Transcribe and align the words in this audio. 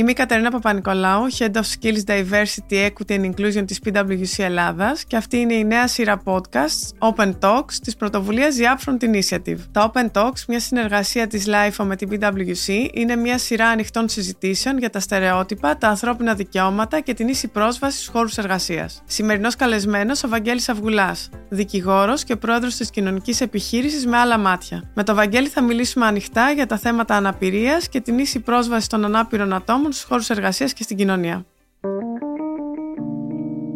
Είμαι 0.00 0.10
η 0.10 0.14
Κατερίνα 0.14 0.50
Παπα-Νικολάου, 0.50 1.32
Head 1.38 1.50
of 1.50 1.60
Skills 1.60 2.04
Diversity, 2.06 2.88
Equity 2.88 3.20
and 3.20 3.30
Inclusion 3.30 3.64
της 3.66 3.78
PwC 3.84 4.38
Ελλάδας 4.38 5.04
και 5.04 5.16
αυτή 5.16 5.36
είναι 5.36 5.54
η 5.54 5.64
νέα 5.64 5.86
σειρά 5.86 6.22
podcasts 6.24 7.12
Open 7.14 7.32
Talks 7.40 7.72
της 7.82 7.96
πρωτοβουλίας 7.96 8.56
The 8.58 8.62
Upfront 8.62 9.04
Initiative. 9.04 9.58
Τα 9.72 9.92
Open 9.92 10.10
Talks, 10.12 10.44
μια 10.48 10.60
συνεργασία 10.60 11.26
της 11.26 11.46
LIFO 11.46 11.84
με 11.84 11.96
την 11.96 12.08
PwC, 12.12 12.88
είναι 12.92 13.16
μια 13.16 13.38
σειρά 13.38 13.68
ανοιχτών 13.68 14.08
συζητήσεων 14.08 14.78
για 14.78 14.90
τα 14.90 15.00
στερεότυπα, 15.00 15.76
τα 15.76 15.88
ανθρώπινα 15.88 16.34
δικαιώματα 16.34 17.00
και 17.00 17.14
την 17.14 17.28
ίση 17.28 17.48
πρόσβαση 17.48 17.96
στους 17.96 18.08
χώρους 18.08 18.38
εργασίας. 18.38 19.02
Σημερινός 19.06 19.56
καλεσμένος 19.56 20.24
ο 20.24 20.28
Βαγγέλης 20.28 20.68
Αυγουλάς, 20.68 21.28
δικηγόρος 21.48 22.24
και 22.24 22.36
πρόεδρος 22.36 22.76
της 22.76 22.90
κοινωνικής 22.90 23.40
επιχείρησης 23.40 24.06
με 24.06 24.16
άλλα 24.16 24.38
μάτια. 24.38 24.90
Με 24.94 25.02
τον 25.02 25.14
Βαγγέλη 25.14 25.48
θα 25.48 25.62
μιλήσουμε 25.62 26.06
ανοιχτά 26.06 26.50
για 26.50 26.66
τα 26.66 26.78
θέματα 26.78 27.14
αναπηρίας 27.14 27.88
και 27.88 28.00
την 28.00 28.18
ίση 28.18 28.40
πρόσβαση 28.40 28.88
των 28.88 29.04
ανάπηρων 29.04 29.52
ατόμων 29.52 29.89
στους 29.92 30.04
χώρους 30.04 30.30
εργασίας 30.30 30.72
και 30.72 30.82
στην 30.82 30.96
κοινωνία. 30.96 31.46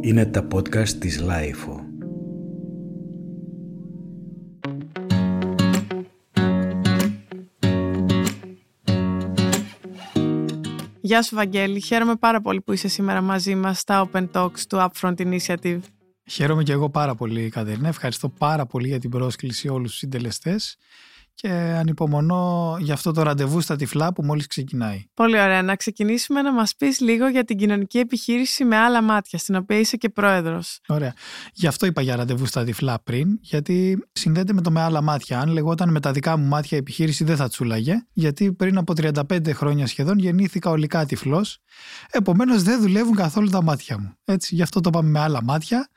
Είναι 0.01 0.27
τα 0.27 0.47
podcast 0.55 0.89
της 0.89 1.23
LIFO. 1.23 1.79
Γεια 11.01 11.23
σου 11.23 11.35
Βαγγέλη, 11.35 11.81
χαίρομαι 11.81 12.17
πάρα 12.17 12.41
πολύ 12.41 12.61
που 12.61 12.73
είσαι 12.73 12.89
σήμερα 12.89 13.21
μαζί 13.21 13.55
μας 13.55 13.79
στα 13.79 14.09
Open 14.13 14.27
Talks 14.33 14.61
του 14.69 14.89
Upfront 14.91 15.15
Initiative. 15.17 15.79
Χαίρομαι 16.27 16.63
και 16.63 16.73
εγώ 16.73 16.91
πάρα 16.91 17.15
πολύ 17.15 17.49
Κατερίνα, 17.49 17.89
ευχαριστώ 17.89 18.29
πάρα 18.29 18.67
πολύ 18.67 18.89
για 18.89 18.99
την 18.99 19.11
πρόσκληση 19.11 19.69
όλους 19.69 19.91
τους 19.91 19.99
συντελεστές 19.99 20.77
και 21.35 21.49
ανυπομονώ 21.51 22.77
για 22.81 22.95
αυτό 22.95 23.13
το 23.13 23.23
ραντεβού 23.23 23.61
στα 23.61 23.77
τυφλά 23.77 24.13
που 24.13 24.25
μόλις 24.25 24.47
ξεκινάει. 24.47 25.05
Πολύ 25.15 25.41
ωραία. 25.41 25.63
Να 25.63 25.77
ξεκινήσουμε 25.77 26.43
να 26.43 26.53
μας 26.53 26.75
πεις 26.77 27.01
λίγο 27.01 27.29
για 27.29 27.45
την 27.45 27.57
κοινωνική 27.57 27.99
επιχείρηση 27.99 28.65
με 28.65 28.77
άλλα 28.77 29.03
μάτια, 29.03 29.39
στην 29.39 29.55
οποία 29.55 29.79
είσαι 29.79 29.97
και 29.97 30.09
πρόεδρος. 30.09 30.81
Ωραία. 30.89 31.15
Γι' 31.53 31.67
αυτό 31.67 31.87
είπα 31.87 32.03
για 32.03 32.17
ραντεβού 32.17 32.47
στα 32.47 32.65
τυφλά 32.65 33.01
πριν, 33.05 33.39
γιατί 33.41 34.07
συνδέεται 34.13 34.53
με 34.53 34.61
το 34.61 34.71
με 34.71 34.81
άλλα 34.81 35.03
μάτια. 35.03 35.41
Αν 35.41 35.49
λεγόταν 35.49 35.91
με 35.91 36.01
τα 36.01 36.13
δικά 36.13 36.37
μου 36.37 36.47
μάτια 36.47 36.79
επιχείρηση 36.79 37.25
δεν 37.25 37.37
θα 37.37 37.49
τσούλαγε, 37.49 38.07
γιατί 38.13 38.53
πριν 38.53 38.79
από 38.79 38.93
35 38.97 39.53
χρόνια 39.53 39.87
σχεδόν 39.87 40.19
γεννήθηκα 40.19 40.71
ολικά 40.71 41.07
τυφλός, 41.07 41.59
επομένως 42.11 42.63
δεν 42.63 42.81
δουλεύουν 42.81 43.15
καθόλου 43.15 43.49
τα 43.49 43.63
μάτια 43.63 43.99
μου. 43.99 44.17
Έτσι, 44.25 44.55
γι' 44.55 44.63
αυτό 44.63 44.81
το 44.81 44.91
πάμε 44.91 45.09
με 45.09 45.21
άλλα 45.21 45.43
μάτια 45.43 45.89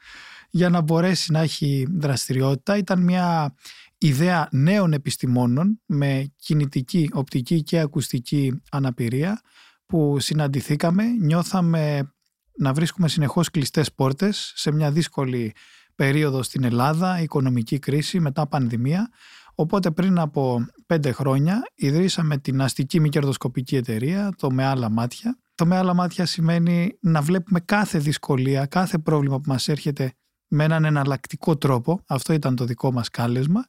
για 0.49 0.69
να 0.69 0.81
μπορέσει 0.81 1.31
να 1.31 1.39
έχει 1.39 1.87
δραστηριότητα. 1.91 2.77
Ήταν 2.77 3.03
μια 3.03 3.55
ιδέα 3.97 4.47
νέων 4.51 4.93
επιστημόνων 4.93 5.81
με 5.85 6.33
κινητική, 6.35 7.09
οπτική 7.13 7.63
και 7.63 7.79
ακουστική 7.79 8.61
αναπηρία 8.71 9.41
που 9.85 10.19
συναντηθήκαμε, 10.19 11.03
νιώθαμε 11.03 12.11
να 12.57 12.73
βρίσκουμε 12.73 13.07
συνεχώς 13.07 13.49
κλειστές 13.49 13.93
πόρτες 13.93 14.51
σε 14.55 14.71
μια 14.71 14.91
δύσκολη 14.91 15.53
περίοδο 15.95 16.43
στην 16.43 16.63
Ελλάδα, 16.63 17.21
οικονομική 17.21 17.79
κρίση 17.79 18.19
μετά 18.19 18.47
πανδημία. 18.47 19.09
Οπότε 19.55 19.91
πριν 19.91 20.19
από 20.19 20.65
πέντε 20.85 21.11
χρόνια 21.11 21.61
ιδρύσαμε 21.75 22.37
την 22.37 22.61
αστική 22.61 22.99
μη 22.99 23.09
κερδοσκοπική 23.09 23.75
εταιρεία, 23.75 24.33
το 24.37 24.51
με 24.51 24.65
άλλα 24.65 24.89
μάτια. 24.89 25.39
Το 25.55 25.65
με 25.65 25.77
άλλα 25.77 25.93
μάτια 25.93 26.25
σημαίνει 26.25 26.97
να 27.01 27.21
βλέπουμε 27.21 27.59
κάθε 27.59 27.99
δυσκολία, 27.99 28.65
κάθε 28.65 28.97
πρόβλημα 28.97 29.35
που 29.35 29.49
μας 29.51 29.67
έρχεται 29.67 30.13
με 30.47 30.63
έναν 30.63 30.85
εναλλακτικό 30.85 31.57
τρόπο. 31.57 32.03
Αυτό 32.07 32.33
ήταν 32.33 32.55
το 32.55 32.65
δικό 32.65 32.91
μας 32.91 33.09
κάλεσμα 33.09 33.67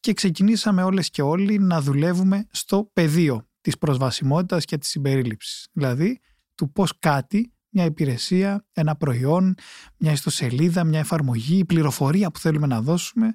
και 0.00 0.12
ξεκινήσαμε 0.12 0.82
όλες 0.82 1.10
και 1.10 1.22
όλοι 1.22 1.58
να 1.58 1.80
δουλεύουμε 1.80 2.46
στο 2.50 2.90
πεδίο 2.92 3.48
της 3.60 3.78
προσβασιμότητας 3.78 4.64
και 4.64 4.78
της 4.78 4.88
συμπερίληψης. 4.88 5.68
Δηλαδή 5.72 6.20
του 6.54 6.72
πώς 6.72 6.98
κάτι, 6.98 7.52
μια 7.68 7.84
υπηρεσία, 7.84 8.66
ένα 8.72 8.96
προϊόν, 8.96 9.54
μια 9.96 10.12
ιστοσελίδα, 10.12 10.84
μια 10.84 10.98
εφαρμογή, 10.98 11.58
η 11.58 11.64
πληροφορία 11.64 12.30
που 12.30 12.38
θέλουμε 12.38 12.66
να 12.66 12.80
δώσουμε 12.80 13.34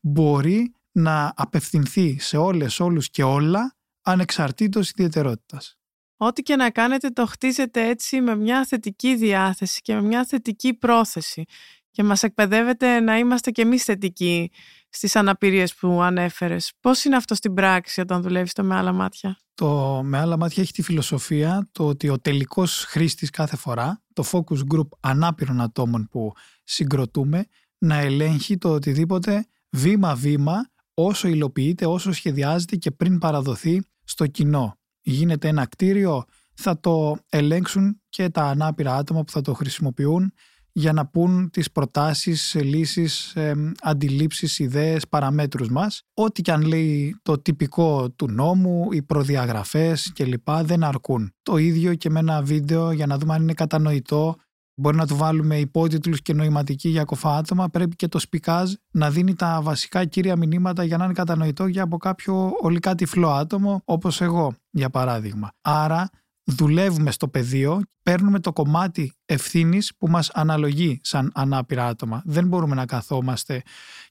μπορεί 0.00 0.74
να 0.92 1.32
απευθυνθεί 1.36 2.18
σε 2.20 2.36
όλες, 2.36 2.80
όλους 2.80 3.10
και 3.10 3.22
όλα 3.22 3.76
ανεξαρτήτως 4.02 4.90
ιδιαιτερότητας. 4.90 5.76
Ό,τι 6.16 6.42
και 6.42 6.56
να 6.56 6.70
κάνετε 6.70 7.08
το 7.08 7.26
χτίζετε 7.26 7.88
έτσι 7.88 8.20
με 8.20 8.36
μια 8.36 8.64
θετική 8.64 9.16
διάθεση 9.16 9.80
και 9.80 9.94
με 9.94 10.02
μια 10.02 10.24
θετική 10.24 10.74
πρόθεση 10.74 11.44
και 11.92 12.02
μας 12.02 12.22
εκπαιδεύεται 12.22 13.00
να 13.00 13.18
είμαστε 13.18 13.50
και 13.50 13.62
εμείς 13.62 13.84
θετικοί 13.84 14.50
στις 14.88 15.16
αναπηρίες 15.16 15.74
που 15.74 16.02
ανέφερες. 16.02 16.72
Πώς 16.80 17.04
είναι 17.04 17.16
αυτό 17.16 17.34
στην 17.34 17.54
πράξη 17.54 18.00
όταν 18.00 18.22
δουλεύεις 18.22 18.52
το 18.52 18.64
με 18.64 18.74
άλλα 18.74 18.92
μάτια; 18.92 19.38
Το 19.54 20.00
με 20.04 20.18
άλλα 20.18 20.36
μάτια 20.36 20.62
έχει 20.62 20.72
τη 20.72 20.82
φιλοσοφία 20.82 21.68
το 21.72 21.86
ότι 21.86 22.08
ο 22.08 22.18
τελικός 22.18 22.84
χρήστης 22.84 23.30
κάθε 23.30 23.56
φορά, 23.56 24.02
το 24.12 24.24
focus 24.32 24.74
group 24.74 24.88
ανάπηρων 25.00 25.60
ατόμων 25.60 26.08
που 26.10 26.32
συγκροτούμε, 26.64 27.46
να 27.78 27.96
ελέγχει 27.96 28.58
το 28.58 28.72
οτιδήποτε 28.72 29.46
βήμα-βήμα 29.70 30.70
όσο 30.94 31.28
υλοποιείται, 31.28 31.86
όσο 31.86 32.12
σχεδιάζεται 32.12 32.76
και 32.76 32.90
πριν 32.90 33.18
παραδοθεί 33.18 33.82
στο 34.04 34.26
κοινό. 34.26 34.76
Γίνεται 35.00 35.48
ένα 35.48 35.66
κτίριο, 35.66 36.24
θα 36.54 36.80
το 36.80 37.16
ελέγξουν 37.28 38.00
και 38.08 38.28
τα 38.28 38.42
ανάπηρα 38.42 38.96
άτομα 38.96 39.24
που 39.24 39.32
θα 39.32 39.40
το 39.40 39.54
χρησιμοποιούν 39.54 40.32
για 40.72 40.92
να 40.92 41.06
πούν 41.06 41.50
τις 41.50 41.72
προτάσεις, 41.72 42.54
λύσεις, 42.54 43.36
ε, 43.36 43.72
αντιλήψεις, 43.80 44.58
ιδέες, 44.58 45.08
παραμέτρους 45.08 45.68
μας. 45.68 46.02
Ό,τι 46.14 46.42
και 46.42 46.52
αν 46.52 46.62
λέει 46.62 47.16
το 47.22 47.38
τυπικό 47.38 48.10
του 48.10 48.30
νόμου, 48.30 48.92
οι 48.92 49.02
προδιαγραφές 49.02 50.12
κλπ. 50.14 50.50
δεν 50.50 50.84
αρκούν. 50.84 51.34
Το 51.42 51.56
ίδιο 51.56 51.94
και 51.94 52.10
με 52.10 52.18
ένα 52.18 52.42
βίντεο 52.42 52.90
για 52.92 53.06
να 53.06 53.18
δούμε 53.18 53.34
αν 53.34 53.42
είναι 53.42 53.54
κατανοητό. 53.54 54.36
Μπορεί 54.74 54.96
να 54.96 55.06
του 55.06 55.16
βάλουμε 55.16 55.58
υπότιτλους 55.58 56.22
και 56.22 56.32
νοηματική 56.32 56.88
για 56.88 57.04
κοφά 57.04 57.36
άτομα. 57.36 57.68
Πρέπει 57.68 57.96
και 57.96 58.08
το 58.08 58.18
σπικάζ 58.18 58.72
να 58.90 59.10
δίνει 59.10 59.34
τα 59.34 59.60
βασικά 59.62 60.04
κύρια 60.04 60.36
μηνύματα 60.36 60.84
για 60.84 60.96
να 60.96 61.04
είναι 61.04 61.12
κατανοητό 61.12 61.66
για 61.66 61.82
από 61.82 61.96
κάποιο 61.96 62.52
ολικά 62.60 62.94
τυφλό 62.94 63.30
άτομο 63.30 63.82
όπως 63.84 64.20
εγώ 64.20 64.54
για 64.70 64.90
παράδειγμα. 64.90 65.52
Άρα 65.60 66.10
δουλεύουμε 66.44 67.10
στο 67.10 67.28
πεδίο, 67.28 67.82
παίρνουμε 68.02 68.40
το 68.40 68.52
κομμάτι 68.52 69.12
ευθύνης 69.26 69.92
που 69.98 70.08
μας 70.08 70.30
αναλογεί 70.30 71.00
σαν 71.02 71.30
ανάπηρα 71.34 71.86
άτομα. 71.86 72.22
Δεν 72.24 72.46
μπορούμε 72.46 72.74
να 72.74 72.86
καθόμαστε 72.86 73.62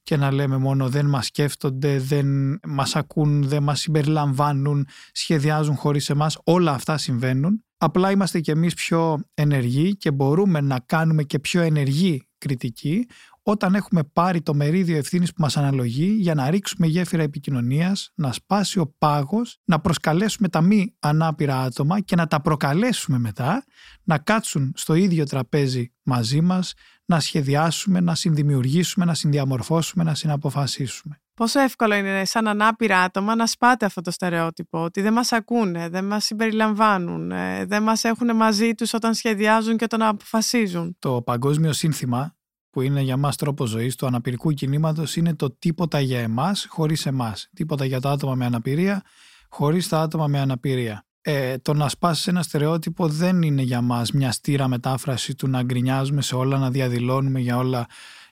και 0.04 0.18
να 0.18 0.32
λέμε 0.32 0.58
μόνο 0.58 0.90
δεν 0.90 1.06
μας 1.06 1.26
σκέφτονται, 1.26 2.00
δεν 2.00 2.60
μας 2.68 2.96
ακούν, 2.96 3.44
δεν 3.44 3.64
μας 3.64 3.80
συμπεριλαμβάνουν, 3.80 4.88
σχεδιάζουν 5.12 5.76
χωρίς 5.76 6.10
εμάς. 6.10 6.38
Όλα 6.44 6.72
αυτά 6.72 6.98
συμβαίνουν. 6.98 7.64
Απλά 7.78 8.12
είμαστε 8.12 8.40
κι 8.40 8.52
εμείς 8.52 8.74
πιο 8.74 9.20
ενεργοί 9.34 9.96
και 9.98 10.12
μπορούμε 10.12 10.62
να 10.62 10.80
κάνουμε 10.80 11.24
και 11.24 11.40
πιο 11.40 11.62
ενεργή 11.62 12.28
κριτική 12.38 13.08
όταν 13.44 13.76
έχουμε 13.76 14.04
πάρει 14.04 14.42
το 14.42 14.54
μερίδιο 14.54 14.98
ευθύνης 14.98 15.34
που 15.34 15.42
μας 15.42 15.58
αναλογεί 15.58 16.16
για 16.20 16.34
να 16.34 16.50
ρίξουμε 16.50 16.88
γέφυρα 16.88 17.24
επικοινωνίας, 17.24 18.12
να 18.16 18.32
σπάσει 18.32 18.80
ο 18.80 18.96
πάγος, 18.98 19.58
να 19.66 19.80
προσκαλέσουμε 19.80 20.50
τα 20.50 20.62
μη 20.62 20.96
ανάπηρα 21.00 21.60
άτομα 21.62 22.00
και 22.00 22.16
να 22.16 22.28
τα 22.28 22.42
προκαλέσουμε 22.42 23.18
μετά 23.18 23.64
να 24.04 24.18
κάτσουν 24.18 24.72
στο 24.76 24.94
ίδιο 24.94 25.26
τραπέζι 25.26 25.94
μαζί 26.04 26.42
μας, 26.42 26.74
να 27.06 27.20
σχεδιάσουμε, 27.20 28.00
να 28.00 28.16
συνδημιουργήσουμε, 28.16 29.06
να 29.06 29.14
συνδιαμορφώσουμε, 29.14 30.04
να 30.04 30.16
συναποφασίσουμε. 30.16 31.22
Πόσο 31.34 31.60
εύκολο 31.60 31.96
είναι 31.96 32.26
σαν 32.26 32.48
ανάπηρα 32.48 33.00
άτομα 33.00 33.36
να 33.36 33.48
σπάτε 33.48 33.86
αυτό 33.86 34.02
το 34.02 34.12
στερεότυπο, 34.12 34.84
ότι 34.84 35.02
δεν 35.02 35.14
μας 35.14 35.32
ακούνε, 35.32 35.90
δεν 35.90 36.06
μας 36.06 36.26
συμπεριλαμβάνουν, 36.26 37.32
ε, 37.32 37.66
δεν 37.66 37.84
μας 37.84 38.04
έχουν 38.04 38.36
μαζί 38.36 38.74
τους 38.74 38.94
όταν 38.94 39.14
σχεδιάζουν 39.14 39.78
και 39.78 39.84
όταν 39.84 40.02
αποφασίζουν. 40.02 40.96
Το 41.00 41.22
παγκόσμιο 41.22 41.74
σύνθημα 41.74 42.36
που 42.72 42.82
είναι 42.82 43.02
για 43.02 43.18
μας 43.18 43.36
τρόπος 43.36 43.70
ζωής 43.70 43.96
του 43.96 44.06
αναπηρικού 44.06 44.52
κινήματος 44.52 45.16
είναι 45.16 45.36
το 45.36 45.52
τίποτα 45.52 46.00
για 46.00 46.20
εμάς 46.20 46.66
χωρίς 46.70 47.06
εμάς. 47.06 47.50
Τίποτα 47.54 47.86
για 47.86 48.00
τα 48.00 48.12
άτομα 48.12 48.36
με 48.36 48.46
αναπηρία 48.46 49.04
χωρίς 49.52 49.88
τα 49.88 50.02
άτομα 50.02 50.28
με 50.28 50.40
αναπηρία. 50.40 51.06
Ε, 51.22 51.58
το 51.58 51.74
να 51.74 51.90
σπάσεις 51.90 52.28
ένα 52.28 52.42
στερεότυπο 52.42 53.08
δεν 53.08 53.42
είναι 53.42 53.62
για 53.62 53.82
μας 53.82 54.12
μια 54.12 54.32
στήρα 54.32 54.68
μετάφραση 54.68 55.36
του 55.36 55.48
να 55.48 55.64
γκρινιάζουμε 55.64 56.22
σε 56.22 56.36
όλα, 56.36 56.58
να 56.58 56.72
διαδηλώνουμε 56.72 57.40
για 57.40 57.58
όλα 57.58 57.86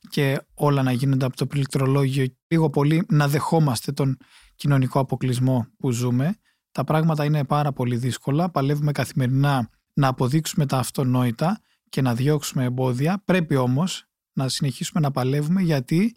και 0.10 0.42
όλα 0.54 0.84
να 0.84 0.92
γίνονται 0.92 1.26
από 1.26 1.36
το 1.36 1.46
πληκτρολόγιο. 1.46 2.26
Λίγο 2.48 2.70
πολύ 2.70 3.06
να 3.10 3.28
δεχόμαστε 3.28 3.92
τον 3.92 4.18
κοινωνικό 4.56 5.00
αποκλεισμό 5.00 5.68
που 5.78 5.92
ζούμε. 5.92 6.36
Τα 6.72 6.84
πράγματα 6.84 7.26
είναι 7.26 7.44
πάρα 7.44 7.72
πολύ 7.72 7.96
δύσκολα. 7.96 8.50
Παλεύουμε 8.50 8.92
καθημερινά 8.92 9.70
να 9.94 10.08
αποδείξουμε 10.08 10.66
τα 10.66 10.78
αυτονόητα 10.78 11.60
και 11.90 12.02
να 12.02 12.16
διώξουμε 12.16 12.64
εμπόδια. 12.64 13.22
Πρέπει 13.26 13.56
όμως 13.56 14.09
να 14.34 14.50
συνεχίσουμε 14.50 15.00
να 15.00 15.12
παλεύουμε 15.12 15.62
γιατί 15.62 16.16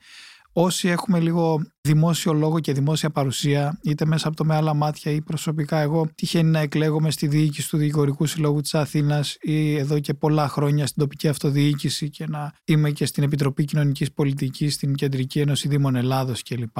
όσοι 0.52 0.88
έχουμε 0.88 1.20
λίγο 1.20 1.62
δημόσιο 1.80 2.32
λόγο 2.32 2.60
και 2.60 2.72
δημόσια 2.72 3.10
παρουσία, 3.10 3.78
είτε 3.82 4.04
μέσα 4.04 4.28
από 4.28 4.36
το 4.36 4.44
με 4.44 4.54
άλλα 4.54 4.74
μάτια 4.74 5.12
ή 5.12 5.20
προσωπικά 5.20 5.78
εγώ, 5.78 6.08
τυχαίνει 6.14 6.50
να 6.50 6.58
εκλέγομαι 6.58 7.10
στη 7.10 7.26
διοίκηση 7.26 7.68
του 7.68 7.76
Δικηγορικού 7.76 8.26
Συλλόγου 8.26 8.60
της 8.60 8.74
Αθήνας 8.74 9.36
ή 9.40 9.74
εδώ 9.76 10.00
και 10.00 10.14
πολλά 10.14 10.48
χρόνια 10.48 10.86
στην 10.86 11.02
τοπική 11.02 11.28
αυτοδιοίκηση 11.28 12.10
και 12.10 12.26
να 12.26 12.52
είμαι 12.64 12.90
και 12.90 13.06
στην 13.06 13.22
Επιτροπή 13.22 13.64
Κοινωνικής 13.64 14.12
Πολιτικής, 14.12 14.74
στην 14.74 14.94
Κεντρική 14.94 15.40
Ένωση 15.40 15.68
Δήμων 15.68 15.94
Ελλάδος 15.94 16.42
κλπ. 16.42 16.76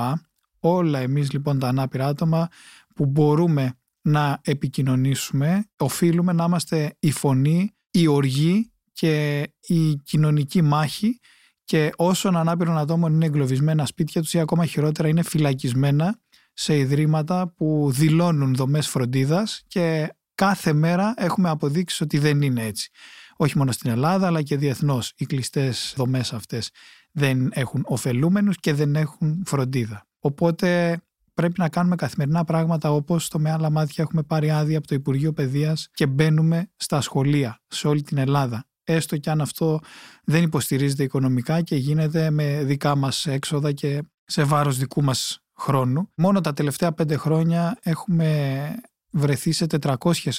Όλα 0.59 0.99
εμείς 0.99 1.33
λοιπόν 1.33 1.59
τα 1.59 1.69
ανάπηρα 1.69 2.07
άτομα 2.07 2.49
που 2.95 3.07
μπορούμε 3.07 3.75
να 4.03 4.41
επικοινωνήσουμε, 4.45 5.65
οφείλουμε 5.77 6.33
να 6.33 6.45
είμαστε 6.45 6.97
η 6.99 7.11
φωνή, 7.11 7.75
η 7.91 8.07
οργή 8.07 8.72
και 8.93 9.43
η 9.61 9.97
κοινωνική 9.97 10.63
μάχη 10.63 11.19
και 11.65 11.93
όσων 11.97 12.37
ανάπηρων 12.37 12.79
ατόμων 12.79 13.13
είναι 13.13 13.27
εγκλωβισμένα 13.27 13.87
σπίτια 13.87 14.23
τους 14.23 14.35
ή 14.35 14.39
ακόμα 14.39 14.67
χειρότερα 14.67 15.09
είναι 15.09 15.23
φυλακισμένα 15.23 16.19
σε 16.53 16.77
ιδρύματα 16.77 17.53
που 17.57 17.91
δηλώνουν 17.93 18.55
δομές 18.55 18.89
φροντίδας 18.89 19.63
και 19.67 20.15
κάθε 20.35 20.73
μέρα 20.73 21.15
έχουμε 21.17 21.49
αποδείξεις 21.49 22.01
ότι 22.01 22.19
δεν 22.19 22.43
είναι 22.43 22.65
έτσι. 22.65 22.91
Όχι 23.37 23.59
μόνο 23.59 23.73
στην 23.73 23.91
Ελλάδα 23.91 24.27
αλλά 24.27 24.43
και 24.43 24.57
διεθνώς 24.57 25.13
οι 25.17 25.27
κλειστές 25.27 25.95
δομές 25.97 26.33
αυτές 26.33 26.71
δεν 27.13 27.51
έχουν 27.53 27.83
ωφελούμενους 27.87 28.57
και 28.57 28.75
δεν 28.75 28.97
έχουν 28.97 29.43
φροντίδα. 29.47 30.07
Οπότε 30.19 31.01
πρέπει 31.35 31.61
να 31.61 31.69
κάνουμε 31.69 31.97
καθημερινά 31.97 32.45
πράγματα 32.45 32.93
όπως 32.93 33.29
το 33.29 33.39
με 33.39 33.51
άλλα 33.51 33.71
μάτια 33.71 34.05
έχουμε 34.05 34.23
πάρει 34.23 34.51
άδεια 34.51 34.79
από 34.79 34.87
το 34.87 34.95
Υπουργείο 34.95 35.33
Παιδείας 35.33 35.89
και 35.93 36.07
μπαίνουμε 36.07 36.71
στα 36.77 37.01
σχολεία 37.01 37.61
σε 37.67 37.89
όλη 37.89 38.03
την 38.03 38.19
Ελλάδα. 38.19 38.67
Έστω 38.85 39.17
και 39.17 39.31
αν 39.31 39.41
αυτό 39.41 39.81
δεν 40.25 40.43
υποστηρίζεται 40.43 41.03
οικονομικά 41.03 41.61
και 41.61 41.77
γίνεται 41.77 42.31
με 42.31 42.65
δικά 42.65 42.97
μας 42.97 43.27
έξοδα 43.27 43.73
και 43.73 44.03
σε 44.25 44.45
βάρος 44.45 44.79
δικού 44.79 45.03
μας 45.03 45.43
χρόνου. 45.57 46.11
Μόνο 46.17 46.41
τα 46.41 46.53
τελευταία 46.53 46.93
πέντε 46.93 47.17
χρόνια 47.17 47.79
έχουμε 47.83 48.75
βρεθεί 49.11 49.53
σε 49.53 49.67
400 49.81 49.95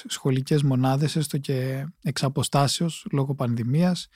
σχολικές 0.06 0.62
μονάδες, 0.62 1.16
έστω 1.16 1.38
και 1.38 1.86
εξ 2.02 2.22
αποστάσεως, 2.22 3.06
λόγω 3.12 3.34
πανδημίας 3.34 4.08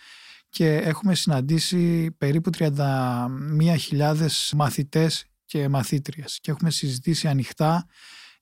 και 0.49 0.77
έχουμε 0.77 1.15
συναντήσει 1.15 2.11
περίπου 2.19 2.51
31.000 2.59 4.29
μαθητές 4.55 5.25
και 5.45 5.69
μαθήτριες 5.69 6.39
και 6.41 6.51
έχουμε 6.51 6.71
συζητήσει 6.71 7.29
ανοιχτά 7.29 7.87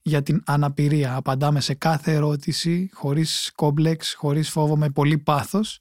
για 0.06 0.22
την 0.22 0.42
αναπηρία. 0.46 1.14
Απαντάμε 1.14 1.60
σε 1.60 1.74
κάθε 1.74 2.12
ερώτηση, 2.12 2.90
χωρίς 2.92 3.52
κόμπλεξ, 3.54 4.14
χωρίς 4.14 4.50
φόβο, 4.50 4.76
με 4.76 4.90
πολύ 4.90 5.18
πάθος. 5.18 5.80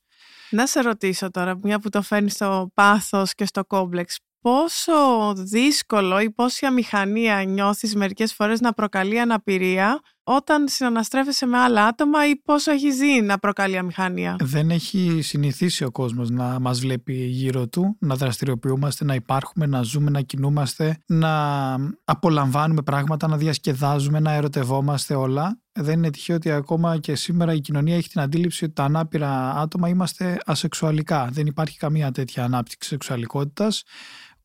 Να 0.49 0.67
σε 0.67 0.81
ρωτήσω 0.81 1.31
τώρα, 1.31 1.59
μια 1.63 1.79
που 1.79 1.89
το 1.89 2.01
φέρνεις 2.01 2.33
στο 2.33 2.71
πάθος 2.73 3.33
και 3.33 3.45
στο 3.45 3.65
κόμπλεξ, 3.65 4.19
πόσο 4.41 5.33
δύσκολο 5.37 6.19
ή 6.19 6.31
πόση 6.31 6.65
αμηχανία 6.65 7.43
νιώθεις 7.43 7.95
μερικές 7.95 8.33
φορές 8.33 8.59
να 8.59 8.73
προκαλεί 8.73 9.19
αναπηρία 9.19 9.99
όταν 10.27 10.67
συναναστρέφεσαι 10.67 11.45
με 11.45 11.57
άλλα 11.57 11.85
άτομα 11.85 12.29
ή 12.29 12.35
πόσο 12.35 12.71
έχει 12.71 12.89
ζει 12.91 13.21
να 13.21 13.39
προκαλεί 13.39 13.77
αμηχανία; 13.77 14.35
Δεν 14.39 14.69
έχει 14.69 15.19
συνηθίσει 15.21 15.83
ο 15.83 15.91
κόσμος 15.91 16.29
να 16.29 16.59
μας 16.59 16.79
βλέπει 16.79 17.13
γύρω 17.13 17.67
του, 17.67 17.97
να 17.99 18.15
δραστηριοποιούμαστε, 18.15 19.05
να 19.05 19.13
υπάρχουμε, 19.15 19.65
να 19.65 19.81
ζούμε, 19.81 20.09
να 20.09 20.21
κινούμαστε, 20.21 20.97
να 21.05 21.73
απολαμβάνουμε 22.05 22.81
πράγματα, 22.81 23.27
να 23.27 23.37
διασκεδάζουμε, 23.37 24.19
να 24.19 24.31
ερωτευόμαστε 24.31 25.15
όλα. 25.15 25.59
Δεν 25.71 25.97
είναι 25.97 26.09
τυχαίο 26.09 26.35
ότι 26.35 26.51
ακόμα 26.51 26.97
και 26.97 27.15
σήμερα 27.15 27.53
η 27.53 27.59
κοινωνία 27.59 27.95
έχει 27.95 28.09
την 28.09 28.21
αντίληψη 28.21 28.65
ότι 28.65 28.73
τα 28.73 28.83
ανάπηρα 28.83 29.55
άτομα 29.55 29.89
είμαστε 29.89 30.37
ασεξουαλικά. 30.45 31.29
Δεν 31.31 31.45
υπάρχει 31.45 31.77
καμία 31.77 32.11
τέτοια 32.11 32.43
ανάπτυξη 32.43 32.89
σεξουαλικότητας 32.89 33.83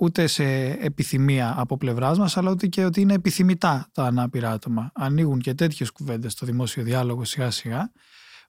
ούτε 0.00 0.26
σε 0.26 0.44
επιθυμία 0.70 1.54
από 1.56 1.76
πλευράς 1.76 2.18
μας, 2.18 2.36
αλλά 2.36 2.50
ούτε 2.50 2.66
και 2.66 2.84
ότι 2.84 3.00
είναι 3.00 3.14
επιθυμητά 3.14 3.88
τα 3.92 4.04
ανάπηρα 4.04 4.50
άτομα. 4.50 4.90
Ανοίγουν 4.94 5.38
και 5.38 5.54
τέτοιες 5.54 5.90
κουβέντες 5.90 6.32
στο 6.32 6.46
δημόσιο 6.46 6.82
διάλογο 6.82 7.24
σιγά 7.24 7.50
σιγά 7.50 7.92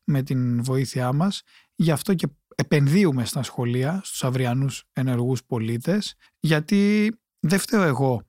με 0.03 0.24
την 0.24 0.63
βοήθειά 0.63 1.13
μας. 1.13 1.42
Γι' 1.75 1.92
αυτό 1.92 2.13
και 2.13 2.27
επενδύουμε 2.56 3.25
στα 3.25 3.44
σχολεία, 3.44 4.01
στους 4.03 4.24
αυριανούς 4.24 4.83
ενεργούς 4.94 5.44
πολίτες, 5.45 6.15
γιατί 6.39 7.12
δεν 7.39 7.59
φταίω 7.59 7.81
εγώ 7.81 8.21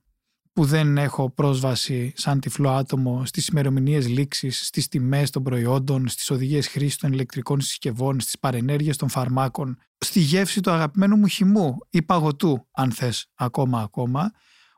που 0.53 0.65
δεν 0.65 0.97
έχω 0.97 1.29
πρόσβαση 1.29 2.13
σαν 2.15 2.39
τυφλό 2.39 2.69
άτομο 2.69 3.25
στις 3.25 3.47
ημερομηνίες 3.47 4.07
λήξης, 4.07 4.65
στις 4.67 4.87
τιμές 4.87 5.29
των 5.29 5.43
προϊόντων, 5.43 6.07
στις 6.07 6.29
οδηγίες 6.29 6.67
χρήσης 6.67 6.97
των 6.97 7.13
ηλεκτρικών 7.13 7.61
συσκευών, 7.61 8.19
στις 8.19 8.39
παρενέργειες 8.39 8.97
των 8.97 9.09
φαρμάκων, 9.09 9.77
στη 9.97 10.19
γεύση 10.19 10.61
του 10.61 10.71
αγαπημένου 10.71 11.15
μου 11.15 11.27
χυμού 11.27 11.77
ή 11.89 12.01
παγωτού, 12.01 12.67
αν 12.71 12.91
θες 12.91 13.27
ακόμα 13.35 13.81
ακόμα, 13.81 14.31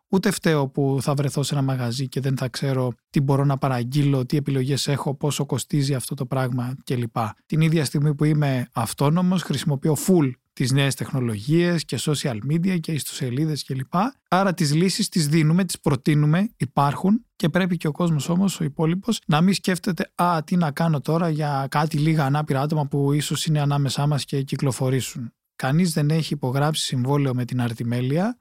Ούτε 0.07 0.31
φταίω 0.31 0.67
που 0.67 0.97
θα 1.01 1.13
βρεθώ 1.13 1.43
σε 1.43 1.53
ένα 1.53 1.63
μαγαζί 1.63 2.07
και 2.07 2.19
δεν 2.19 2.37
θα 2.37 2.49
ξέρω 2.49 2.93
τι 3.09 3.21
μπορώ 3.21 3.45
να 3.45 3.57
παραγγείλω, 3.57 4.25
τι 4.25 4.37
επιλογές 4.37 4.87
έχω, 4.87 5.15
πόσο 5.15 5.45
κοστίζει 5.45 5.93
αυτό 5.93 6.15
το 6.15 6.25
πράγμα 6.25 6.75
κλπ. 6.83 7.15
Την 7.45 7.61
ίδια 7.61 7.85
στιγμή 7.85 8.15
που 8.15 8.23
είμαι 8.23 8.67
αυτόνομος 8.73 9.41
χρησιμοποιώ 9.41 9.95
full 10.07 10.31
τις 10.55 10.71
νέες 10.71 10.95
τεχνολογίες 10.95 11.85
και 11.85 11.99
social 12.01 12.37
media 12.51 12.79
και 12.79 12.91
ιστοσελίδες 12.91 13.63
κλπ. 13.63 13.93
Άρα 14.27 14.53
τις 14.53 14.73
λύσεις 14.73 15.09
τις 15.09 15.27
δίνουμε, 15.27 15.63
τις 15.65 15.79
προτείνουμε, 15.79 16.49
υπάρχουν 16.57 17.25
και 17.35 17.49
πρέπει 17.49 17.77
και 17.77 17.87
ο 17.87 17.91
κόσμος 17.91 18.29
όμως, 18.29 18.59
ο 18.59 18.63
υπόλοιπος, 18.63 19.21
να 19.27 19.41
μην 19.41 19.53
σκέφτεται 19.53 20.11
«Α, 20.15 20.43
τι 20.43 20.55
να 20.55 20.71
κάνω 20.71 21.01
τώρα 21.01 21.29
για 21.29 21.67
κάτι 21.69 21.97
λίγα 21.97 22.25
ανάπηρα 22.25 22.61
άτομα 22.61 22.87
που 22.87 23.11
ίσως 23.11 23.45
είναι 23.45 23.61
ανάμεσά 23.61 24.07
μας 24.07 24.25
και 24.25 24.41
κυκλοφορήσουν». 24.41 25.33
Κανείς 25.55 25.93
δεν 25.93 26.09
έχει 26.09 26.33
υπογράψει 26.33 26.83
συμβόλαιο 26.83 27.33
με 27.33 27.45
την 27.45 27.61
αρτιμέλεια 27.61 28.37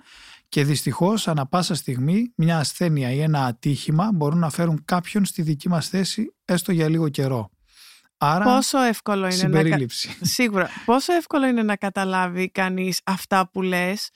και 0.49 0.65
δυστυχώς 0.65 1.29
ανά 1.29 1.47
πάσα 1.47 1.75
στιγμή 1.75 2.33
μια 2.37 2.59
ασθένεια 2.59 3.11
ή 3.11 3.21
ένα 3.21 3.45
ατύχημα 3.45 4.11
μπορούν 4.15 4.39
να 4.39 4.51
φέρουν 4.51 4.83
κάποιον 4.85 5.25
στη 5.25 5.43
δική 5.43 5.69
μας 5.69 5.89
θέση 5.89 6.35
έστω 6.45 6.73
για 6.73 6.89
λίγο 6.89 7.09
καιρό. 7.09 7.51
Άρα, 8.25 8.45
πόσο 8.45 8.79
εύκολο 8.79 9.25
είναι 9.25 9.35
συμπερίληψη. 9.35 10.17
Να... 10.21 10.27
Σίγουρα. 10.27 10.71
Πόσο 10.85 11.13
εύκολο 11.13 11.47
είναι 11.47 11.63
να 11.63 11.77
καταλάβει 11.77 12.51
κανείς 12.51 13.01
αυτά 13.05 13.51
που 13.53 13.63
λες 13.63 14.11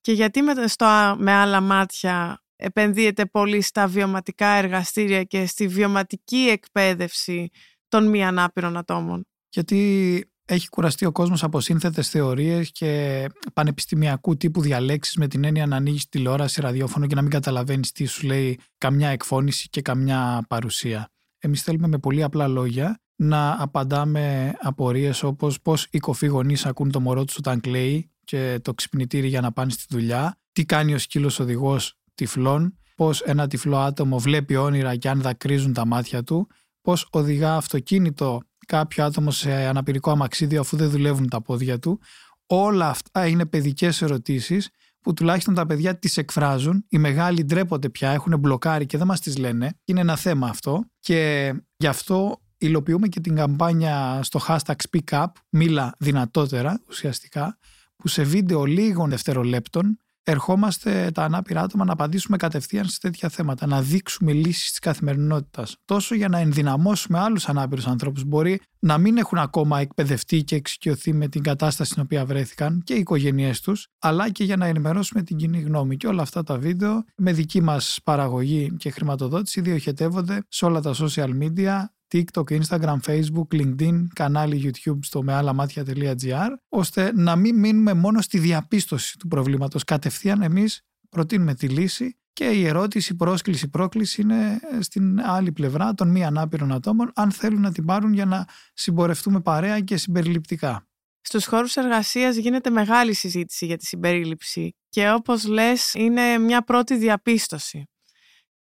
και 0.00 0.12
γιατί 0.12 0.42
με, 0.42 0.66
στο, 0.66 1.16
με 1.18 1.32
άλλα 1.32 1.60
μάτια 1.60 2.42
επενδύεται 2.56 3.26
πολύ 3.26 3.60
στα 3.60 3.86
βιωματικά 3.86 4.46
εργαστήρια 4.46 5.24
και 5.24 5.46
στη 5.46 5.68
βιωματική 5.68 6.48
εκπαίδευση 6.50 7.50
των 7.88 8.08
μη 8.08 8.24
ανάπηρων 8.24 8.76
ατόμων; 8.76 9.26
Γιατί 9.48 10.24
έχει 10.44 10.68
κουραστεί 10.68 11.04
ο 11.04 11.12
κόσμος 11.12 11.42
από 11.42 11.60
σύνθετες 11.60 12.08
θεωρίες 12.08 12.70
και 12.70 13.26
πανεπιστημιακού 13.52 14.36
τύπου 14.36 14.60
διαλέξεις 14.60 15.16
με 15.16 15.28
την 15.28 15.44
έννοια 15.44 15.66
να 15.66 15.76
ανοίγεις 15.76 16.08
τηλεόραση, 16.08 16.60
ραδιόφωνο 16.60 17.06
και 17.06 17.14
να 17.14 17.22
μην 17.22 17.30
καταλαβαίνεις 17.30 17.92
τι 17.92 18.04
σου 18.04 18.26
λέει 18.26 18.60
καμιά 18.78 19.08
εκφώνηση 19.08 19.68
και 19.68 19.82
καμιά 19.82 20.44
παρουσία. 20.48 21.10
Εμείς 21.40 21.62
θέλουμε 21.62 21.88
με 21.88 21.98
πολύ 21.98 22.22
απλά 22.22 22.48
λόγια 22.48 23.00
να 23.16 23.62
απαντάμε 23.62 24.54
απορίες 24.60 25.22
όπως 25.22 25.60
πώς 25.60 25.86
οι 25.90 25.98
κοφοί 25.98 26.26
γονείς 26.26 26.66
ακούν 26.66 26.90
το 26.90 27.00
μωρό 27.00 27.24
τους 27.24 27.36
όταν 27.36 27.60
κλαίει 27.60 28.10
και 28.24 28.60
το 28.62 28.74
ξυπνητήρι 28.74 29.28
για 29.28 29.40
να 29.40 29.52
πάνε 29.52 29.70
στη 29.70 29.84
δουλειά, 29.88 30.38
τι 30.52 30.64
κάνει 30.64 30.94
ο 30.94 30.98
σκύλος 30.98 31.38
οδηγός 31.38 31.98
τυφλών, 32.14 32.78
πώς 32.96 33.20
ένα 33.20 33.46
τυφλό 33.46 33.78
άτομο 33.78 34.18
βλέπει 34.18 34.56
όνειρα 34.56 34.96
και 34.96 35.08
αν 35.08 35.20
δακρύζουν 35.20 35.72
τα 35.72 35.86
μάτια 35.86 36.22
του, 36.22 36.48
πώς 36.80 37.08
οδηγά 37.10 37.54
αυτοκίνητο 37.54 38.40
κάποιο 38.66 39.04
άτομο 39.04 39.30
σε 39.30 39.52
αναπηρικό 39.52 40.10
αμαξίδιο 40.10 40.60
αφού 40.60 40.76
δεν 40.76 40.90
δουλεύουν 40.90 41.28
τα 41.28 41.42
πόδια 41.42 41.78
του. 41.78 42.00
Όλα 42.46 42.88
αυτά 42.88 43.26
είναι 43.26 43.46
παιδικές 43.46 44.02
ερωτήσεις 44.02 44.70
που 45.00 45.12
τουλάχιστον 45.12 45.54
τα 45.54 45.66
παιδιά 45.66 45.98
τις 45.98 46.16
εκφράζουν. 46.16 46.84
Οι 46.88 46.98
μεγάλοι 46.98 47.44
ντρέπονται 47.44 47.88
πια, 47.88 48.10
έχουν 48.10 48.38
μπλοκάρει 48.38 48.86
και 48.86 48.98
δεν 48.98 49.06
μας 49.06 49.20
τις 49.20 49.36
λένε. 49.36 49.78
Είναι 49.84 50.00
ένα 50.00 50.16
θέμα 50.16 50.48
αυτό 50.48 50.84
και 51.00 51.52
γι' 51.76 51.86
αυτό 51.86 52.40
υλοποιούμε 52.58 53.08
και 53.08 53.20
την 53.20 53.34
καμπάνια 53.34 54.20
στο 54.22 54.40
hashtag 54.48 54.74
Speak 54.90 55.22
Up, 55.22 55.26
μίλα 55.48 55.94
δυνατότερα 55.98 56.80
ουσιαστικά, 56.88 57.58
που 57.96 58.08
σε 58.08 58.22
βίντεο 58.22 58.64
λίγων 58.64 59.10
δευτερολέπτων 59.10 59.98
ερχόμαστε 60.22 61.10
τα 61.14 61.24
ανάπηρα 61.24 61.60
άτομα 61.60 61.84
να 61.84 61.92
απαντήσουμε 61.92 62.36
κατευθείαν 62.36 62.84
σε 62.84 62.98
τέτοια 63.00 63.28
θέματα, 63.28 63.66
να 63.66 63.82
δείξουμε 63.82 64.32
λύσεις 64.32 64.68
της 64.70 64.78
καθημερινότητας. 64.78 65.76
Τόσο 65.84 66.14
για 66.14 66.28
να 66.28 66.38
ενδυναμώσουμε 66.38 67.18
άλλους 67.18 67.48
ανάπηρους 67.48 67.86
ανθρώπους. 67.86 68.24
Μπορεί 68.24 68.60
να 68.78 68.98
μην 68.98 69.16
έχουν 69.16 69.38
ακόμα 69.38 69.80
εκπαιδευτεί 69.80 70.44
και 70.44 70.56
εξοικειωθεί 70.56 71.12
με 71.12 71.28
την 71.28 71.42
κατάσταση 71.42 71.90
στην 71.90 72.02
οποία 72.02 72.24
βρέθηκαν 72.24 72.82
και 72.84 72.94
οι 72.94 72.98
οικογένειές 72.98 73.60
τους, 73.60 73.86
αλλά 73.98 74.30
και 74.30 74.44
για 74.44 74.56
να 74.56 74.66
ενημερώσουμε 74.66 75.22
την 75.22 75.36
κοινή 75.36 75.60
γνώμη. 75.60 75.96
Και 75.96 76.06
όλα 76.06 76.22
αυτά 76.22 76.42
τα 76.42 76.58
βίντεο 76.58 77.04
με 77.16 77.32
δική 77.32 77.62
μας 77.62 77.98
παραγωγή 78.04 78.76
και 78.76 78.90
χρηματοδότηση 78.90 79.60
διοχετεύονται 79.60 80.42
σε 80.48 80.64
όλα 80.64 80.80
τα 80.80 80.94
social 80.94 81.30
media 81.42 81.84
TikTok, 82.12 82.60
Instagram, 82.60 82.96
Facebook, 83.06 83.48
LinkedIn, 83.52 84.06
κανάλι 84.14 84.62
YouTube 84.64 84.98
στο 85.00 85.22
μάτια.gr 85.54 86.48
ώστε 86.68 87.12
να 87.14 87.36
μην 87.36 87.58
μείνουμε 87.58 87.94
μόνο 87.94 88.20
στη 88.20 88.38
διαπίστωση 88.38 89.18
του 89.18 89.28
προβλήματος. 89.28 89.84
Κατευθείαν 89.84 90.42
εμείς 90.42 90.82
προτείνουμε 91.08 91.54
τη 91.54 91.68
λύση 91.68 92.18
και 92.32 92.44
η 92.44 92.66
ερώτηση, 92.66 93.16
πρόσκληση, 93.16 93.68
πρόκληση 93.68 94.20
είναι 94.20 94.60
στην 94.80 95.20
άλλη 95.20 95.52
πλευρά 95.52 95.94
των 95.94 96.08
μη 96.10 96.24
ανάπηρων 96.24 96.72
ατόμων 96.72 97.10
αν 97.14 97.30
θέλουν 97.30 97.60
να 97.60 97.72
την 97.72 97.84
πάρουν 97.84 98.12
για 98.12 98.24
να 98.24 98.44
συμπορευτούμε 98.72 99.40
παρέα 99.40 99.80
και 99.80 99.96
συμπεριληπτικά. 99.96 100.88
Στους 101.20 101.46
χώρους 101.46 101.76
εργασίας 101.76 102.36
γίνεται 102.36 102.70
μεγάλη 102.70 103.14
συζήτηση 103.14 103.66
για 103.66 103.76
τη 103.76 103.86
συμπερίληψη 103.86 104.74
και 104.88 105.10
όπως 105.10 105.46
λες 105.46 105.94
είναι 105.94 106.38
μια 106.38 106.62
πρώτη 106.62 106.96
διαπίστωση 106.96 107.88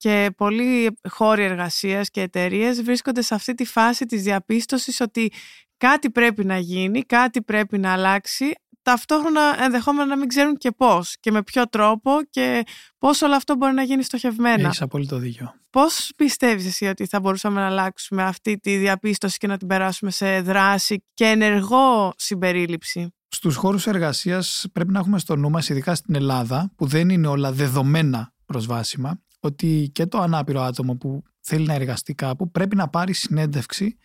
και 0.04 0.30
πολλοί 0.36 0.98
χώροι 1.08 1.42
εργασίας 1.42 2.10
και 2.10 2.20
εταιρείες 2.20 2.82
βρίσκονται 2.82 3.22
σε 3.22 3.34
αυτή 3.34 3.54
τη 3.54 3.64
φάση 3.64 4.06
της 4.06 4.22
διαπίστωσης 4.22 5.00
ότι 5.00 5.32
κάτι 5.76 6.10
πρέπει 6.10 6.44
να 6.44 6.58
γίνει, 6.58 7.02
κάτι 7.02 7.42
πρέπει 7.42 7.78
να 7.78 7.92
αλλάξει. 7.92 8.52
ταυτόχρονα 8.82 9.40
ενδεχόμενα 9.62 10.06
να 10.06 10.16
μην 10.16 10.28
ξέρουν 10.28 10.56
και 10.56 10.70
πώς 10.70 11.16
και 11.20 11.30
με 11.30 11.42
ποιο 11.42 11.68
τρόπο 11.68 12.10
και 12.30 12.62
πώς 12.98 13.22
όλο 13.22 13.34
αυτό 13.34 13.56
μπορεί 13.56 13.74
να 13.74 13.82
γίνει 13.82 14.02
στοχευμένα. 14.02 14.66
Έχεις 14.66 14.82
απόλυτο 14.82 15.16
δίκιο. 15.16 15.54
Πώς 15.70 16.10
πιστεύεις 16.16 16.66
εσύ 16.66 16.86
ότι 16.86 17.06
θα 17.06 17.20
μπορούσαμε 17.20 17.60
να 17.60 17.66
αλλάξουμε 17.66 18.22
αυτή 18.22 18.58
τη 18.58 18.76
διαπίστωση 18.76 19.38
και 19.38 19.46
να 19.46 19.56
την 19.56 19.66
περάσουμε 19.66 20.10
σε 20.10 20.40
δράση 20.40 21.04
και 21.14 21.24
ενεργό 21.24 22.12
συμπερίληψη; 22.16 23.14
Στους 23.28 23.56
χώρους 23.56 23.86
εργασίας 23.86 24.66
πρέπει 24.72 24.92
να 24.92 24.98
έχουμε 24.98 25.18
στο 25.18 25.36
νου 25.36 25.50
μας, 25.50 25.68
ειδικά 25.68 25.94
στην 25.94 26.14
Ελλάδα, 26.14 26.72
που 26.76 26.86
δεν 26.86 27.08
είναι 27.08 27.26
όλα 27.26 27.52
δεδομένα 27.52 28.32
προσβάσιμα, 28.46 29.18
ότι 29.44 29.90
και 29.92 30.06
το 30.06 30.18
ανάπηρο 30.18 30.60
άτομο 30.60 30.96
που 30.96 31.22
θέλει 31.40 31.66
να 31.66 31.74
εργαστεί 31.74 32.14
κάπου 32.14 32.50
πρέπει 32.50 32.76
να 32.76 32.88
πάρει 32.88 33.12
συνέντευξη 33.12 33.96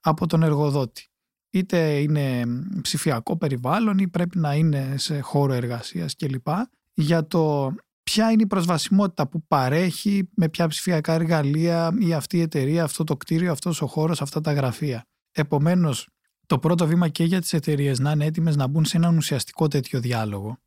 από 0.00 0.26
τον 0.26 0.42
εργοδότη. 0.42 1.08
Είτε 1.50 1.98
είναι 1.98 2.44
ψηφιακό 2.82 3.36
περιβάλλον 3.36 3.98
ή 3.98 4.08
πρέπει 4.08 4.38
να 4.38 4.54
είναι 4.54 4.94
σε 4.96 5.20
χώρο 5.20 5.52
εργασίας 5.52 6.16
κλπ. 6.16 6.46
Για 6.94 7.26
το 7.26 7.74
ποια 8.02 8.30
είναι 8.30 8.42
η 8.42 8.46
προσβασιμότητα 8.46 9.28
που 9.28 9.46
παρέχει 9.46 10.28
με 10.34 10.48
ποια 10.48 10.66
ψηφιακά 10.66 11.12
εργαλεία 11.12 11.94
ή 11.98 12.12
αυτή 12.12 12.36
η 12.36 12.40
εταιρεία, 12.40 12.84
αυτό 12.84 13.04
το 13.04 13.16
κτίριο, 13.16 13.52
αυτός 13.52 13.82
ο 13.82 13.86
χώρος, 13.86 14.22
αυτά 14.22 14.40
τα 14.40 14.52
γραφεία. 14.52 15.06
Επομένως, 15.32 16.08
το 16.46 16.58
πρώτο 16.58 16.86
βήμα 16.86 17.08
και 17.08 17.24
για 17.24 17.40
τις 17.40 17.52
εταιρείες 17.52 17.98
να 17.98 18.10
είναι 18.10 18.24
έτοιμες 18.24 18.56
να 18.56 18.66
μπουν 18.66 18.84
σε 18.84 18.96
έναν 18.96 19.16
ουσιαστικό 19.16 19.68
τέτοιο 19.68 20.00
διάλογο 20.00 20.58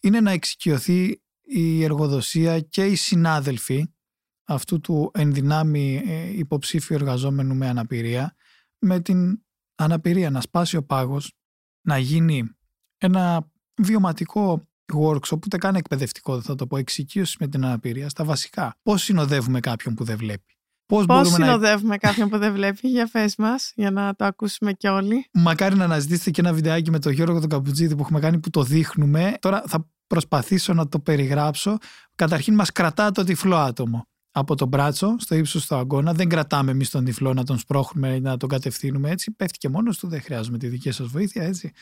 είναι 0.00 0.20
να 0.20 0.30
εξοικειωθεί 0.30 1.22
η 1.44 1.84
εργοδοσία 1.84 2.60
και 2.60 2.84
οι 2.86 2.94
συνάδελφοι 2.94 3.86
αυτού 4.44 4.80
του 4.80 5.10
ενδυνάμει 5.14 6.02
ε, 6.06 6.38
υποψήφιου 6.38 6.96
εργαζόμενου 6.96 7.54
με 7.54 7.68
αναπηρία 7.68 8.34
με 8.78 9.00
την 9.00 9.42
αναπηρία 9.74 10.30
να 10.30 10.40
σπάσει 10.40 10.76
ο 10.76 10.84
πάγος, 10.84 11.32
να 11.86 11.98
γίνει 11.98 12.56
ένα 12.98 13.50
βιωματικό 13.82 14.62
workshop, 14.92 15.44
ούτε 15.44 15.56
καν 15.56 15.74
εκπαιδευτικό, 15.74 16.40
θα 16.40 16.54
το 16.54 16.66
πω, 16.66 16.76
εξοικείωσης 16.76 17.36
με 17.36 17.48
την 17.48 17.64
αναπηρία 17.64 18.08
στα 18.08 18.24
βασικά. 18.24 18.78
Πώς 18.82 19.02
συνοδεύουμε 19.02 19.60
κάποιον 19.60 19.94
που 19.94 20.04
δεν 20.04 20.16
βλέπει; 20.16 20.58
Πώς, 20.86 21.06
Πώς 21.06 21.28
συνοδεύουμε 21.28 21.88
να... 21.88 21.98
κάποιον 21.98 22.28
που 22.28 22.38
δεν 22.38 22.52
βλέπει, 22.52 22.88
για 22.88 23.06
φες 23.06 23.36
μας, 23.36 23.72
για 23.74 23.90
να 23.90 24.14
το 24.14 24.24
ακούσουμε 24.24 24.72
κι 24.72 24.86
όλοι. 24.86 25.28
Μακάρι 25.32 25.76
να 25.76 25.84
αναζητήσετε 25.84 26.30
και 26.30 26.40
ένα 26.40 26.52
βιντεάκι 26.52 26.90
με 26.90 26.98
τον 26.98 27.12
Γιώργο 27.12 27.40
τον 27.40 27.48
Καπουτζίδη 27.48 27.94
που 27.94 28.00
έχουμε 28.00 28.20
κάνει 28.20 28.38
που 28.38 28.50
το 28.50 28.62
δείχνουμε. 28.62 29.34
Τώρα 29.40 29.62
θα 29.66 29.88
προσπαθήσω 30.14 30.72
να 30.74 30.88
το 30.88 30.98
περιγράψω. 30.98 31.76
Καταρχήν 32.14 32.54
μας 32.54 32.72
κρατά 32.72 33.10
το 33.10 33.24
τυφλό 33.24 33.56
άτομο 33.56 34.06
από 34.30 34.54
τον 34.54 34.68
μπράτσο 34.68 35.16
στο 35.18 35.34
ύψος 35.34 35.66
του 35.66 35.74
αγώνα. 35.74 36.12
Δεν 36.12 36.28
κρατάμε 36.28 36.70
εμείς 36.70 36.90
τον 36.90 37.04
τυφλό 37.04 37.32
να 37.32 37.44
τον 37.44 37.58
σπρώχνουμε 37.58 38.14
ή 38.14 38.20
να 38.20 38.36
τον 38.36 38.48
κατευθύνουμε 38.48 39.10
έτσι. 39.10 39.30
Πέφτει 39.30 39.58
και 39.58 39.68
μόνος 39.68 39.98
του, 39.98 40.08
δεν 40.08 40.20
χρειάζομαι 40.22 40.58
τη 40.58 40.68
δική 40.68 40.90
σας 40.90 41.06
βοήθεια 41.06 41.42
έτσι. 41.42 41.72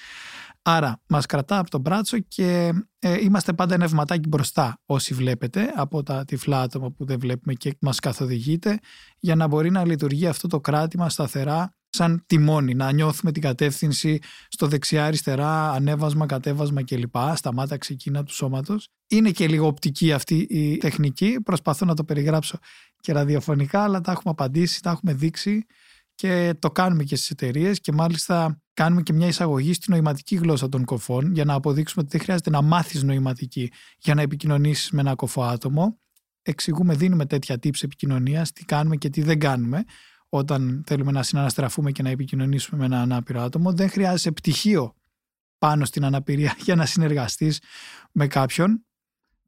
Άρα, 0.62 1.00
μας 1.08 1.26
κρατά 1.26 1.58
από 1.58 1.70
τον 1.70 1.80
μπράτσο 1.80 2.18
και 2.18 2.72
ε, 2.98 3.20
είμαστε 3.20 3.52
πάντα 3.52 3.74
ένα 3.74 3.86
βηματάκι 3.86 4.28
μπροστά, 4.28 4.80
όσοι 4.86 5.14
βλέπετε, 5.14 5.72
από 5.76 6.02
τα 6.02 6.24
τυφλά 6.24 6.60
άτομα 6.60 6.90
που 6.90 7.04
δεν 7.04 7.18
βλέπουμε 7.18 7.54
και 7.54 7.76
μας 7.80 7.98
καθοδηγείτε, 7.98 8.78
για 9.18 9.34
να 9.34 9.46
μπορεί 9.46 9.70
να 9.70 9.84
λειτουργεί 9.84 10.26
αυτό 10.26 10.48
το 10.48 10.60
κράτημα 10.60 11.08
σταθερά 11.08 11.74
σαν 11.92 12.22
τιμόνι, 12.26 12.74
να 12.74 12.92
νιώθουμε 12.92 13.32
την 13.32 13.42
κατεύθυνση 13.42 14.18
στο 14.48 14.66
δεξιά-αριστερά, 14.66 15.70
ανέβασμα, 15.70 16.26
κατέβασμα 16.26 16.84
κλπ. 16.84 17.14
Σταμάτα 17.34 17.76
ξεκίνα 17.76 18.24
του 18.24 18.34
σώματος. 18.34 18.88
Είναι 19.08 19.30
και 19.30 19.48
λίγο 19.48 19.66
οπτική 19.66 20.12
αυτή 20.12 20.34
η 20.34 20.76
τεχνική. 20.76 21.40
Προσπαθώ 21.44 21.86
να 21.86 21.94
το 21.94 22.04
περιγράψω 22.04 22.58
και 23.00 23.12
ραδιοφωνικά, 23.12 23.82
αλλά 23.82 24.00
τα 24.00 24.12
έχουμε 24.12 24.30
απαντήσει, 24.30 24.82
τα 24.82 24.90
έχουμε 24.90 25.14
δείξει 25.14 25.66
και 26.14 26.54
το 26.58 26.70
κάνουμε 26.70 27.04
και 27.04 27.16
στις 27.16 27.30
εταιρείες 27.30 27.80
και 27.80 27.92
μάλιστα 27.92 28.62
κάνουμε 28.74 29.02
και 29.02 29.12
μια 29.12 29.26
εισαγωγή 29.26 29.72
στη 29.72 29.90
νοηματική 29.90 30.36
γλώσσα 30.36 30.68
των 30.68 30.84
κοφών 30.84 31.32
για 31.32 31.44
να 31.44 31.54
αποδείξουμε 31.54 32.02
ότι 32.02 32.16
δεν 32.16 32.20
χρειάζεται 32.20 32.50
να 32.50 32.62
μάθεις 32.62 33.02
νοηματική 33.02 33.72
για 33.98 34.14
να 34.14 34.22
επικοινωνήσεις 34.22 34.90
με 34.90 35.00
ένα 35.00 35.14
κοφό 35.14 35.42
άτομο. 35.42 36.00
Εξηγούμε, 36.42 36.94
δίνουμε 36.94 37.26
τέτοια 37.26 37.54
tips 37.54 37.82
επικοινωνίας, 37.82 38.52
τι 38.52 38.64
κάνουμε 38.64 38.96
και 38.96 39.08
τι 39.08 39.22
δεν 39.22 39.38
κάνουμε 39.38 39.84
όταν 40.34 40.82
θέλουμε 40.86 41.12
να 41.12 41.22
συναναστραφούμε 41.22 41.90
και 41.90 42.02
να 42.02 42.10
επικοινωνήσουμε 42.10 42.78
με 42.78 42.84
ένα 42.84 43.00
ανάπηρο 43.00 43.40
άτομο. 43.40 43.72
Δεν 43.72 43.90
χρειάζεσαι 43.90 44.32
πτυχίο 44.32 44.94
πάνω 45.58 45.84
στην 45.84 46.04
αναπηρία 46.04 46.56
για 46.64 46.74
να 46.74 46.86
συνεργαστείς 46.86 47.60
με 48.12 48.26
κάποιον. 48.26 48.84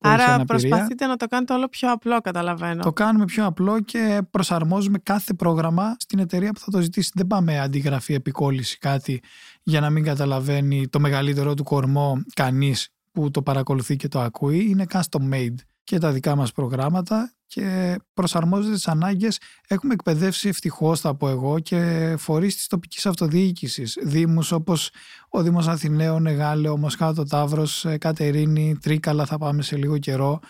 Άρα 0.00 0.44
προσπαθείτε 0.44 1.06
να 1.06 1.16
το 1.16 1.26
κάνετε 1.26 1.52
όλο 1.52 1.68
πιο 1.68 1.92
απλό, 1.92 2.20
καταλαβαίνω. 2.20 2.82
Το 2.82 2.92
κάνουμε 2.92 3.24
πιο 3.24 3.46
απλό 3.46 3.80
και 3.80 4.22
προσαρμόζουμε 4.30 4.98
κάθε 4.98 5.34
πρόγραμμα 5.34 5.96
στην 5.98 6.18
εταιρεία 6.18 6.52
που 6.52 6.60
θα 6.60 6.70
το 6.70 6.80
ζητήσει. 6.80 7.10
Δεν 7.14 7.26
πάμε 7.26 7.60
αντιγραφή, 7.60 8.14
επικόλληση, 8.14 8.78
κάτι 8.78 9.22
για 9.62 9.80
να 9.80 9.90
μην 9.90 10.04
καταλαβαίνει 10.04 10.88
το 10.88 11.00
μεγαλύτερο 11.00 11.54
του 11.54 11.64
κορμό 11.64 12.22
κανείς 12.34 12.88
που 13.12 13.30
το 13.30 13.42
παρακολουθεί 13.42 13.96
και 13.96 14.08
το 14.08 14.20
ακούει. 14.20 14.66
Είναι 14.70 14.86
custom 14.92 15.32
made 15.32 15.54
και 15.84 15.98
τα 15.98 16.12
δικά 16.12 16.36
μας 16.36 16.52
προγράμματα 16.52 17.32
και 17.46 17.96
προσαρμόζεται 18.14 18.74
τις 18.74 18.88
ανάγκες. 18.88 19.40
Έχουμε 19.68 19.94
εκπαιδεύσει 19.94 20.48
ευτυχώς 20.48 21.00
θα 21.00 21.14
πω 21.14 21.28
εγώ 21.28 21.58
και 21.58 22.14
φορείς 22.18 22.56
της 22.56 22.66
τοπικής 22.66 23.06
αυτοδιοίκησης. 23.06 23.98
Δήμους 24.02 24.52
όπως 24.52 24.90
ο 25.28 25.42
Δήμος 25.42 25.68
Αθηναίων, 25.68 26.26
Εγάλεο, 26.26 26.76
Μοσχάτο 26.76 27.24
Ταύρος, 27.24 27.84
ε, 27.84 27.98
Κατερίνη, 27.98 28.76
Τρίκαλα 28.82 29.26
θα 29.26 29.38
πάμε 29.38 29.62
σε 29.62 29.76
λίγο 29.76 29.98
καιρό 29.98 30.40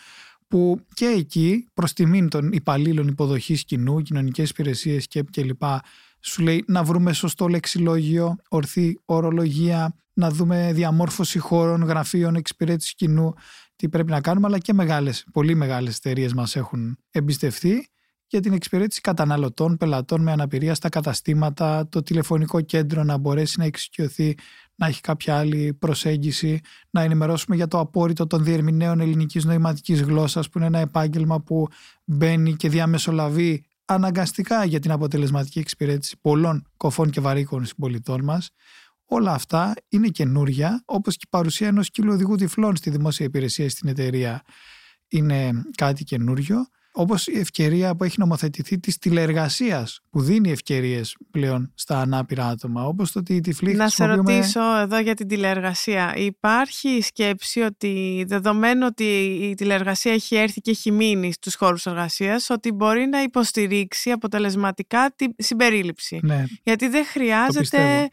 που 0.48 0.80
και 0.94 1.06
εκεί 1.06 1.68
προς 1.74 1.92
τιμήν 1.92 2.28
των 2.28 2.52
υπαλλήλων 2.52 3.08
υποδοχής 3.08 3.64
κοινού, 3.64 4.00
κοινωνικές 4.02 4.50
υπηρεσίες 4.50 5.06
και, 5.06 5.22
και 5.22 5.42
λοιπά, 5.42 5.82
σου 6.20 6.42
λέει 6.42 6.64
να 6.66 6.82
βρούμε 6.82 7.12
σωστό 7.12 7.48
λεξιλόγιο, 7.48 8.36
ορθή 8.48 9.00
ορολογία, 9.04 9.94
να 10.14 10.30
δούμε 10.30 10.70
διαμόρφωση 10.72 11.38
χώρων, 11.38 11.82
γραφείων, 11.82 12.36
εξυπηρέτηση 12.36 12.94
κοινού 12.94 13.34
τι 13.84 13.90
πρέπει 13.90 14.10
να 14.10 14.20
κάνουμε, 14.20 14.46
αλλά 14.46 14.58
και 14.58 14.72
μεγάλες, 14.72 15.24
πολύ 15.32 15.54
μεγάλες 15.54 15.96
εταιρείες 15.96 16.34
μας 16.34 16.56
έχουν 16.56 16.98
εμπιστευτεί 17.10 17.88
για 18.26 18.40
την 18.40 18.52
εξυπηρέτηση 18.52 19.00
καταναλωτών, 19.00 19.76
πελατών 19.76 20.22
με 20.22 20.32
αναπηρία 20.32 20.74
στα 20.74 20.88
καταστήματα, 20.88 21.88
το 21.88 22.02
τηλεφωνικό 22.02 22.60
κέντρο 22.60 23.04
να 23.04 23.16
μπορέσει 23.16 23.58
να 23.58 23.64
εξοικειωθεί, 23.64 24.34
να 24.74 24.86
έχει 24.86 25.00
κάποια 25.00 25.38
άλλη 25.38 25.74
προσέγγιση, 25.74 26.60
να 26.90 27.02
ενημερώσουμε 27.02 27.56
για 27.56 27.68
το 27.68 27.78
απόρριτο 27.78 28.26
των 28.26 28.44
διερμηνέων 28.44 29.00
ελληνικής 29.00 29.44
νοηματικής 29.44 30.02
γλώσσας 30.02 30.48
που 30.48 30.58
είναι 30.58 30.66
ένα 30.66 30.78
επάγγελμα 30.78 31.40
που 31.40 31.66
μπαίνει 32.04 32.54
και 32.54 32.68
διαμεσολαβεί 32.68 33.64
αναγκαστικά 33.84 34.64
για 34.64 34.80
την 34.80 34.90
αποτελεσματική 34.90 35.58
εξυπηρέτηση 35.58 36.16
πολλών 36.20 36.66
κοφών 36.76 37.10
και 37.10 37.20
βαρύκων 37.20 37.64
συμπολιτών 37.64 38.24
μας. 38.24 38.50
Όλα 39.06 39.32
αυτά 39.32 39.74
είναι 39.88 40.08
καινούρια, 40.08 40.82
όπως 40.84 41.16
και 41.16 41.24
η 41.26 41.30
παρουσία 41.30 41.66
ενός 41.68 41.90
κύλου 41.90 42.12
οδηγού 42.12 42.34
τυφλών 42.34 42.76
στη 42.76 42.90
δημόσια 42.90 43.26
υπηρεσία 43.26 43.70
στην 43.70 43.88
εταιρεία 43.88 44.42
είναι 45.08 45.50
κάτι 45.76 46.04
καινούριο. 46.04 46.66
Όπως 46.96 47.26
η 47.26 47.38
ευκαιρία 47.38 47.96
που 47.96 48.04
έχει 48.04 48.18
νομοθετηθεί 48.18 48.80
της 48.80 48.98
τηλεεργασίας, 48.98 50.00
που 50.10 50.22
δίνει 50.22 50.50
ευκαιρίες 50.50 51.16
πλέον 51.30 51.72
στα 51.74 52.00
ανάπηρα 52.00 52.46
άτομα. 52.46 52.84
Όπως 52.84 53.12
το 53.12 53.18
ότι 53.18 53.34
οι 53.34 53.40
τυφλοί 53.40 53.74
Να 53.74 53.88
σε 53.88 54.04
ρωτήσω 54.04 54.76
εδώ 54.76 54.98
για 54.98 55.14
την 55.14 55.28
τηλεεργασία. 55.28 56.14
Υπάρχει 56.16 57.00
σκέψη 57.02 57.60
ότι 57.60 58.24
δεδομένου 58.26 58.86
ότι 58.86 59.04
η 59.50 59.54
τηλεεργασία 59.54 60.12
έχει 60.12 60.36
έρθει 60.36 60.60
και 60.60 60.70
έχει 60.70 60.90
μείνει 60.90 61.32
στους 61.32 61.54
χώρους 61.54 61.86
εργασίας, 61.86 62.50
ότι 62.50 62.72
μπορεί 62.72 63.06
να 63.06 63.22
υποστηρίξει 63.22 64.10
αποτελεσματικά 64.10 65.14
τη 65.16 65.26
συμπερίληψη. 65.36 66.20
Ναι. 66.22 66.44
Γιατί 66.62 66.88
δεν 66.88 67.04
χρειάζεται 67.04 68.08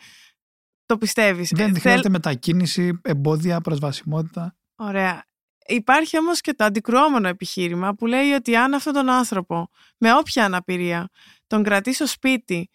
το 0.92 0.98
πιστεύεις. 0.98 1.52
Δεν 1.56 1.80
χρειάζεται 1.80 2.10
μετακίνηση, 2.10 3.00
εμπόδια, 3.02 3.62
προσβασιμότητα. 3.62 4.56
Ωραία. 4.76 5.24
Υπάρχει 5.68 6.18
όμως 6.18 6.42
και 6.42 6.54
το 6.54 6.64
αντικρουόμενο 6.64 7.28
επιχείρημα 7.28 7.94
που 7.94 8.06
λέει 8.06 8.32
ότι 8.32 8.56
αν 8.56 8.74
αυτόν 8.74 8.94
τον 8.94 9.10
άνθρωπο 9.10 9.70
με 9.98 10.14
όποια 10.14 10.46
αναπηρία 10.46 11.10
τον 11.48 11.64
κρατήσω 11.64 12.06
σπίτι 12.06 12.70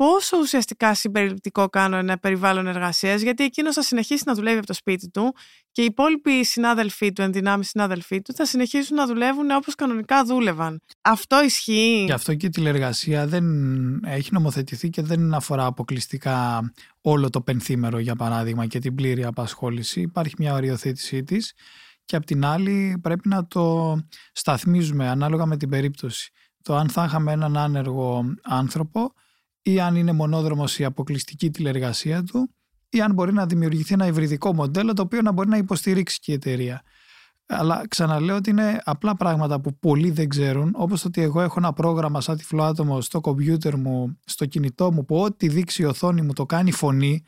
πόσο 0.00 0.36
ουσιαστικά 0.40 0.94
συμπεριληπτικό 0.94 1.68
κάνω 1.68 1.96
ένα 1.96 2.18
περιβάλλον 2.18 2.66
εργασία, 2.66 3.14
γιατί 3.14 3.44
εκείνος 3.44 3.74
θα 3.74 3.82
συνεχίσει 3.82 4.22
να 4.26 4.34
δουλεύει 4.34 4.56
από 4.56 4.66
το 4.66 4.74
σπίτι 4.74 5.10
του 5.10 5.34
και 5.72 5.82
οι 5.82 5.84
υπόλοιποι 5.84 6.44
συνάδελφοί 6.44 7.12
του, 7.12 7.22
ενδυνάμει 7.22 7.64
συνάδελφοί 7.64 8.22
του, 8.22 8.34
θα 8.34 8.44
συνεχίσουν 8.44 8.96
να 8.96 9.06
δουλεύουν 9.06 9.50
όπως 9.50 9.74
κανονικά 9.74 10.24
δούλευαν. 10.24 10.80
Αυτό 11.00 11.42
ισχύει; 11.44 12.04
Γι' 12.04 12.12
αυτό 12.12 12.34
και 12.34 12.46
η 12.46 12.48
τηλεργασία 12.48 13.26
δεν 13.26 13.44
έχει 14.04 14.28
νομοθετηθεί 14.32 14.90
και 14.90 15.02
δεν 15.02 15.34
αφορά 15.34 15.66
αποκλειστικά 15.66 16.60
όλο 17.00 17.30
το 17.30 17.40
πενθήμερο, 17.40 17.98
για 17.98 18.16
παράδειγμα, 18.16 18.66
και 18.66 18.78
την 18.78 18.94
πλήρη 18.94 19.24
απασχόληση. 19.24 20.00
Υπάρχει 20.00 20.34
μια 20.38 20.54
οριοθέτησή 20.54 21.24
της. 21.24 21.52
Και 22.04 22.16
απ' 22.16 22.24
την 22.24 22.44
άλλη 22.44 22.98
πρέπει 23.02 23.28
να 23.28 23.46
το 23.46 23.96
σταθμίζουμε 24.32 25.08
ανάλογα 25.08 25.46
με 25.46 25.56
την 25.56 25.68
περίπτωση. 25.68 26.30
Το 26.62 26.76
αν 26.76 26.88
θα 26.88 27.04
είχαμε 27.04 27.32
έναν 27.32 27.56
άνεργο 27.56 28.24
άνθρωπο 28.42 29.14
ή 29.62 29.80
αν 29.80 29.96
είναι 29.96 30.12
μονόδρομος 30.12 30.78
η 30.78 30.84
αποκλειστική 30.84 31.50
τηλεργασία 31.50 32.22
του 32.22 32.54
ή 32.90 33.00
αν 33.00 33.12
μπορεί 33.12 33.32
να 33.32 33.46
δημιουργηθεί 33.46 33.94
ένα 33.94 34.06
υβριδικό 34.06 34.54
μοντέλο 34.54 34.92
το 34.92 35.02
οποίο 35.02 35.22
να 35.22 35.32
μπορεί 35.32 35.48
να 35.48 35.56
υποστηρίξει 35.56 36.18
και 36.20 36.30
η 36.30 36.34
εταιρεία. 36.34 36.82
Αλλά 37.52 37.82
ξαναλέω 37.88 38.36
ότι 38.36 38.50
είναι 38.50 38.80
απλά 38.84 39.16
πράγματα 39.16 39.60
που 39.60 39.78
πολλοί 39.78 40.10
δεν 40.10 40.28
ξέρουν, 40.28 40.72
όπως 40.74 41.04
ότι 41.04 41.22
εγώ 41.22 41.40
έχω 41.40 41.54
ένα 41.58 41.72
πρόγραμμα 41.72 42.20
σαν 42.20 42.36
τυφλό 42.36 42.62
άτομο 42.62 43.00
στο 43.00 43.20
κομπιούτερ 43.20 43.76
μου, 43.76 44.18
στο 44.24 44.46
κινητό 44.46 44.92
μου, 44.92 45.04
που 45.04 45.16
ό,τι 45.16 45.48
δείξει 45.48 45.82
η 45.82 45.84
οθόνη 45.84 46.22
μου 46.22 46.32
το 46.32 46.46
κάνει 46.46 46.72
φωνή. 46.72 47.22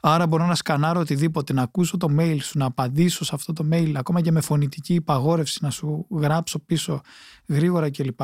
Άρα 0.00 0.26
μπορώ 0.26 0.46
να 0.46 0.54
σκανάρω 0.54 1.00
οτιδήποτε, 1.00 1.52
να 1.52 1.62
ακούσω 1.62 1.96
το 1.96 2.08
mail 2.18 2.36
σου, 2.40 2.58
να 2.58 2.66
απαντήσω 2.66 3.24
σε 3.24 3.34
αυτό 3.34 3.52
το 3.52 3.68
mail, 3.72 3.92
ακόμα 3.96 4.20
και 4.20 4.32
με 4.32 4.40
φωνητική 4.40 4.94
υπαγόρευση, 4.94 5.58
να 5.62 5.70
σου 5.70 6.06
γράψω 6.10 6.58
πίσω 6.58 7.00
γρήγορα 7.48 7.90
κλπ. 7.90 8.20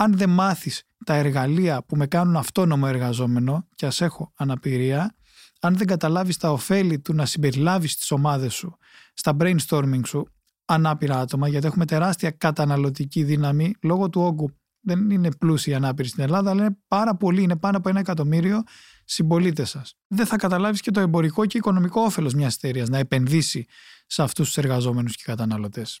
Αν 0.00 0.16
δεν 0.16 0.30
μάθεις 0.30 0.82
τα 1.04 1.14
εργαλεία 1.14 1.82
που 1.82 1.96
με 1.96 2.06
κάνουν 2.06 2.36
αυτόνομο 2.36 2.86
εργαζόμενο, 2.88 3.68
και 3.74 3.86
ας 3.86 4.00
έχω 4.00 4.32
αναπηρία, 4.36 5.14
αν 5.60 5.76
δεν 5.76 5.86
καταλάβεις 5.86 6.36
τα 6.36 6.52
ωφέλη 6.52 7.00
του 7.00 7.14
να 7.14 7.26
συμπεριλάβεις 7.26 7.96
τις 7.96 8.10
ομάδες 8.10 8.54
σου 8.54 8.76
στα 9.14 9.36
brainstorming 9.40 10.00
σου 10.06 10.28
ανάπηρα 10.64 11.20
άτομα, 11.20 11.48
γιατί 11.48 11.66
έχουμε 11.66 11.84
τεράστια 11.84 12.30
καταναλωτική 12.30 13.22
δύναμη 13.22 13.74
λόγω 13.82 14.08
του 14.08 14.20
όγκου. 14.20 14.50
Δεν 14.80 15.10
είναι 15.10 15.30
πλούσιοι 15.38 15.74
ανάπηροι 15.74 16.08
στην 16.08 16.22
Ελλάδα, 16.22 16.50
αλλά 16.50 16.64
είναι 16.64 16.76
πάρα 16.88 17.16
πολλοί, 17.16 17.42
είναι 17.42 17.56
πάνω 17.56 17.76
από 17.76 17.88
ένα 17.88 17.98
εκατομμύριο 17.98 18.62
συμπολίτες 19.04 19.70
σας. 19.70 19.94
Δεν 20.06 20.26
θα 20.26 20.36
καταλάβεις 20.36 20.80
και 20.80 20.90
το 20.90 21.00
εμπορικό 21.00 21.46
και 21.46 21.58
οικονομικό 21.58 22.00
όφελος 22.00 22.34
μιας 22.34 22.54
εταιρείας 22.54 22.88
να 22.88 22.98
επενδύσει 22.98 23.66
σε 24.06 24.22
αυτούς 24.22 24.46
τους 24.46 24.56
εργαζόμενους 24.56 25.16
και 25.16 25.22
καταναλωτές. 25.26 26.00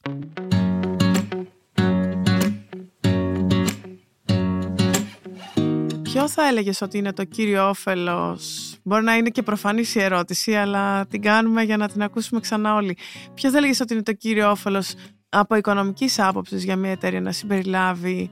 Ποιο 6.12 6.28
θα 6.28 6.46
έλεγες 6.46 6.80
ότι 6.80 6.98
είναι 6.98 7.12
το 7.12 7.24
κύριο 7.24 7.68
όφελος; 7.68 8.74
Μπορεί 8.82 9.04
να 9.04 9.16
είναι 9.16 9.28
και 9.28 9.42
προφανής 9.42 9.94
η 9.94 10.02
ερώτηση, 10.02 10.54
αλλά 10.54 11.06
την 11.06 11.22
κάνουμε 11.22 11.62
για 11.62 11.76
να 11.76 11.88
την 11.88 12.02
ακούσουμε 12.02 12.40
ξανά 12.40 12.74
όλοι. 12.74 12.96
Ποιος 13.34 13.52
θα 13.52 13.58
έλεγες 13.58 13.80
ότι 13.80 13.92
είναι 13.94 14.02
το 14.02 14.12
κύριο 14.12 14.50
όφελος 14.50 14.94
από 15.28 15.54
οικονομικής 15.54 16.18
άποψης 16.18 16.64
για 16.64 16.76
μια 16.76 16.90
εταιρεία 16.90 17.20
να 17.20 17.32
συμπεριλάβει 17.32 18.30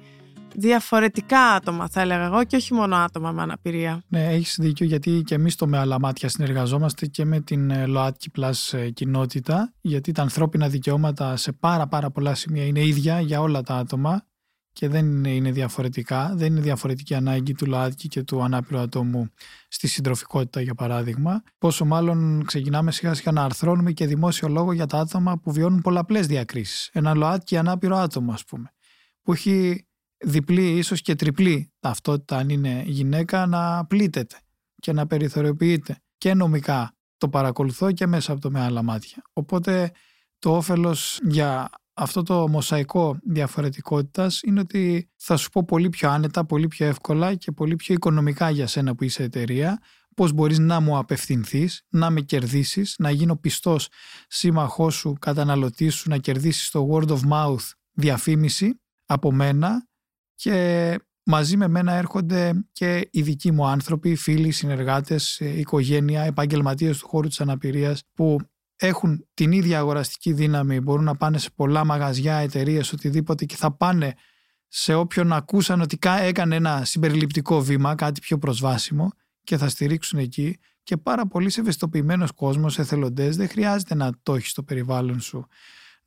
διαφορετικά 0.55 1.41
άτομα, 1.41 1.89
θα 1.89 2.01
έλεγα 2.01 2.25
εγώ, 2.25 2.45
και 2.45 2.57
όχι 2.57 2.75
μόνο 2.75 2.97
άτομα 2.97 3.33
με 3.33 3.43
αναπηρία; 3.43 4.03
Ναι, 4.09 4.27
έχεις 4.27 4.57
δίκιο, 4.61 4.87
γιατί 4.87 5.23
και 5.27 5.35
εμείς 5.35 5.57
το 5.57 5.67
με 5.67 5.79
άλλα 5.79 6.01
μάτια 6.01 6.29
συνεργαζόμαστε 6.29 7.07
και 7.07 7.25
με 7.25 7.41
την 7.41 7.71
ε, 7.71 7.87
ΛΟΑΤΚΙ 7.87 8.31
Plus 8.39 8.79
ε, 8.79 8.91
κοινότητα, 8.91 9.73
γιατί 9.81 10.13
τα 10.13 10.23
ανθρώπινα 10.23 10.69
δικαιώματα 10.69 11.37
σε 11.37 11.53
πάρα 11.53 11.87
πάρα 11.87 12.11
πολλά 12.11 12.35
σημεία 12.35 12.65
είναι 12.65 12.85
ίδια 12.85 13.21
για 13.21 13.41
όλα 13.41 13.63
τα 13.63 13.75
άτομα 13.75 14.27
και 14.77 14.89
δεν 14.89 15.25
είναι 15.25 15.51
διαφορετικά. 15.51 16.33
Δεν 16.35 16.47
είναι 16.47 16.61
διαφορετική 16.61 17.15
ανάγκη 17.15 17.55
του 17.55 17.67
ΛΟΑΤΚΙ 17.67 18.09
και 18.09 18.23
του 18.23 18.43
ανάπηρου 18.43 18.79
ατόμου 18.79 19.31
στη 19.69 19.87
συντροφικότητα, 19.87 20.61
για 20.61 20.75
παράδειγμα. 20.75 21.43
Πόσο 21.59 21.85
μάλλον 21.85 22.45
ξεκινάμε 22.47 22.93
σιγά 22.93 23.15
σιγά 23.15 23.33
να 23.33 23.45
αρθρώνουμε 23.45 23.93
και 23.93 24.07
δημόσιο 24.07 24.49
λόγο 24.49 24.73
για 24.73 24.87
τα 24.87 24.99
άτομα 24.99 25.39
που 25.39 25.53
βιώνουν 25.53 25.81
πολλαπλές 25.81 26.27
διακρίσεις. 26.27 26.91
Ένα 26.93 27.15
ΛΟΑΤΚΙ 27.15 27.57
ανάπηρο 27.57 27.97
άτομο, 27.97 28.33
ας 28.33 28.45
πούμε, 28.45 28.73
που 29.23 29.33
έχει 29.33 29.87
διπλή, 30.17 30.77
ίσως 30.77 31.01
και 31.01 31.15
τριπλή 31.15 31.73
ταυτότητα, 31.81 32.37
αν 32.37 32.49
είναι 32.49 32.83
γυναίκα, 32.87 33.47
να 33.47 33.87
πλήττεται 33.87 34.37
και 34.77 34.93
να 34.93 35.07
περιθωριοποιείται. 35.07 35.99
Και 36.19 36.35
νομικά 36.35 36.97
το 37.17 37.29
παρακολουθώ 37.29 37.93
και 37.93 38.07
μέσα 38.07 38.33
από 38.33 38.41
το 38.41 38.51
με 38.51 38.61
άλλα 38.61 38.83
μάτια. 38.83 39.23
Οπότε 39.33 39.93
το 40.39 40.57
όφελος 40.57 41.21
για 41.23 41.71
αυτό 41.97 42.23
το 42.23 42.49
μοσαϊκό 42.49 43.19
διαφορετικότητας 43.23 44.41
είναι 44.43 44.61
ότι 44.61 45.11
θα 45.17 45.37
σου 45.37 45.51
πω 45.51 45.65
πολύ 45.65 45.89
πιο 45.89 46.11
άνετα, 46.11 46.45
πολύ 46.45 46.69
πιο 46.69 46.87
εύκολα 46.87 47.35
και 47.35 47.53
πολύ 47.53 47.77
πιο 47.77 47.95
οικονομικά 47.95 48.51
για 48.51 48.67
σένα 48.67 48.95
που 48.95 49.05
είσαι 49.05 49.23
εταιρεία 49.23 49.79
πώς 50.17 50.33
μπορείς 50.33 50.59
να 50.59 50.81
μου 50.81 50.99
απευθυνθείς, 50.99 51.83
να 51.89 52.11
με 52.11 52.21
κερδίσεις, 52.21 52.95
να 52.99 53.11
γίνω 53.11 53.37
πιστός 53.37 53.89
σύμμαχός 54.29 54.95
σου, 54.95 55.13
καταναλωτής 55.19 55.95
σου, 55.95 56.09
να 56.09 56.19
κερδίσεις 56.19 56.71
το 56.71 56.89
word 56.93 57.09
of 57.09 57.21
mouth 57.31 57.71
διαφήμιση 57.93 58.81
από 59.07 59.33
μένα 59.33 59.89
και 60.35 60.99
μαζί 61.23 61.57
με 61.57 61.69
μένα 61.69 61.93
έρχονται 61.93 62.67
και 62.73 63.09
οι 63.13 63.23
δικοί 63.23 63.53
μου 63.53 63.67
άνθρωποι, 63.67 64.15
φίλοι, 64.15 64.51
συνεργάτες, 64.51 65.41
οικογένεια, 65.41 66.23
επαγγελματίες 66.23 66.99
του 66.99 67.09
χώρου 67.09 67.29
της 67.29 67.41
αναπηρίας 67.41 68.03
που 68.15 68.39
έχουν 68.77 69.27
την 69.35 69.53
ίδια 69.53 69.79
αγοραστική 69.79 70.33
δύναμη, 70.33 70.81
μπορούν 70.81 71.05
να 71.05 71.17
πάνε 71.17 71.39
σε 71.39 71.51
πολλά 71.55 71.85
μαγαζιά, 71.85 72.37
εταιρείες, 72.37 72.93
οτιδήποτε 72.93 73.45
και 73.45 73.57
θα 73.57 73.77
πάνε 73.77 74.15
σε 74.69 74.95
όποιον 74.95 75.33
ακούσαν 75.33 75.81
ότι 75.81 75.99
έκανε 76.21 76.57
ένα 76.57 76.85
συμπεριληπτικό 76.85 77.63
βήμα, 77.63 77.95
κάτι 77.95 78.21
πιο 78.21 78.39
προσβάσιμο 78.39 79.13
και 79.45 79.57
θα 79.57 79.69
στηρίξουν 79.69 80.19
εκεί 80.19 80.59
και 80.83 80.97
πάρα 80.97 81.27
πολύ 81.27 81.53
ευαισθητοποιημένος 81.57 82.33
κόσμος, 82.33 82.79
εθελοντές, 82.79 83.37
δεν 83.37 83.49
χρειάζεται 83.49 83.95
να 83.95 84.11
το 84.23 84.35
έχεις 84.35 84.51
στο 84.51 84.63
περιβάλλον 84.63 85.21
σου 85.21 85.47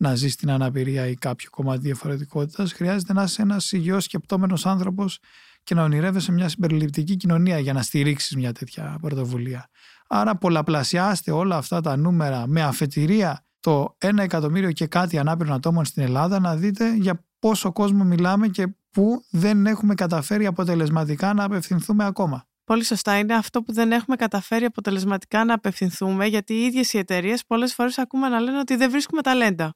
να 0.01 0.15
ζεις 0.15 0.34
στην 0.34 0.51
αναπηρία 0.51 1.08
ή 1.08 1.15
κάποιο 1.15 1.49
κομμάτι 1.49 1.79
διαφορετικότητας. 1.79 2.73
Χρειάζεται 2.73 3.13
να 3.13 3.23
είσαι 3.23 3.41
ένας 3.41 3.71
υγιό 3.71 3.99
σκεπτόμενος 3.99 4.65
άνθρωπος 4.65 5.19
και 5.63 5.75
να 5.75 5.84
ονειρεύεσαι 5.84 6.32
μια 6.32 6.49
συμπεριληπτική 6.49 7.15
κοινωνία 7.15 7.60
για 7.60 7.73
να 7.73 7.82
στηρίξεις 7.82 8.36
μια 8.36 8.53
τέτοια 8.53 8.97
πρωτοβουλία. 9.01 9.69
Άρα 10.12 10.36
πολλαπλασιάστε 10.36 11.32
όλα 11.32 11.58
αυτά 11.58 11.82
τα 11.82 11.98
νούμερα 11.98 12.48
με 12.48 12.62
αφετηρία 12.62 13.45
το 13.60 13.98
1 14.06 14.17
εκατομμύριο 14.17 14.72
και 14.72 14.88
κάτι 14.88 15.17
ανάπηρων 15.17 15.54
ατόμων 15.54 15.86
στην 15.86 16.04
Ελλάδα 16.04 16.39
να 16.39 16.56
δείτε 16.56 16.95
για 16.95 17.26
πόσο 17.39 17.72
κόσμο 17.72 18.04
μιλάμε 18.04 18.48
και 18.48 18.67
πού 18.91 19.24
δεν 19.30 19.65
έχουμε 19.65 19.93
καταφέρει 19.93 20.45
αποτελεσματικά 20.45 21.34
να 21.34 21.43
απευθυνθούμε 21.43 22.06
ακόμα. 22.06 22.48
Πολύ 22.63 22.84
σωστά. 22.84 23.17
Είναι 23.17 23.34
αυτό 23.34 23.62
που 23.62 23.74
δεν 23.74 23.91
έχουμε 23.91 24.15
καταφέρει 24.15 24.65
αποτελεσματικά 24.65 25.45
να 25.45 25.54
απευθυνθούμε, 25.54 26.26
γιατί 26.26 26.54
οι 26.54 26.65
ίδιες 26.65 26.93
οι 26.93 26.98
εταιρείες 26.98 27.45
πολλές 27.45 27.74
φορές 27.74 27.98
ακούμε 27.98 28.28
να 28.28 28.39
λένε 28.39 28.60
ότι 28.60 28.76
δεν 28.76 28.91
βρίσκουμε 28.91 29.22
ταλέντα 29.22 29.74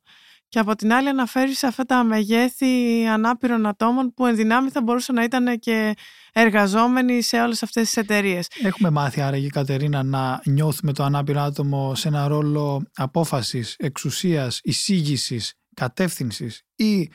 και 0.54 0.60
από 0.60 0.76
την 0.76 0.94
άλλη 0.94 1.10
αναφέρεις 1.10 1.58
σε 1.58 1.68
αυτά 1.68 1.84
τα 1.84 2.04
μεγέθη 2.04 3.06
ανάπηρων 3.08 3.66
ατόμων 3.66 4.14
που 4.14 4.26
εν 4.26 4.36
δυνάμει 4.36 4.70
θα 4.70 4.82
μπορούσαν 4.82 5.16
να 5.16 5.24
ήταν 5.24 5.60
και 5.60 5.94
εργαζόμενοι 6.34 7.22
σε 7.22 7.42
όλες 7.42 7.64
αυτές 7.64 7.84
τις 7.84 7.98
εταιρείες. 7.98 8.48
Έχουμε 8.62 8.90
μάθει 8.90 9.22
άραγε 9.22 9.48
Κατερίνα 9.48 10.04
να 10.04 10.42
νιώθουμε 10.46 10.94
το 10.94 11.04
ανάπηρο 11.04 11.42
άτομο 11.42 11.96
σε 11.96 12.08
ένα 12.08 12.28
ρόλο 12.28 12.84
απόφασης, 12.96 13.76
εξουσίας, 13.78 14.60
εισήγησης, 14.64 15.54
κατεύθυνσης 15.74 16.62
ή 16.76 17.12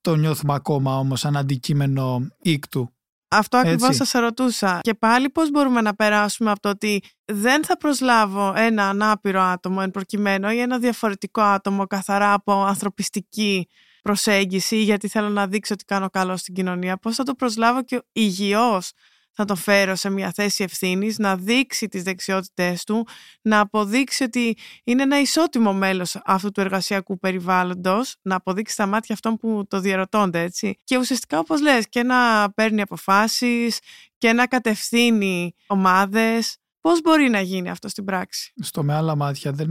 το 0.00 0.16
νιώθουμε 0.16 0.54
ακόμα 0.54 0.98
όμως 0.98 1.20
σαν 1.20 1.36
αντικείμενο 1.36 2.26
ίκτου 2.42 2.95
αυτό 3.28 3.56
ακριβώς 3.56 3.96
θα 3.96 4.04
σε 4.04 4.18
ρωτούσα. 4.18 4.80
Και 4.82 4.94
πάλι 4.94 5.30
πώς 5.30 5.50
μπορούμε 5.50 5.80
να 5.80 5.94
περάσουμε 5.94 6.50
από 6.50 6.60
το 6.60 6.68
ότι 6.68 7.02
δεν 7.24 7.64
θα 7.64 7.76
προσλάβω 7.76 8.52
ένα 8.56 8.88
ανάπηρο 8.88 9.40
άτομο 9.40 9.78
εν 9.82 9.90
προκειμένου 9.90 10.50
ή 10.50 10.60
ένα 10.60 10.78
διαφορετικό 10.78 11.40
άτομο 11.40 11.86
καθαρά 11.86 12.32
από 12.32 12.64
ανθρωπιστική 12.64 13.68
προσέγγιση 14.02 14.76
γιατί 14.76 15.08
θέλω 15.08 15.28
να 15.28 15.46
δείξω 15.46 15.74
ότι 15.74 15.84
κάνω 15.84 16.10
καλό 16.10 16.36
στην 16.36 16.54
κοινωνία. 16.54 16.96
Πώς 16.96 17.14
θα 17.14 17.22
το 17.22 17.34
προσλάβω 17.34 17.82
και 17.82 18.02
υγιώς 18.12 18.92
θα 19.36 19.44
το 19.44 19.54
φέρω 19.54 19.94
σε 19.94 20.10
μια 20.10 20.32
θέση 20.34 20.64
ευθύνης, 20.64 21.18
να 21.18 21.36
δείξει 21.36 21.88
τις 21.88 22.02
δεξιότητές 22.02 22.84
του, 22.84 23.06
να 23.42 23.60
αποδείξει 23.60 24.24
ότι 24.24 24.56
είναι 24.84 25.02
ένα 25.02 25.20
ισότιμο 25.20 25.72
μέλος 25.72 26.20
αυτού 26.24 26.50
του 26.50 26.60
εργασιακού 26.60 27.18
περιβάλλοντος, 27.18 28.16
να 28.22 28.34
αποδείξει 28.34 28.72
στα 28.72 28.86
μάτια 28.86 29.14
αυτών 29.14 29.36
που 29.36 29.64
το 29.68 29.80
διαρωτώνται, 29.80 30.40
έτσι. 30.40 30.76
Και 30.84 30.98
ουσιαστικά, 30.98 31.38
όπως 31.38 31.60
λες, 31.62 31.88
και 31.88 32.02
να 32.02 32.50
παίρνει 32.52 32.80
αποφάσεις 32.80 33.78
και 34.18 34.32
να 34.32 34.46
κατευθύνει 34.46 35.54
ομάδες. 35.66 36.56
Πώς 36.80 37.00
μπορεί 37.00 37.28
να 37.28 37.40
γίνει 37.40 37.70
αυτό 37.70 37.88
στην 37.88 38.04
πράξη; 38.04 38.52
Στο 38.60 38.82
με 38.82 38.94
άλλα 38.94 39.16
μάτια 39.16 39.52
δεν 39.52 39.70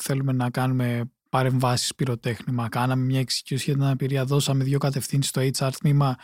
θέλουμε 0.00 0.32
να 0.32 0.50
κάνουμε 0.50 1.10
παρεμβάσεις 1.30 1.94
πυροτέχνημα. 1.94 2.68
Κάναμε 2.68 3.04
μια 3.04 3.20
εξοικείωση 3.20 3.64
για 3.64 3.74
την 3.74 3.82
αναπηρία, 3.82 4.24
δώσαμε 4.24 4.64
δύο 4.64 4.78
κατευθύνσεις 4.78 5.28
στο 5.30 5.40
HR 5.40 5.70
τμήμα 5.78 6.16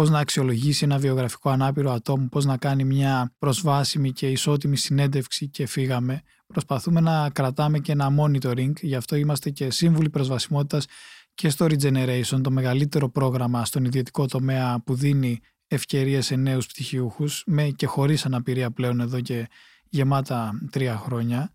Πώς 0.00 0.10
να 0.10 0.18
αξιολογήσει 0.18 0.84
ένα 0.84 0.98
βιογραφικό 0.98 1.50
ανάπηρο 1.50 1.92
ατόμου, 1.92 2.28
πώς 2.28 2.44
να 2.44 2.56
κάνει 2.56 2.84
μια 2.84 3.32
προσβάσιμη 3.38 4.12
και 4.12 4.30
ισότιμη 4.30 4.76
συνέντευξη 4.76 5.48
και 5.48 5.66
φύγαμε. 5.66 6.22
Προσπαθούμε 6.46 7.00
να 7.00 7.30
κρατάμε 7.30 7.78
και 7.78 7.92
ένα 7.92 8.14
monitoring, 8.18 8.72
γι' 8.80 8.94
αυτό 8.94 9.16
είμαστε 9.16 9.50
και 9.50 9.70
σύμβουλοι 9.70 10.10
προσβασιμότητας 10.10 10.86
και 11.34 11.48
στο 11.48 11.66
Regeneration, 11.66 12.40
το 12.42 12.50
μεγαλύτερο 12.50 13.08
πρόγραμμα 13.10 13.64
στον 13.64 13.84
ιδιωτικό 13.84 14.26
τομέα 14.26 14.82
που 14.84 14.94
δίνει 14.94 15.40
ευκαιρίες 15.66 16.26
σε 16.26 16.36
νέους 16.36 16.66
πτυχιούχους, 16.66 17.42
με 17.46 17.68
και 17.68 17.86
χωρίς 17.86 18.24
αναπηρία 18.26 18.70
πλέον 18.70 19.00
εδώ 19.00 19.20
και 19.20 19.48
γεμάτα 19.88 20.60
τρία 20.70 20.96
χρόνια, 20.96 21.50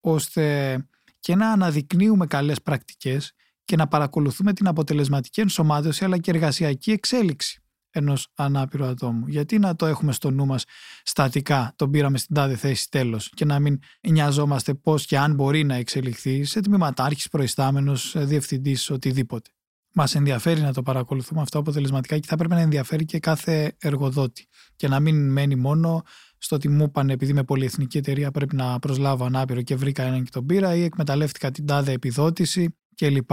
ώστε 0.00 0.76
και 1.20 1.34
να 1.34 1.50
αναδεικνύουμε 1.50 2.26
καλές 2.26 2.62
πρακτικές 2.62 3.32
και 3.64 3.76
να 3.76 3.86
παρακολουθούμε 3.86 4.52
την 4.52 4.66
αποτελεσματική 4.66 5.40
ενσωμάτωση 5.40 6.04
αλλά 6.04 6.18
και 6.18 6.30
εργασιακή 6.30 6.90
εξέλιξη 6.90 7.60
ενός 7.96 8.28
ανάπηρου 8.34 8.84
ατόμου. 8.84 9.26
Γιατί 9.26 9.58
να 9.58 9.76
το 9.76 9.86
έχουμε 9.86 10.12
στο 10.12 10.30
νου 10.30 10.46
μας 10.46 10.64
στατικά, 11.02 11.72
τον 11.76 11.90
πήραμε 11.90 12.18
στην 12.18 12.34
τάδε 12.34 12.56
θέση 12.56 12.90
τέλος, 12.90 13.30
και 13.34 13.44
να 13.44 13.58
μην 13.58 13.78
νοιαζόμαστε 14.08 14.74
πώς 14.74 15.06
και 15.06 15.18
αν 15.18 15.34
μπορεί 15.34 15.64
να 15.64 15.74
εξελιχθεί 15.74 16.44
σε 16.44 16.60
τμήματάρχης, 16.60 17.28
προϊστάμενος, 17.28 18.14
διευθυντής, 18.18 18.90
οτιδήποτε. 18.90 19.50
Μας 19.98 20.14
ενδιαφέρει 20.14 20.60
να 20.60 20.72
το 20.72 20.82
παρακολουθούμε 20.82 21.40
αυτό 21.40 21.58
αποτελεσματικά 21.58 22.18
και 22.18 22.26
θα 22.26 22.36
πρέπει 22.36 22.54
να 22.54 22.60
ενδιαφέρει 22.60 23.04
και 23.04 23.18
κάθε 23.18 23.76
εργοδότη. 23.78 24.46
Και 24.76 24.88
να 24.88 25.00
μην 25.00 25.32
μένει 25.32 25.56
μόνο 25.56 26.02
στο 26.38 26.56
ότι 26.56 26.68
μου 26.68 26.84
είπαν 26.84 27.10
επειδή 27.10 27.30
είμαι 27.30 27.44
πολυεθνική 27.44 27.98
εταιρεία 27.98 28.30
πρέπει 28.30 28.56
να 28.56 28.78
προσλάβω 28.78 29.24
ανάπηρο 29.24 29.62
και 29.62 29.76
βρήκα 29.76 30.02
έναν 30.02 30.24
και 30.24 30.30
τον 30.32 30.46
πήρα 30.46 30.74
ή 30.74 30.82
εκμεταλλεύτηκα 30.82 31.50
την 31.50 31.66
τάδε 31.66 31.92
επιδότηση 31.92 32.76
κλπ. 32.94 33.30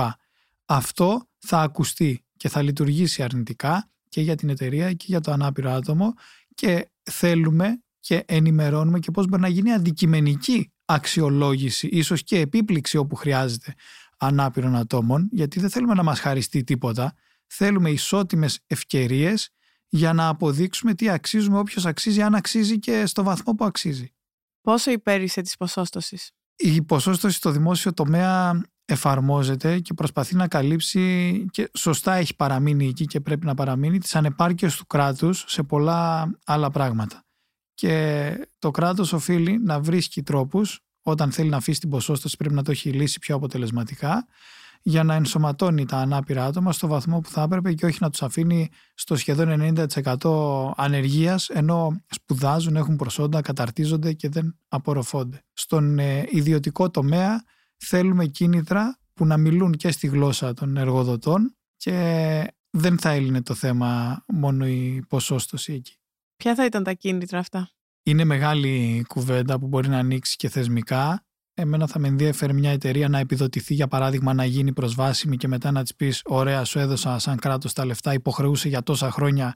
αυτό 0.65 1.29
θα 1.37 1.61
ακουστεί 1.61 2.25
και 2.37 2.49
θα 2.49 2.61
λειτουργήσει 2.61 3.23
αρνητικά 3.23 3.91
και 4.13 4.21
για 4.21 4.35
την 4.35 4.49
εταιρεία 4.49 4.93
και 4.93 5.05
για 5.07 5.19
το 5.19 5.31
ανάπηρο 5.31 5.71
άτομο 5.71 6.13
και 6.55 6.89
θέλουμε 7.03 7.83
και 7.99 8.23
ενημερώνουμε 8.27 8.99
και 8.99 9.11
πώς 9.11 9.27
μπορεί 9.27 9.41
να 9.41 9.47
γίνει 9.47 9.73
αντικειμενική 9.73 10.71
αξιολόγηση, 10.85 11.87
ίσως 11.87 12.23
και 12.23 12.39
επίπληξη 12.39 12.97
όπου 12.97 13.15
χρειάζεται 13.15 13.73
ανάπηρων 14.17 14.75
ατόμων, 14.75 15.29
γιατί 15.31 15.59
δεν 15.59 15.69
θέλουμε 15.69 15.93
να 15.93 16.03
μας 16.03 16.19
χαριστεί 16.19 16.63
τίποτα. 16.63 17.13
Θέλουμε 17.47 17.89
ισότιμες 17.89 18.59
ευκαιρίες 18.67 19.49
για 19.87 20.13
να 20.13 20.27
αποδείξουμε 20.27 20.93
τι 20.93 21.09
αξίζουμε 21.09 21.57
όποιος 21.59 21.85
αξίζει, 21.85 22.21
αν 22.21 22.35
αξίζει 22.35 22.79
και 22.79 23.05
στο 23.05 23.23
βαθμό 23.23 23.53
που 23.53 23.65
αξίζει. 23.65 24.13
Πόσο 24.61 24.91
υπέρ 24.91 25.21
είσαι 25.21 25.41
της 25.41 25.57
ποσόστοσης; 25.57 26.31
Η 26.55 26.81
ποσόστοση 26.81 27.35
στο 27.35 27.51
δημόσιο 27.51 27.93
τομέα 27.93 28.61
εφαρμόζεται 28.85 29.79
και 29.79 29.93
προσπαθεί 29.93 30.35
να 30.35 30.47
καλύψει 30.47 31.45
και 31.51 31.71
σωστά 31.77 32.13
έχει 32.13 32.35
παραμείνει 32.35 32.87
εκεί 32.87 33.05
και 33.05 33.19
πρέπει 33.19 33.45
να 33.45 33.53
παραμείνει 33.53 33.99
τις 33.99 34.15
ανεπάρκειες 34.15 34.75
του 34.75 34.85
κράτους 34.85 35.43
σε 35.47 35.63
πολλά 35.63 36.31
άλλα 36.45 36.71
πράγματα. 36.71 37.23
Και 37.73 38.35
το 38.59 38.71
κράτος 38.71 39.13
οφείλει 39.13 39.59
να 39.63 39.79
βρίσκει 39.79 40.23
τρόπους 40.23 40.79
όταν 41.01 41.31
θέλει 41.31 41.49
να 41.49 41.57
αφήσει 41.57 41.79
την 41.79 41.89
ποσόστοση 41.89 42.37
πρέπει 42.37 42.55
να 42.55 42.63
το 42.63 42.71
έχει 42.71 42.89
λύσει 42.89 43.19
πιο 43.19 43.35
αποτελεσματικά 43.35 44.27
για 44.85 45.03
να 45.03 45.15
ενσωματώνει 45.15 45.85
τα 45.85 45.97
ανάπηρα 45.97 46.45
άτομα 46.45 46.71
στο 46.71 46.87
βαθμό 46.87 47.19
που 47.19 47.29
θα 47.29 47.41
έπρεπε 47.41 47.73
και 47.73 47.85
όχι 47.85 47.97
να 48.01 48.09
τους 48.09 48.21
αφήνει 48.21 48.69
στο 48.93 49.15
σχεδόν 49.15 49.75
90% 50.19 50.71
ανεργίας 50.75 51.49
ενώ 51.49 52.03
σπουδάζουν, 52.09 52.75
έχουν 52.75 52.95
προσόντα, 52.95 53.41
καταρτίζονται 53.41 54.13
και 54.13 54.29
δεν 54.29 54.59
απορροφώνται. 54.67 55.43
Στον 55.53 55.99
ε, 55.99 56.25
ιδιωτικό 56.29 56.89
τομέα 56.89 57.43
θέλουμε 57.83 58.25
κίνητρα 58.25 58.99
που 59.13 59.25
να 59.25 59.37
μιλούν 59.37 59.71
και 59.71 59.91
στη 59.91 60.07
γλώσσα 60.07 60.53
των 60.53 60.77
εργοδοτών 60.77 61.55
και 61.77 62.53
δεν 62.69 62.99
θα 62.99 63.09
έλυνε 63.09 63.41
το 63.41 63.53
θέμα 63.53 64.23
μόνο 64.27 64.67
η 64.67 65.05
ποσόστοση 65.09 65.73
εκεί. 65.73 65.97
Ποια 66.35 66.55
θα 66.55 66.65
ήταν 66.65 66.83
τα 66.83 66.93
κίνητρα 66.93 67.39
αυτά; 67.39 67.69
Είναι 68.03 68.23
μεγάλη 68.23 69.05
κουβέντα 69.07 69.59
που 69.59 69.67
μπορεί 69.67 69.89
να 69.89 69.97
ανοίξει 69.97 70.35
και 70.35 70.49
θεσμικά. 70.49 71.25
Εμένα 71.55 71.87
θα 71.87 71.99
με 71.99 72.07
ενδιαφέρει 72.07 72.53
μια 72.53 72.71
εταιρεία 72.71 73.09
να 73.09 73.19
επιδοτηθεί, 73.19 73.73
για 73.73 73.87
παράδειγμα, 73.87 74.33
να 74.33 74.45
γίνει 74.45 74.73
προσβάσιμη 74.73 75.37
και 75.37 75.47
μετά 75.47 75.71
να 75.71 75.81
της 75.81 75.95
πεις: 75.95 76.21
Ωραία, 76.25 76.63
σου 76.63 76.79
έδωσα 76.79 77.19
σαν 77.19 77.37
κράτος 77.37 77.73
τα 77.73 77.85
λεφτά, 77.85 78.13
υποχρεούσε 78.13 78.67
για 78.67 78.83
τόσα 78.83 79.11
χρόνια 79.11 79.55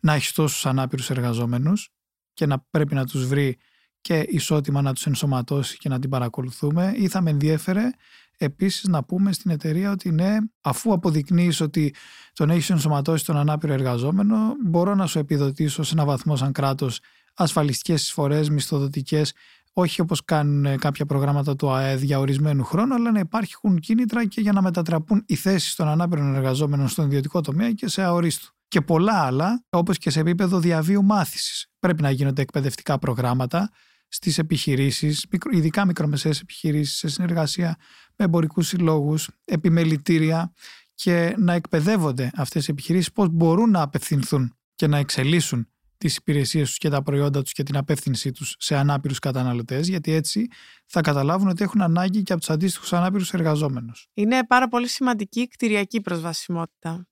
να 0.00 0.14
έχεις 0.14 0.32
τόσους 0.32 0.66
ανάπηρους 0.66 1.10
εργαζόμενους 1.10 1.90
και 2.32 2.46
να 2.46 2.58
πρέπει 2.70 2.94
να 2.94 3.06
τους 3.06 3.26
βρει 3.26 3.58
και 4.00 4.24
ισότιμα 4.28 4.82
να 4.82 4.92
τους 4.92 5.06
ενσωματώσει 5.06 5.76
και 5.76 5.88
να 5.88 5.98
την 5.98 6.10
παρακολουθούμε. 6.10 6.94
Ή 6.96 7.08
θα 7.08 7.20
με 7.20 7.30
ενδιέφερε 7.30 7.90
επίσης 8.38 8.88
να 8.88 9.04
πούμε 9.04 9.32
στην 9.32 9.50
εταιρεία 9.50 9.90
ότι 9.90 10.10
ναι, 10.10 10.36
αφού 10.60 10.92
αποδεικνύεις 10.92 11.60
ότι 11.60 11.94
τον 12.32 12.50
έχεις 12.50 12.70
ενσωματώσει 12.70 13.24
τον 13.24 13.36
ανάπηρο 13.36 13.72
εργαζόμενο, 13.72 14.36
μπορώ 14.64 14.94
να 14.94 15.06
σου 15.06 15.18
επιδοτήσω 15.18 15.82
σε 15.82 15.94
ένα 15.94 16.04
βαθμό 16.04 16.36
σαν 16.36 16.52
κράτος 16.52 17.00
ασφαλιστικές 17.34 18.02
εισφορές, 18.02 18.50
μισθοδοτικές, 18.50 19.32
όχι 19.72 20.00
όπως 20.00 20.24
κάνουν 20.24 20.78
κάποια 20.78 21.06
προγράμματα 21.06 21.56
του 21.56 21.70
ΑΕΔ 21.70 22.02
για 22.02 22.18
ορισμένου 22.18 22.64
χρόνου, 22.64 22.94
αλλά 22.94 23.10
να 23.10 23.18
υπάρχουν 23.18 23.78
κίνητρα 23.78 24.26
και 24.26 24.40
για 24.40 24.52
να 24.52 24.62
μετατραπούν 24.62 25.24
οι 25.26 25.34
θέσεις 25.34 25.74
των 25.74 25.88
ανάπηρων 25.88 26.34
εργαζόμενων 26.34 26.88
στον 26.88 27.04
ιδιωτικό 27.04 27.40
τομέα 27.40 27.72
και 27.72 27.88
σε 27.88 28.02
αορίστου. 28.02 28.57
Και 28.68 28.80
πολλά 28.80 29.22
άλλα, 29.22 29.64
όπως 29.70 29.98
και 29.98 30.10
σε 30.10 30.20
επίπεδο 30.20 30.58
διαβίου 30.58 31.04
μάθησης. 31.04 31.66
Πρέπει 31.78 32.02
να 32.02 32.10
γίνονται 32.10 32.42
εκπαιδευτικά 32.42 32.98
προγράμματα 32.98 33.70
στις 34.08 34.38
επιχειρήσεις, 34.38 35.26
ειδικά 35.50 35.84
μικρομεσαίες 35.84 36.40
επιχειρήσεις, 36.40 36.96
σε 36.98 37.08
συνεργασία 37.08 37.76
με 38.16 38.24
εμπορικούς 38.24 38.68
συλλόγους, 38.68 39.30
επιμελητήρια 39.44 40.52
και 40.94 41.34
να 41.38 41.52
εκπαιδεύονται 41.52 42.30
αυτές 42.34 42.68
οι 42.68 42.70
επιχειρήσεις 42.70 43.12
πώς 43.12 43.28
μπορούν 43.30 43.70
να 43.70 43.82
απευθυνθούν 43.82 44.56
και 44.74 44.86
να 44.86 44.98
εξελίσσουν 44.98 45.68
τις 45.98 46.16
υπηρεσίες 46.16 46.68
τους 46.68 46.78
και 46.78 46.88
τα 46.88 47.02
προϊόντα 47.02 47.42
τους 47.42 47.52
και 47.52 47.62
την 47.62 47.76
απεύθυνσή 47.76 48.32
τους 48.32 48.54
σε 48.58 48.76
ανάπηρους 48.76 49.18
καταναλωτές 49.18 49.88
γιατί 49.88 50.12
έτσι 50.12 50.46
θα 50.86 51.00
καταλάβουν 51.00 51.48
ότι 51.48 51.62
έχουν 51.62 51.82
ανάγκη 51.82 52.22
και 52.22 52.32
από 52.32 52.40
τους 52.40 52.50
αντίστοιχους 52.50 52.92
ανάπηρους 52.92 53.32
εργαζόμενους. 53.32 54.08
Είναι 54.14 54.46
πάρα 54.46 54.68
πολύ 54.68 54.88
σημαντική 54.88 55.40
η 55.40 55.48
κτηριακή 55.48 56.00
προσβασιμότητα. 56.00 57.06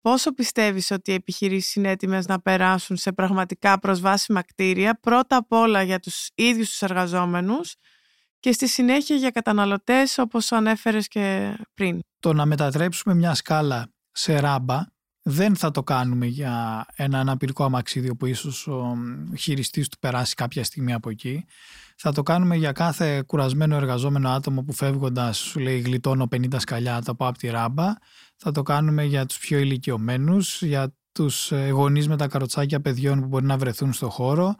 Πόσο 0.00 0.34
πιστεύεις 0.34 0.90
ότι 0.90 1.10
οι 1.10 1.14
επιχειρήσεις 1.14 1.74
είναι 1.74 1.90
έτοιμες 1.90 2.26
να 2.26 2.40
περάσουν 2.40 2.96
σε 2.96 3.12
πραγματικά 3.12 3.78
προσβάσιμα 3.78 4.42
κτίρια 4.42 4.98
πρώτα 5.00 5.36
απ' 5.36 5.52
όλα 5.52 5.82
για 5.82 5.98
τους 5.98 6.30
ίδιους 6.34 6.68
τους 6.68 6.82
εργαζόμενους 6.82 7.74
και 8.40 8.52
στη 8.52 8.68
συνέχεια 8.68 9.16
για 9.16 9.30
καταναλωτές 9.30 10.18
όπως 10.18 10.52
ανέφερες 10.52 11.08
και 11.08 11.56
πριν; 11.74 12.00
Το 12.20 12.32
να 12.32 12.46
μετατρέψουμε 12.46 13.14
μια 13.14 13.34
σκάλα 13.34 13.92
σε 14.12 14.40
ράμπα 14.40 14.84
δεν 15.22 15.56
θα 15.56 15.70
το 15.70 15.82
κάνουμε 15.82 16.26
για 16.26 16.86
ένα 16.94 17.18
αναπηρικό 17.20 17.64
αμαξίδιο 17.64 18.16
που 18.16 18.26
ίσως 18.26 18.66
ο 18.66 18.96
χειριστής 19.38 19.88
του 19.88 19.98
περάσει 19.98 20.34
κάποια 20.34 20.64
στιγμή 20.64 20.92
από 20.92 21.10
εκεί. 21.10 21.44
Θα 21.96 22.12
το 22.12 22.22
κάνουμε 22.22 22.56
για 22.56 22.72
κάθε 22.72 23.22
κουρασμένο 23.22 23.76
εργαζόμενο 23.76 24.28
άτομο 24.28 24.62
που 24.62 24.72
φεύγοντας 24.72 25.38
σου 25.38 25.58
λέει 25.58 25.78
γλιτώνω 25.78 26.28
50 26.30 26.46
σκαλιά 26.56 27.02
το 27.02 27.14
από 27.18 27.38
τη 27.38 27.48
ράμπα. 27.48 27.92
Θα 28.42 28.50
το 28.50 28.62
κάνουμε 28.62 29.04
για 29.04 29.26
τους 29.26 29.38
πιο 29.38 29.58
ηλικιωμένους, 29.58 30.62
για 30.62 30.94
τους 31.12 31.52
γονείς 31.70 32.08
με 32.08 32.16
τα 32.16 32.28
καροτσάκια 32.28 32.80
παιδιών 32.80 33.20
που 33.20 33.26
μπορεί 33.26 33.46
να 33.46 33.58
βρεθούν 33.58 33.92
στο 33.92 34.10
χώρο, 34.10 34.54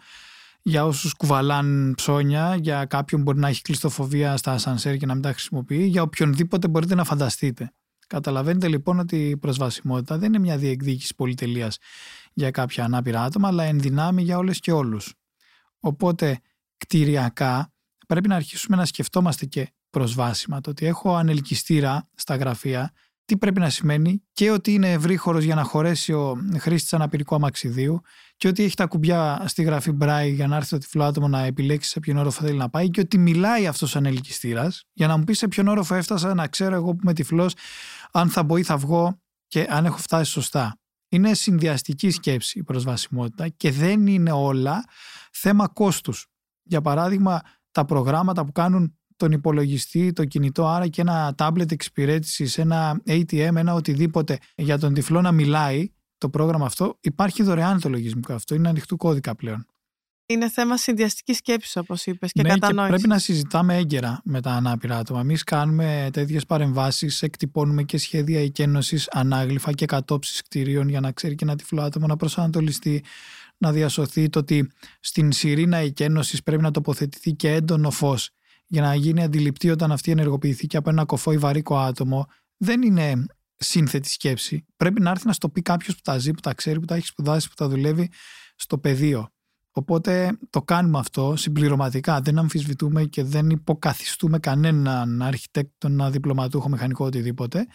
για 0.63 0.85
όσους 0.87 1.15
κουβαλάν 1.15 1.93
ψώνια, 1.97 2.57
για 2.57 2.85
κάποιον 2.85 3.21
που 3.21 3.27
μπορεί 3.27 3.39
να 3.39 3.49
έχει 3.49 3.63
κλειστοφοβία 3.63 4.37
στα 4.37 4.53
ασανσέρ 4.53 4.97
και 4.97 5.07
να 5.07 5.13
μην 5.13 5.23
τα 5.23 5.31
χρησιμοποιεί, 5.31 5.85
για 5.85 6.03
οποιονδήποτε 6.03 6.69
μπορείτε 6.69 6.95
να 6.95 7.05
φανταστείτε. 7.05 7.73
Καταλαβαίνετε 8.07 8.69
λοιπόν 8.69 8.99
ότι 8.99 9.29
η 9.29 9.37
προσβασιμότητα 9.37 10.19
δεν 10.19 10.29
είναι 10.29 10.39
μια 10.39 10.57
διεκδίκηση 10.57 11.15
πολυτελείας 11.15 11.79
για 12.33 12.51
κάποια 12.51 12.85
ανάπηρα 12.85 13.23
άτομα, 13.23 13.49
αλλά 13.49 13.65
ενδυνάμει 13.65 14.23
για 14.23 14.39
όλες 14.39 14.61
και 14.61 14.73
όλους. 14.73 15.15
Οπότε 15.81 16.41
κτηριακά 16.77 17.73
πρέπει 18.07 18.29
να 18.29 18.37
αρχίσουμε 18.37 18.77
να 18.77 18.85
σκεφτόμαστε 18.85 19.47
και 19.47 19.73
προσβάσιμα. 19.91 20.61
Το 20.61 20.71
ότι 20.71 20.87
έχω 20.87 21.17
ανελκυστήρα 21.17 22.09
στα 22.15 22.37
γραφεία, 22.37 22.93
τι 23.31 23.37
πρέπει 23.37 23.61
να 23.61 23.71
σημαίνει 23.71 24.23
και 24.33 24.51
ότι 24.51 24.73
είναι 24.73 24.93
ευρύχωρο 24.93 25.39
για 25.39 25.55
να 25.55 25.63
χωρέσει 25.63 26.13
ο 26.13 26.37
χρήστη 26.59 26.95
αναπηρικού 26.95 27.35
αμαξιδίου 27.35 28.01
και 28.37 28.49
ότι 28.49 28.63
έχει 28.63 28.77
τα 28.77 28.87
κουμπιά 28.87 29.45
στη 29.47 29.63
γραφή 29.63 29.93
Μπράι 29.93 30.31
για 30.31 30.47
να 30.47 30.57
έρθει 30.57 30.69
το 30.69 30.79
τυφλό 30.79 31.05
άτομο 31.05 31.29
να 31.29 31.45
επιλέξει 31.45 31.91
σε 31.91 32.01
ποιον 32.01 32.17
όροφο 32.17 32.45
θέλει 32.45 32.57
να 32.57 32.69
πάει 32.71 32.91
και 32.91 33.01
ότι 33.01 33.19
μιλάει 33.19 33.67
αυτός 33.67 33.95
ο 33.95 33.99
ανελκυστήρα 33.99 34.73
για 34.93 35.07
να 35.07 35.17
μου 35.17 35.25
πει 35.25 35.33
σε 35.33 35.49
ποιον 35.49 35.69
όροφο 35.69 35.95
έφτασα, 35.95 36.35
να 36.35 36.47
ξέρω 36.47 36.75
εγώ 36.75 36.93
που 36.93 36.99
είμαι 37.03 37.13
τυφλός, 37.13 37.55
αν 38.13 38.29
θα 38.31 38.43
μπω 38.43 38.57
ή 38.57 38.63
θα 38.63 38.77
βγω 38.77 39.21
και 39.47 39.67
αν 39.69 39.85
έχω 39.85 39.99
φτάσει 39.99 40.31
σωστά. 40.31 40.79
Είναι 41.09 41.35
συνδυαστική 41.35 42.11
σκέψη 42.11 42.59
η 42.59 42.63
προσβασιμότητα 42.63 43.49
και 43.49 43.71
δεν 43.71 44.07
είναι 44.07 44.33
όλα 44.33 44.85
θέμα 45.33 45.69
κόστους. 45.69 46.27
Για 46.63 46.81
παράδειγμα, 46.81 47.41
τα 47.71 47.85
προγράμματα 47.85 48.45
που 48.45 48.53
κάνουν 48.53 48.99
τον 49.21 49.33
υπολογιστή, 49.33 50.13
το 50.13 50.25
κινητό, 50.25 50.67
άρα 50.67 50.89
και 50.89 51.01
ένα 51.01 51.35
τάμπλετ 51.37 51.73
εξυπηρέτησης, 51.73 52.59
ένα 52.59 53.03
ATM, 53.07 53.55
ένα 53.57 53.75
οτιδήποτε 53.75 54.39
για 54.57 54.79
τον 54.79 54.95
τυφλό 54.95 55.21
να 55.21 55.33
μιλάει, 55.33 55.93
το 56.19 56.29
πρόγραμμα 56.29 56.67
αυτό, 56.67 56.97
υπάρχει 57.01 57.43
δωρεάν 57.43 57.81
το 57.81 57.89
λογισμικό 57.89 58.33
αυτό, 58.33 58.55
είναι 58.55 58.69
ανοιχτού 58.69 58.97
κώδικα 58.97 59.35
πλέον. 59.35 59.67
Είναι 60.27 60.49
θέμα 60.49 60.77
συνδυαστικής 60.77 61.37
σκέψης, 61.37 61.77
όπως 61.77 62.07
είπες, 62.07 62.33
και 62.33 62.43
ναι, 62.43 62.49
κατανόησης. 62.49 62.91
Και 62.91 62.97
πρέπει 62.97 63.09
να 63.09 63.19
συζητάμε 63.19 63.77
έγκαιρα 63.77 64.21
με 64.25 64.41
τα 64.41 64.51
ανάπηρα 64.51 64.99
άτομα. 64.99 65.21
Εμείς 65.21 65.45
κάνουμε 65.45 66.09
τέτοιες 66.13 66.47
παρεμβάσεις, 66.47 67.23
εκτυπώνουμε 67.23 67.83
και 67.83 67.99
σχέδια 67.99 68.41
εκένωσης, 68.41 69.09
ανάγλυφα 69.11 69.73
και 69.73 69.87
κατόψεις 69.87 70.43
κτηρίων 70.43 70.89
για 70.89 71.01
να 71.01 71.13
ξέρει 71.13 71.35
και 71.35 71.45
ένα 71.45 71.57
τυφλό 71.57 71.83
άτομο 71.83 72.07
να 72.07 72.17
προσανατολιστεί, 72.17 73.05
να 73.59 73.73
διασωθεί. 73.73 74.29
Το 74.29 74.39
ότι 74.39 74.71
στην 75.01 75.33
σιρήνα 75.33 75.77
εκένωσης 75.77 76.43
πρέπει 76.43 76.63
να 76.63 76.71
τοποθετηθεί 76.71 77.33
και 77.33 77.53
έντονο 77.53 77.91
φως 77.91 78.31
για 78.71 78.83
να 78.83 78.95
γίνει 78.95 79.23
αντιληπτή 79.23 79.71
όταν 79.71 79.93
αυτή 79.93 80.11
ενεργοποιηθεί 80.11 80.67
και 80.67 80.77
από 80.77 80.91
ένα 80.91 81.05
κοφό 81.05 81.33
ή 81.33 81.39
βαρύκο 81.39 81.79
άτομο. 81.79 82.27
Δεν 82.57 82.83
είναι 82.83 83.27
σύνθετη 83.57 84.09
σκέψη. 84.09 84.67
Πρέπει 84.77 85.01
να 85.01 85.11
έρθει 85.11 85.27
να 85.27 85.33
στο 85.33 85.49
πει 85.49 85.63
κάποιος 85.63 85.95
που 85.95 86.01
τα 86.05 86.19
ζει, 86.19 86.31
που 86.31 86.41
τα 86.41 86.55
ξέρει, 86.55 86.81
που 86.81 86.87
τα 86.87 86.95
έχει 86.95 87.07
σπουδάσει, 87.07 87.49
που 87.49 87.55
τα 87.55 87.69
δουλεύει 87.69 88.11
στο 88.55 88.79
πεδίο. 88.79 89.29
Οπότε 89.73 90.39
το 90.51 90.63
κάνουμε 90.63 90.99
αυτό 90.99 91.35
συμπληρωματικά. 91.37 92.21
Δεν 92.21 92.39
αμφισβητούμε 92.39 93.05
και 93.05 93.25
δεν 93.25 93.51
υποκαθιστούμε 93.51 94.39
κανέναν 94.39 95.23
αρχιτέκτονα, 95.23 96.11
διπλωματούχο, 96.11 96.69
μηχανικό, 96.69 97.05
οτιδήποτε. 97.05 97.67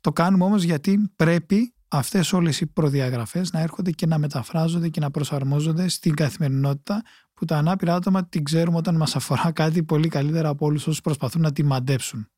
Το 0.00 0.12
κάνουμε 0.12 0.44
όμως 0.44 0.62
γιατί 0.62 1.12
πρέπει 1.16 1.74
αυτές 1.88 2.32
όλες 2.32 2.60
οι 2.60 2.66
προδιαγραφές 2.66 3.52
να 3.52 3.60
έρχονται 3.60 3.90
και 3.90 4.06
να 4.06 4.18
μεταφράζονται 4.18 4.88
και 4.88 5.00
να 5.00 5.10
προσαρμόζονται 5.10 5.88
στην 5.88 6.14
καθημερινότητα 6.14 7.02
που 7.42 7.48
τα 7.48 7.56
ανάπηρα 7.56 7.94
άτομα 7.94 8.26
την 8.26 8.44
ξέρουμε 8.44 8.76
όταν 8.76 8.96
μας 8.96 9.16
αφορά 9.16 9.52
κάτι 9.52 9.82
πολύ 9.82 10.08
καλύτερα 10.08 10.48
από 10.48 10.66
όλους 10.66 10.86
όσους 10.86 11.00
προσπαθούν 11.00 11.42
να 11.42 11.52
τη 11.52 11.64
μαντέψουν. 11.64 12.28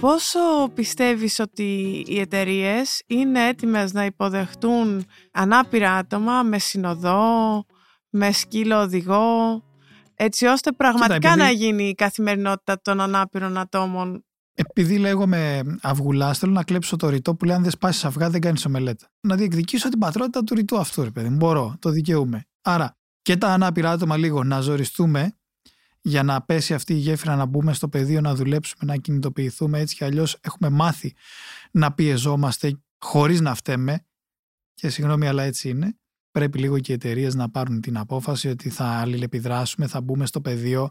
Πόσο 0.00 0.38
πιστεύεις 0.74 1.38
ότι 1.38 2.02
οι 2.06 2.20
εταιρείες 2.20 3.02
είναι 3.06 3.46
έτοιμες 3.46 3.92
να 3.92 4.04
υποδεχτούν 4.04 5.04
ανάπηρα 5.32 5.92
άτομα 5.94 6.42
με 6.42 6.58
συνοδό, 6.58 7.64
με 8.10 8.32
σκύλο 8.32 8.80
οδηγό, 8.80 9.62
έτσι 10.14 10.46
ώστε 10.46 10.72
πραγματικά 10.72 11.36
να 11.36 11.50
γίνει 11.50 11.88
η 11.88 11.94
καθημερινότητα 11.94 12.80
των 12.82 13.00
ανάπηρων 13.00 13.58
ατόμων. 13.58 14.24
Επειδή 14.58 14.98
λέγομαι 14.98 15.62
αυγουλά, 15.82 16.34
θέλω 16.34 16.52
να 16.52 16.62
κλέψω 16.62 16.96
το 16.96 17.08
ρητό 17.08 17.34
που 17.34 17.44
λέει: 17.44 17.56
Αν 17.56 17.62
δεν 17.62 17.70
σπάσεις 17.70 18.04
αυγά, 18.04 18.30
δεν 18.30 18.40
κάνεις 18.40 18.64
ομελέτα. 18.64 19.06
Να 19.20 19.36
διεκδικήσω 19.36 19.88
την 19.88 19.98
πατρότητα 19.98 20.44
του 20.44 20.54
ρητού 20.54 20.78
αυτού, 20.78 21.02
ρε 21.02 21.10
παιδί. 21.10 21.28
Μπορώ, 21.28 21.76
το 21.78 21.90
δικαιούμαι. 21.90 22.46
Άρα 22.62 22.96
και 23.22 23.36
τα 23.36 23.48
ανάπηρα 23.48 23.90
άτομα 23.90 24.16
λίγο 24.16 24.44
να 24.44 24.60
ζοριστούμε 24.60 25.36
για 26.00 26.22
να 26.22 26.42
πέσει 26.42 26.74
αυτή 26.74 26.92
η 26.92 26.96
γέφυρα, 26.96 27.36
να 27.36 27.44
μπούμε 27.44 27.72
στο 27.72 27.88
πεδίο, 27.88 28.20
να 28.20 28.34
δουλέψουμε, 28.34 28.92
να 28.92 28.96
κινητοποιηθούμε. 29.00 29.78
Έτσι 29.80 29.94
κι 29.96 30.04
αλλιώς 30.04 30.38
έχουμε 30.40 30.68
μάθει 30.68 31.14
να 31.70 31.92
πιεζόμαστε 31.92 32.80
χωρίς 32.98 33.40
να 33.40 33.54
φταίμε. 33.54 34.06
Και 34.74 34.88
συγγνώμη, 34.88 35.28
αλλά 35.28 35.42
έτσι 35.42 35.68
είναι. 35.68 35.96
Πρέπει 36.36 36.58
λίγο 36.58 36.78
και 36.78 36.92
οι 36.92 36.94
εταιρείες 36.94 37.34
να 37.34 37.50
πάρουν 37.50 37.80
την 37.80 37.96
απόφαση 37.96 38.48
ότι 38.48 38.70
θα 38.70 38.84
αλληλεπιδράσουμε, 38.84 39.86
θα 39.86 40.00
μπούμε 40.00 40.26
στο 40.26 40.40
πεδίο, 40.40 40.90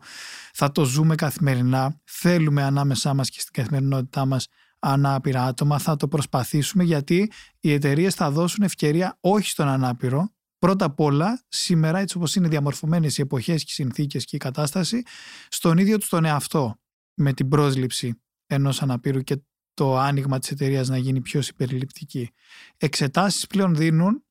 θα 0.54 0.72
το 0.72 0.86
ζούμε 0.86 1.16
καθημερινά. 1.16 2.02
Θέλουμε 2.04 2.64
ανάμεσά 2.64 3.14
μας 3.14 3.30
και 3.30 3.40
στην 3.40 3.54
καθημερινότητά 3.54 4.26
μας 4.26 4.48
ανάπηρα 4.80 5.44
άτομα, 5.44 5.80
θα 5.80 5.96
το 5.96 6.08
προσπαθήσουμε 6.08 6.84
γιατί 6.84 7.32
οι 7.60 7.74
εταιρείες 7.74 8.16
θα 8.16 8.32
δώσουν 8.32 8.64
ευκαιρία 8.64 9.18
όχι 9.20 9.50
στον 9.50 9.68
ανάπηρο, 9.68 10.30
Πρώτα 10.60 10.86
απ' 10.86 11.00
όλα, 11.00 11.44
σήμερα, 11.48 12.00
έτσι 12.00 12.18
όπως 12.18 12.36
είναι 12.36 12.48
διαμορφωμένες 12.48 13.18
οι 13.18 13.22
εποχές 13.22 13.64
και 13.64 13.70
οι 13.72 13.74
συνθήκες 13.74 14.26
και 14.26 14.36
η 14.36 14.40
κατάσταση, 14.40 15.04
στον 15.50 15.78
ίδιο 15.78 15.98
τους 15.98 16.10
τον 16.10 16.26
εαυτό, 16.26 16.80
με 17.14 17.34
την 17.34 17.48
πρόσληψη 17.48 18.22
ενός 18.48 18.82
αναπήρου 18.82 19.22
και 19.22 19.42
το 19.74 19.98
άνοιγμα 19.98 20.40
της 20.40 20.52
εταιρείας 20.52 20.88
να 20.88 20.98
γίνει 20.98 21.22
πιο 21.22 21.42
συμπεριληπτική. 21.42 22.30
Εξετάσεις 22.78 23.48
πλέον 23.48 23.76
δίνουν 23.76 24.25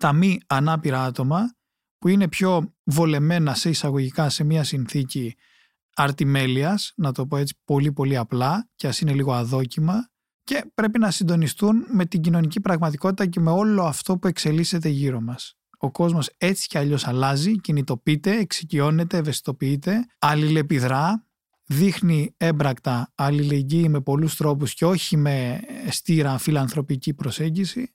τα 0.00 0.12
μη 0.12 0.40
ανάπηρα 0.46 1.04
άτομα 1.04 1.54
που 1.98 2.08
είναι 2.08 2.28
πιο 2.28 2.74
βολεμένα 2.84 3.54
σε 3.54 3.68
εισαγωγικά 3.68 4.28
σε 4.28 4.44
μια 4.44 4.64
συνθήκη 4.64 5.36
αρτιμέλειας, 5.94 6.92
να 6.96 7.12
το 7.12 7.26
πω 7.26 7.36
έτσι 7.36 7.60
πολύ 7.64 7.92
πολύ 7.92 8.16
απλά 8.16 8.68
και 8.74 8.86
ας 8.86 9.00
είναι 9.00 9.12
λίγο 9.12 9.32
αδόκιμα 9.32 10.10
και 10.44 10.70
πρέπει 10.74 10.98
να 10.98 11.10
συντονιστούν 11.10 11.84
με 11.92 12.04
την 12.04 12.20
κοινωνική 12.20 12.60
πραγματικότητα 12.60 13.26
και 13.26 13.40
με 13.40 13.50
όλο 13.50 13.84
αυτό 13.84 14.18
που 14.18 14.26
εξελίσσεται 14.26 14.88
γύρω 14.88 15.20
μας 15.20 15.60
ο 15.82 15.90
κόσμος 15.90 16.30
έτσι 16.36 16.66
κι 16.68 16.78
αλλιώς 16.78 17.06
αλλάζει, 17.06 17.60
κινητοποιείται, 17.60 18.38
εξοικειώνεται, 18.38 19.16
ευαισθητοποιείται, 19.16 20.06
αλληλεπιδρά, 20.18 21.26
δείχνει 21.66 22.34
έμπρακτα 22.36 23.12
αλληλεγγύη 23.14 23.86
με 23.88 24.00
πολλούς 24.00 24.36
τρόπους 24.36 24.74
και 24.74 24.84
όχι 24.84 25.16
με 25.16 25.60
στήρα 25.90 26.38
φιλανθρωπική 26.38 27.14
προσέγγιση. 27.14 27.94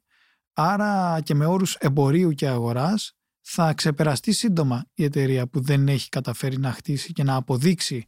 Άρα 0.57 1.21
και 1.23 1.33
με 1.33 1.45
όρους 1.45 1.75
εμπορίου 1.75 2.31
και 2.31 2.47
αγοράς 2.47 3.13
θα 3.41 3.73
ξεπεραστεί 3.73 4.31
σύντομα 4.31 4.85
η 4.93 5.03
εταιρεία 5.03 5.47
που 5.47 5.61
δεν 5.61 5.87
έχει 5.87 6.09
καταφέρει 6.09 6.57
να 6.57 6.71
χτίσει 6.71 7.11
και 7.11 7.23
να 7.23 7.35
αποδείξει 7.35 8.07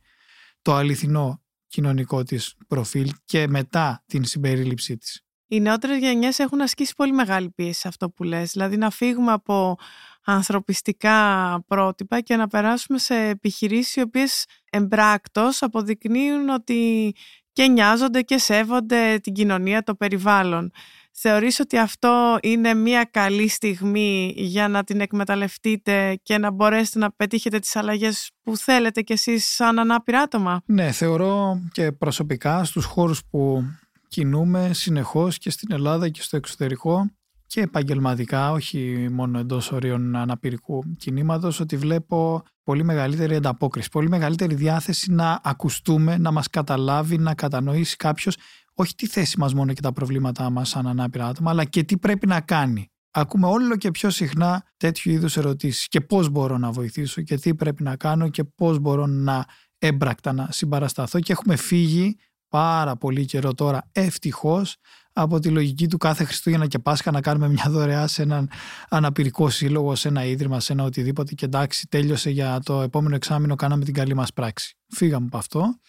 το 0.61 0.73
αληθινό 0.73 1.41
κοινωνικό 1.67 2.23
της 2.23 2.55
προφίλ 2.67 3.13
και 3.25 3.47
μετά 3.47 4.03
την 4.05 4.25
συμπερίληψή 4.25 4.97
της 4.97 5.27
οι 5.47 5.59
νεότερες 5.59 5.97
γενιές 5.97 6.39
έχουν 6.39 6.61
ασκήσει 6.61 6.93
πολύ 6.95 7.11
μεγάλη 7.11 7.49
πίεση 7.49 7.79
σε 7.79 7.87
αυτό 7.87 8.09
που 8.09 8.23
λες. 8.23 8.51
Δηλαδή 8.51 8.77
να 8.77 8.89
φύγουμε 8.89 9.31
από 9.31 9.75
ανθρωπιστικά 10.25 11.63
πρότυπα 11.67 12.21
και 12.21 12.35
να 12.35 12.47
περάσουμε 12.47 12.97
σε 12.97 13.15
επιχειρήσεις 13.15 13.95
οι 13.95 14.01
οποίες 14.01 14.45
εμπράκτος 14.69 15.61
αποδεικνύουν 15.61 16.49
ότι 16.49 17.13
και 17.51 17.67
νοιάζονται 17.67 18.21
και 18.21 18.37
σέβονται 18.37 19.19
την 19.19 19.33
κοινωνία, 19.33 19.83
το 19.83 19.95
περιβάλλον. 19.95 20.71
Θεωρείς 21.19 21.59
ότι 21.59 21.77
αυτό 21.77 22.37
είναι 22.41 22.73
μια 22.73 23.03
καλή 23.11 23.47
στιγμή 23.47 24.33
για 24.35 24.67
να 24.67 24.83
την 24.83 25.01
εκμεταλλευτείτε 25.01 26.19
και 26.23 26.37
να 26.37 26.51
μπορέσετε 26.51 26.99
να 26.99 27.11
πετύχετε 27.11 27.59
τις 27.59 27.75
αλλαγές 27.75 28.31
που 28.43 28.57
θέλετε 28.57 29.01
κι 29.01 29.13
εσείς 29.13 29.47
σαν 29.47 29.79
ανάπηρα 29.79 30.19
άτομα; 30.21 30.61
Ναι, 30.65 30.91
θεωρώ 30.91 31.61
και 31.71 31.91
προσωπικά 31.91 32.63
στους 32.63 32.85
χώρους 32.85 33.21
που 33.29 33.63
κινούμε 34.07 34.69
συνεχώς 34.73 35.37
και 35.37 35.49
στην 35.49 35.71
Ελλάδα 35.71 36.09
και 36.09 36.21
στο 36.21 36.37
εξωτερικό 36.37 37.09
και 37.47 37.61
επαγγελματικά, 37.61 38.51
όχι 38.51 39.09
μόνο 39.11 39.39
εντός 39.39 39.71
ορίων 39.71 40.15
αναπηρικού 40.15 40.83
κινήματος, 40.97 41.59
ότι 41.59 41.77
βλέπω 41.77 42.43
πολύ 42.63 42.83
μεγαλύτερη 42.83 43.35
ανταπόκριση, 43.35 43.89
πολύ 43.89 44.09
μεγαλύτερη 44.09 44.55
διάθεση 44.55 45.11
να 45.11 45.39
ακουστούμε, 45.43 46.17
να 46.17 46.31
μας 46.31 46.49
καταλάβει, 46.49 47.17
να 47.17 47.33
κατανοήσει 47.33 47.95
κάποιος 47.95 48.35
όχι 48.79 48.95
τη 48.95 49.07
θέση 49.07 49.39
μας 49.39 49.53
μόνο 49.53 49.73
και 49.73 49.81
τα 49.81 49.91
προβλήματά 49.91 50.49
μας 50.49 50.69
σαν 50.69 50.87
ανάπηρα 50.87 51.27
άτομα, 51.27 51.49
αλλά 51.49 51.63
και 51.63 51.83
τι 51.83 51.97
πρέπει 51.97 52.27
να 52.27 52.41
κάνει. 52.41 52.91
Ακούμε 53.11 53.47
όλο 53.47 53.75
και 53.75 53.91
πιο 53.91 54.09
συχνά 54.09 54.63
τέτοιου 54.77 55.11
είδους 55.11 55.37
ερωτήσεις 55.37 55.87
και 55.87 56.01
πώς 56.01 56.29
μπορώ 56.29 56.57
να 56.57 56.71
βοηθήσω 56.71 57.21
και 57.21 57.37
τι 57.37 57.55
πρέπει 57.55 57.83
να 57.83 57.95
κάνω 57.95 58.29
και 58.29 58.43
πώς 58.43 58.79
μπορώ 58.79 59.05
να 59.05 59.45
έμπρακτα 59.77 60.33
να 60.33 60.47
συμπαρασταθώ 60.51 61.19
και 61.19 61.31
έχουμε 61.31 61.55
φύγει 61.55 62.17
πάρα 62.49 62.95
πολύ 62.95 63.25
καιρό 63.25 63.53
τώρα 63.53 63.89
ευτυχώς 63.91 64.77
από 65.13 65.39
τη 65.39 65.49
λογική 65.49 65.87
του 65.87 65.97
κάθε 65.97 66.23
Χριστούγεννα 66.23 66.67
και 66.67 66.79
Πάσχα 66.79 67.11
να 67.11 67.21
κάνουμε 67.21 67.49
μια 67.49 67.65
δωρεά 67.67 68.07
σε 68.07 68.21
έναν 68.21 68.49
αναπηρικό 68.89 69.49
σύλλογο, 69.49 69.95
σε 69.95 70.07
ένα 70.07 70.25
ίδρυμα, 70.25 70.59
σε 70.59 70.73
ένα 70.73 70.83
οτιδήποτε 70.83 71.33
και 71.33 71.45
εντάξει 71.45 71.87
τέλειωσε 71.87 72.29
για 72.29 72.59
το 72.63 72.81
επόμενο 72.81 73.15
εξάμεινο 73.15 73.55
κάναμε 73.55 73.85
την 73.85 73.93
καλή 73.93 74.13
μας 74.13 74.33
πράξη. 74.33 74.77
Φύγαμε 74.87 75.25
από 75.25 75.37
αυτό. 75.37 75.79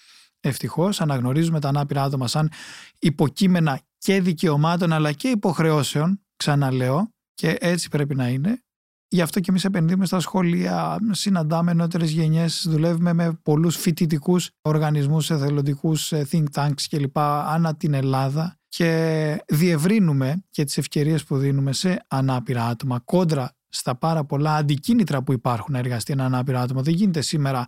Ευτυχώς 0.40 1.00
αναγνωρίζουμε 1.00 1.60
τα 1.60 1.68
ανάπηρα 1.68 2.02
άτομα 2.02 2.28
σαν 2.28 2.50
υποκείμενα 2.98 3.80
και 3.98 4.20
δικαιωμάτων 4.20 4.92
αλλά 4.92 5.12
και 5.12 5.28
υποχρεώσεων, 5.28 6.20
ξαναλέω, 6.36 7.12
και 7.34 7.56
έτσι 7.60 7.88
πρέπει 7.88 8.14
να 8.14 8.28
είναι. 8.28 8.62
Γι' 9.10 9.20
αυτό 9.20 9.40
και 9.40 9.50
εμείς 9.50 9.64
επενδύουμε 9.64 10.06
στα 10.06 10.20
σχολεία, 10.20 10.98
συναντάμε 11.10 11.72
νεότερες 11.72 12.10
γενιές, 12.10 12.66
δουλεύουμε 12.68 13.12
με 13.12 13.38
πολλούς 13.42 13.76
φοιτητικούς 13.76 14.50
οργανισμούς, 14.62 15.30
εθελοντικούς 15.30 16.12
ε, 16.12 16.26
think 16.30 16.44
tanks 16.54 16.82
κλπ. 16.90 17.18
ανά 17.18 17.76
την 17.76 17.94
Ελλάδα 17.94 18.58
και 18.68 19.44
διευρύνουμε 19.46 20.44
και 20.50 20.64
τις 20.64 20.78
ευκαιρίες 20.78 21.24
που 21.24 21.36
δίνουμε 21.36 21.72
σε 21.72 22.04
ανάπηρα 22.08 22.66
άτομα 22.66 23.00
κόντρα 23.04 23.52
στα 23.68 23.94
πάρα 23.94 24.24
πολλά 24.24 24.54
αντικίνητρα 24.54 25.22
που 25.22 25.32
υπάρχουν 25.32 25.72
να 25.72 25.78
εργαστεί 25.78 26.12
ένα 26.12 26.24
ανάπηρο 26.24 26.58
άτομο. 26.58 26.82
Δεν 26.82 26.94
γίνεται 26.94 27.20
σήμερα 27.20 27.64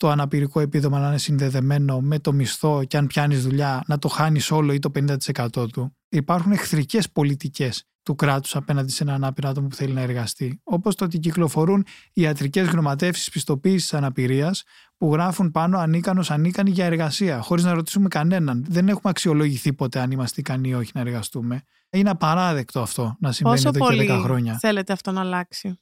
το 0.00 0.08
αναπηρικό 0.08 0.60
επίδομα 0.60 0.98
να 0.98 1.08
είναι 1.08 1.18
συνδεδεμένο 1.18 2.00
με 2.00 2.18
το 2.18 2.32
μισθό 2.32 2.84
και 2.84 2.96
αν 2.96 3.06
πιάνεις 3.06 3.42
δουλειά 3.42 3.82
να 3.86 3.98
το 3.98 4.08
χάνεις 4.08 4.50
όλο 4.50 4.72
ή 4.72 4.78
το 4.78 4.90
50% 4.94 5.68
του. 5.72 5.96
Υπάρχουν 6.08 6.52
εχθρικές 6.52 7.10
πολιτικές 7.10 7.84
του 8.02 8.14
κράτους 8.14 8.56
απέναντι 8.56 8.92
σε 8.92 9.02
ένα 9.02 9.14
ανάπηρο 9.14 9.48
άτομο 9.48 9.68
που 9.68 9.74
θέλει 9.74 9.92
να 9.92 10.00
εργαστεί. 10.00 10.60
Όπως 10.64 10.94
το 10.94 11.04
ότι 11.04 11.18
κυκλοφορούν 11.18 11.86
ιατρικές 12.12 12.68
γνωματεύσεις 12.68 13.30
πιστοποίησης 13.30 13.94
αναπηρίας 13.94 14.62
που 14.96 15.12
γράφουν 15.12 15.50
πάνω 15.50 15.78
ανίκανος 15.78 16.30
ανίκανη 16.30 16.70
για 16.70 16.84
εργασία, 16.84 17.40
χωρίς 17.40 17.64
να 17.64 17.72
ρωτήσουμε 17.72 18.08
κανέναν. 18.08 18.64
Δεν 18.68 18.88
έχουμε 18.88 19.10
αξιολογηθεί 19.10 19.72
ποτέ 19.72 20.00
αν 20.00 20.10
είμαστε 20.10 20.40
ικανοί 20.40 20.68
ή 20.68 20.74
όχι 20.74 20.90
να 20.94 21.00
εργαστούμε. 21.00 21.62
Είναι 21.90 22.10
απαράδεκτο 22.10 22.80
αυτό 22.80 23.16
να 23.20 23.32
συμβαίνει 23.32 23.56
Πόσο 23.56 23.68
εδώ 23.68 23.86
πολύ 23.86 24.06
και 24.06 24.12
10 24.12 24.20
χρόνια. 24.22 24.58
Θέλετε 24.58 24.92
αυτό 24.92 25.10
να 25.10 25.20
αλλάξει; 25.20 25.80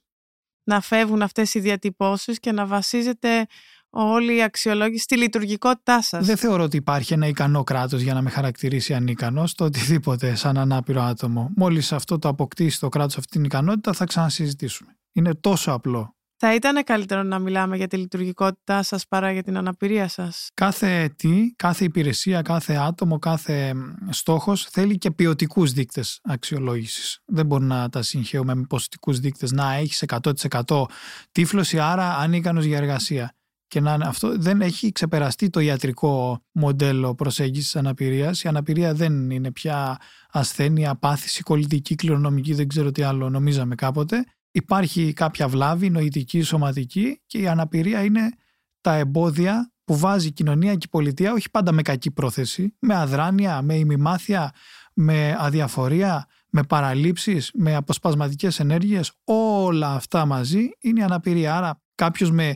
Να 0.63 0.81
φεύγουν 0.81 1.21
αυτές 1.21 1.53
οι 1.53 1.59
διατυπώσεις 1.59 2.39
και 2.39 2.51
να 2.51 2.65
βασίζεται 2.65 3.47
όλη 3.89 4.35
η 4.35 4.43
αξιολόγηση 4.43 5.03
στη 5.03 5.17
λειτουργικότητά 5.17 6.01
σας. 6.01 6.25
Δεν 6.25 6.37
θεωρώ 6.37 6.63
ότι 6.63 6.77
υπάρχει 6.77 7.13
ένα 7.13 7.27
ικανό 7.27 7.63
κράτος 7.63 8.01
για 8.01 8.13
να 8.13 8.21
με 8.21 8.29
χαρακτηρίσει 8.29 8.93
ανίκανος 8.93 9.49
στο 9.49 9.65
οτιδήποτε 9.65 10.35
σαν 10.35 10.57
ανάπηρο 10.57 11.01
άτομο. 11.01 11.51
Μόλις 11.55 11.91
αυτό 11.91 12.19
το 12.19 12.27
αποκτήσει 12.27 12.79
το 12.79 12.89
κράτος 12.89 13.17
αυτή 13.17 13.31
την 13.31 13.43
ικανότητα, 13.43 13.93
θα 13.93 14.05
ξανασυζητήσουμε. 14.05 14.97
Είναι 15.11 15.33
τόσο 15.33 15.71
απλό. 15.71 16.13
Θα 16.41 16.53
ήταν 16.53 16.83
καλύτερο 16.83 17.23
να 17.23 17.39
μιλάμε 17.39 17.77
για 17.77 17.87
τη 17.87 17.97
λειτουργικότητά 17.97 18.83
σας 18.83 19.07
παρά 19.07 19.31
για 19.31 19.43
την 19.43 19.57
αναπηρία 19.57 20.07
σας; 20.07 20.49
Κάθε 20.53 21.13
τι, 21.15 21.53
κάθε 21.55 21.83
υπηρεσία, 21.83 22.41
κάθε 22.41 22.73
άτομο, 22.73 23.19
κάθε 23.19 23.73
στόχος 24.09 24.65
θέλει 24.65 24.97
και 24.97 25.11
ποιοτικούς 25.11 25.71
δείκτες 25.71 26.19
αξιολόγησης. 26.23 27.19
Δεν 27.25 27.45
μπορεί 27.45 27.63
να 27.63 27.89
τα 27.89 28.01
συγχαίουμε 28.01 28.55
με 28.55 28.65
ποσοτικούς 28.69 29.19
δείκτες. 29.19 29.51
Να 29.51 29.73
έχεις 29.73 30.01
100% 30.01 30.85
τύφλωση, 31.31 31.79
άρα 31.79 32.17
ανίκανος 32.17 32.65
για 32.65 32.77
εργασία 32.77 33.33
και 33.69 33.79
να 33.79 33.93
αυτό 33.93 34.37
δεν 34.37 34.61
έχει 34.61 34.91
ξεπεραστεί 34.91 35.49
το 35.49 35.59
ιατρικό 35.59 36.41
μοντέλο 36.51 37.15
προσέγγισης 37.15 37.75
αναπηρίας. 37.75 38.41
Η 38.41 38.47
αναπηρία 38.47 38.93
δεν 38.93 39.29
είναι 39.29 39.51
πια 39.51 39.97
ασθένεια, 40.31 40.95
πάθηση, 40.95 41.43
κολλητική, 41.43 41.95
κληρονομική, 41.95 42.53
δεν 42.53 42.67
ξέρω 42.67 42.91
τι 42.91 43.01
άλλο 43.01 43.29
νομίζαμε 43.29 43.75
κάποτε. 43.75 44.25
Υπάρχει 44.51 45.13
κάποια 45.13 45.47
βλάβη 45.47 45.89
νοητική, 45.89 46.41
σωματική 46.41 47.21
και 47.25 47.37
η 47.37 47.47
αναπηρία 47.47 48.03
είναι 48.03 48.31
τα 48.81 48.93
εμπόδια 48.93 49.71
που 49.83 49.97
βάζει 49.97 50.27
η 50.27 50.31
κοινωνία 50.31 50.71
και 50.71 50.85
η 50.85 50.89
πολιτεία, 50.89 51.33
όχι 51.33 51.49
πάντα 51.49 51.71
με 51.71 51.81
κακή 51.81 52.11
πρόθεση, 52.11 52.75
με 52.79 52.95
αδράνεια, 52.95 53.61
με 53.61 53.75
ημιμάθεια, 53.75 54.51
με 54.93 55.35
αδιαφορία, 55.39 56.27
με 56.49 56.63
παραλήψεις, 56.63 57.51
με 57.53 57.75
αποσπασματικές 57.75 58.59
ενέργειες, 58.59 59.11
όλα 59.23 59.93
αυτά 59.93 60.25
μαζί 60.25 60.69
είναι 60.79 60.99
η 60.99 61.03
αναπηρία. 61.03 61.55
Άρα 61.55 61.81
κάποιος 61.95 62.31
με 62.31 62.55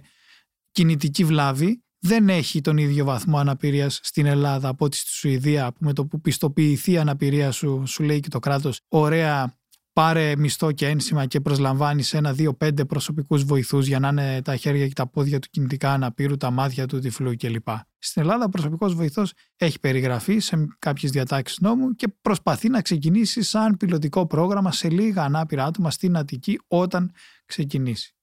κινητική 0.73 1.23
βλάβη 1.23 1.83
δεν 1.99 2.29
έχει 2.29 2.61
τον 2.61 2.77
ίδιο 2.77 3.05
βαθμό 3.05 3.37
αναπηρίας 3.37 3.99
στην 4.03 4.25
Ελλάδα 4.25 4.67
από 4.67 4.85
ότι 4.85 4.97
στη 4.97 5.09
Σουηδία 5.09 5.71
που 5.71 5.77
με 5.79 5.93
το 5.93 6.05
που 6.05 6.21
πιστοποιηθεί 6.21 6.91
η 6.91 6.97
αναπηρία 6.97 7.51
σου, 7.51 7.83
σου 7.85 8.03
λέει 8.03 8.19
και 8.19 8.29
το 8.29 8.39
κράτος, 8.39 8.79
ωραία, 8.87 9.57
πάρε 9.93 10.35
μισθό 10.35 10.71
και 10.71 10.87
ένσημα 10.87 11.25
και 11.25 11.41
προσλαμβάνεις 11.41 12.13
ένα-δύο-πέντε 12.13 12.85
προσωπικούς 12.85 13.43
βοηθούς 13.43 13.87
για 13.87 13.99
να 13.99 14.07
είναι 14.07 14.41
τα 14.41 14.55
χέρια 14.55 14.87
και 14.87 14.93
τα 14.93 15.07
πόδια 15.07 15.39
του 15.39 15.47
κινητικά 15.51 15.91
αναπήρου, 15.91 16.37
τα 16.37 16.51
μάτια 16.51 16.85
του 16.85 16.99
τυφλού 16.99 17.35
κλπ. 17.35 17.67
Στην 17.97 18.21
Ελλάδα, 18.21 18.45
ο 18.45 18.49
προσωπικός 18.49 18.93
βοηθός 18.93 19.33
έχει 19.55 19.79
περιγραφεί 19.79 20.39
σε 20.39 20.67
κάποιες 20.79 21.11
διατάξεις 21.11 21.59
νόμου 21.59 21.95
και 21.95 22.07
προσπαθεί 22.21 22.69
να 22.69 22.81
ξεκινήσει 22.81 23.41
σαν 23.41 23.77
πιλωτικό 23.77 24.27
πρόγραμμα 24.27 24.71
σε 24.71 24.89
λίγα 24.89 25.23
ανάπηρα 25.23 25.65
άτομα 25.65 25.91
στην 25.91 26.17
Αττική 26.17 26.59
όταν 26.67 27.11
ξεκινήσει. 27.45 28.15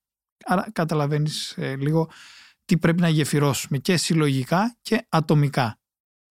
Άρα 0.44 0.68
καταλαβαίνεις 0.72 1.54
ε, 1.56 1.76
λίγο 1.76 2.10
τι 2.70 2.78
πρέπει 2.78 3.00
να 3.00 3.08
γεφυρώσουμε 3.08 3.78
και 3.78 3.96
συλλογικά 3.96 4.76
και 4.82 5.06
ατομικά. 5.08 5.78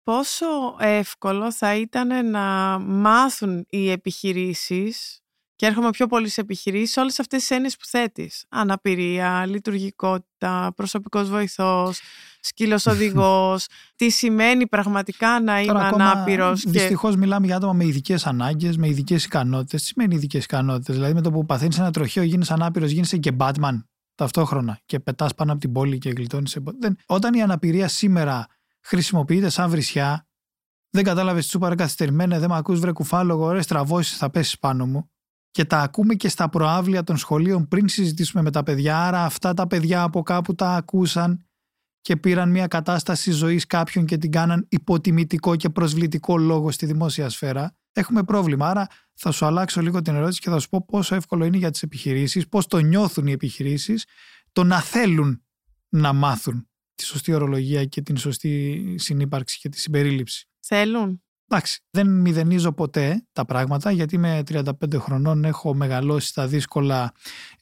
Πόσο 0.03 0.47
εύκολο 0.79 1.53
θα 1.53 1.75
ήταν 1.77 2.31
να 2.31 2.79
μάθουν 2.79 3.67
οι 3.69 3.91
επιχειρήσεις 3.91 5.21
και 5.55 5.67
έρχομαι 5.67 5.91
πιο 5.91 6.07
πολύ 6.07 6.29
σε 6.29 6.41
επιχειρήσεις, 6.41 6.97
όλες 6.97 7.21
αυτές 7.21 7.41
τις 7.41 7.51
έννοιες 7.51 7.77
που 7.77 7.85
θέτεις. 7.85 8.45
Αναπηρία, 8.49 9.47
λειτουργικότητα, 9.47 10.73
προσωπικός 10.77 11.29
βοηθός, 11.29 12.01
σκύλος 12.41 12.87
οδηγός. 12.87 13.67
τι 13.97 14.11
σημαίνει 14.11 14.67
πραγματικά 14.69 15.41
να 15.41 15.61
είμαι 15.61 15.81
ανάπηρος. 15.81 16.63
Δυστυχώς 16.67 17.13
και... 17.13 17.19
μιλάμε 17.19 17.47
για 17.47 17.57
άτομα 17.57 17.73
με 17.73 17.85
ειδικές 17.85 18.27
ανάγκες, 18.27 18.77
με 18.77 18.89
ειδικές 18.89 19.25
ικανότητες. 19.25 19.81
Τι 19.81 19.87
σημαίνει 19.87 20.15
ειδικές 20.15 20.45
ικανότητες, 20.45 20.95
Δηλαδή 20.95 21.15
με 21.15 21.21
το 21.21 21.31
που 21.31 21.47
παθαίνεις 21.47 21.79
ένα 21.79 21.91
τροχαίο, 21.91 22.23
γίνεις 22.23 22.51
ανάπηρος, 22.51 22.91
γίνεσαι 22.91 23.17
και 23.17 23.33
Batman 23.39 23.83
ταυτόχρονα 24.15 24.81
και 24.87 25.01
πετάς 25.01 25.35
πάνω 25.35 25.53
από 25.53 25.61
την 25.61 25.73
πόλη 25.73 25.99
και 25.99 26.11
γλιτώνεις. 26.11 26.59
Όταν 27.07 27.35
η 27.35 27.43
αναπηρία 27.43 27.89
σήμερα 27.89 28.47
χρησιμοποιείται 28.81 29.49
σαν 29.49 29.71
βρισιά, 29.71 30.27
δεν 30.91 31.05
κατάλαβες 31.05 31.45
τι 31.45 31.51
σου 31.51 31.59
καθυστερημένα, 31.59 32.39
δεν 32.39 32.49
με 32.49 32.57
ακούς 32.57 32.81
βρε 32.81 32.93
κουφάλογο, 32.93 33.51
ρε 33.51 33.63
στραβώσεις, 33.63 34.17
θα 34.17 34.31
πέσεις 34.31 34.59
πάνω 34.59 34.87
μου 34.87 35.09
και 35.51 35.65
τα 35.65 35.81
ακούμε 35.81 36.15
και 36.15 36.29
στα 36.29 36.49
προάβλια 36.49 37.05
των 37.05 37.17
σχολείων 37.17 37.69
πριν 37.69 37.89
συζητήσουμε 37.89 38.43
με 38.43 38.51
τα 38.51 38.63
παιδιά. 38.63 39.07
Άρα 39.07 39.25
αυτά 39.25 39.55
τα 39.55 39.67
παιδιά 39.67 40.03
από 40.03 40.23
κάπου 40.23 40.55
τα 40.55 40.75
ακούσαν 40.75 41.47
και 42.01 42.17
πήραν 42.17 42.51
μια 42.51 42.67
κατάσταση 42.67 43.31
ζωής 43.31 43.67
κάποιον 43.67 44.05
και 44.05 44.19
την 44.19 44.31
κάναν 44.31 44.67
υποτιμητικό 44.69 45.57
και 45.57 45.69
προσβλητικό 45.71 46.39
λόγο 46.39 46.71
στη 46.71 46.87
δημόσια 46.87 47.29
σφαίρα. 47.29 47.77
Έχουμε 47.97 48.23
πρόβλημα. 48.23 48.69
Άρα 48.69 48.87
θα 49.15 49.31
σου 49.31 49.47
αλλάξω 49.47 49.81
λίγο 49.81 50.03
την 50.03 50.15
ερώτηση 50.15 50.41
και 50.41 50.51
θα 50.51 50.59
σου 50.59 50.69
πω 50.69 50.85
πόσο 50.85 51.15
εύκολο 51.15 51.45
είναι 51.45 51.57
για 51.57 51.71
τις 51.71 51.83
επιχειρήσεις, 51.83 52.49
πώς 52.49 52.67
το 52.67 52.79
νιώθουν 52.79 53.27
οι 53.27 53.33
επιχειρήσεις, 53.33 54.05
το 54.53 54.65
να 54.65 54.81
θέλουν 54.81 55.43
να 55.89 56.13
μάθουν 56.13 56.69
τη 56.95 57.05
σωστή 57.05 57.33
ορολογία 57.33 57.85
και 57.85 58.03
την 58.03 58.17
σωστή 58.17 58.95
συνύπαρξη 58.99 59.59
και 59.59 59.69
τη 59.69 59.79
συμπερίληψη. 59.79 60.49
Θέλουν. 60.61 61.23
Εντάξει, 61.49 61.81
δεν 61.91 62.21
μηδενίζω 62.21 62.73
ποτέ 62.73 63.27
τα 63.33 63.45
πράγματα 63.45 63.91
γιατί 63.91 64.15
είμαι 64.15 64.43
35 64.49 64.63
χρονών, 64.99 65.45
έχω 65.45 65.75
μεγαλώσει 65.75 66.29
στα 66.29 66.47
δύσκολα, 66.47 67.13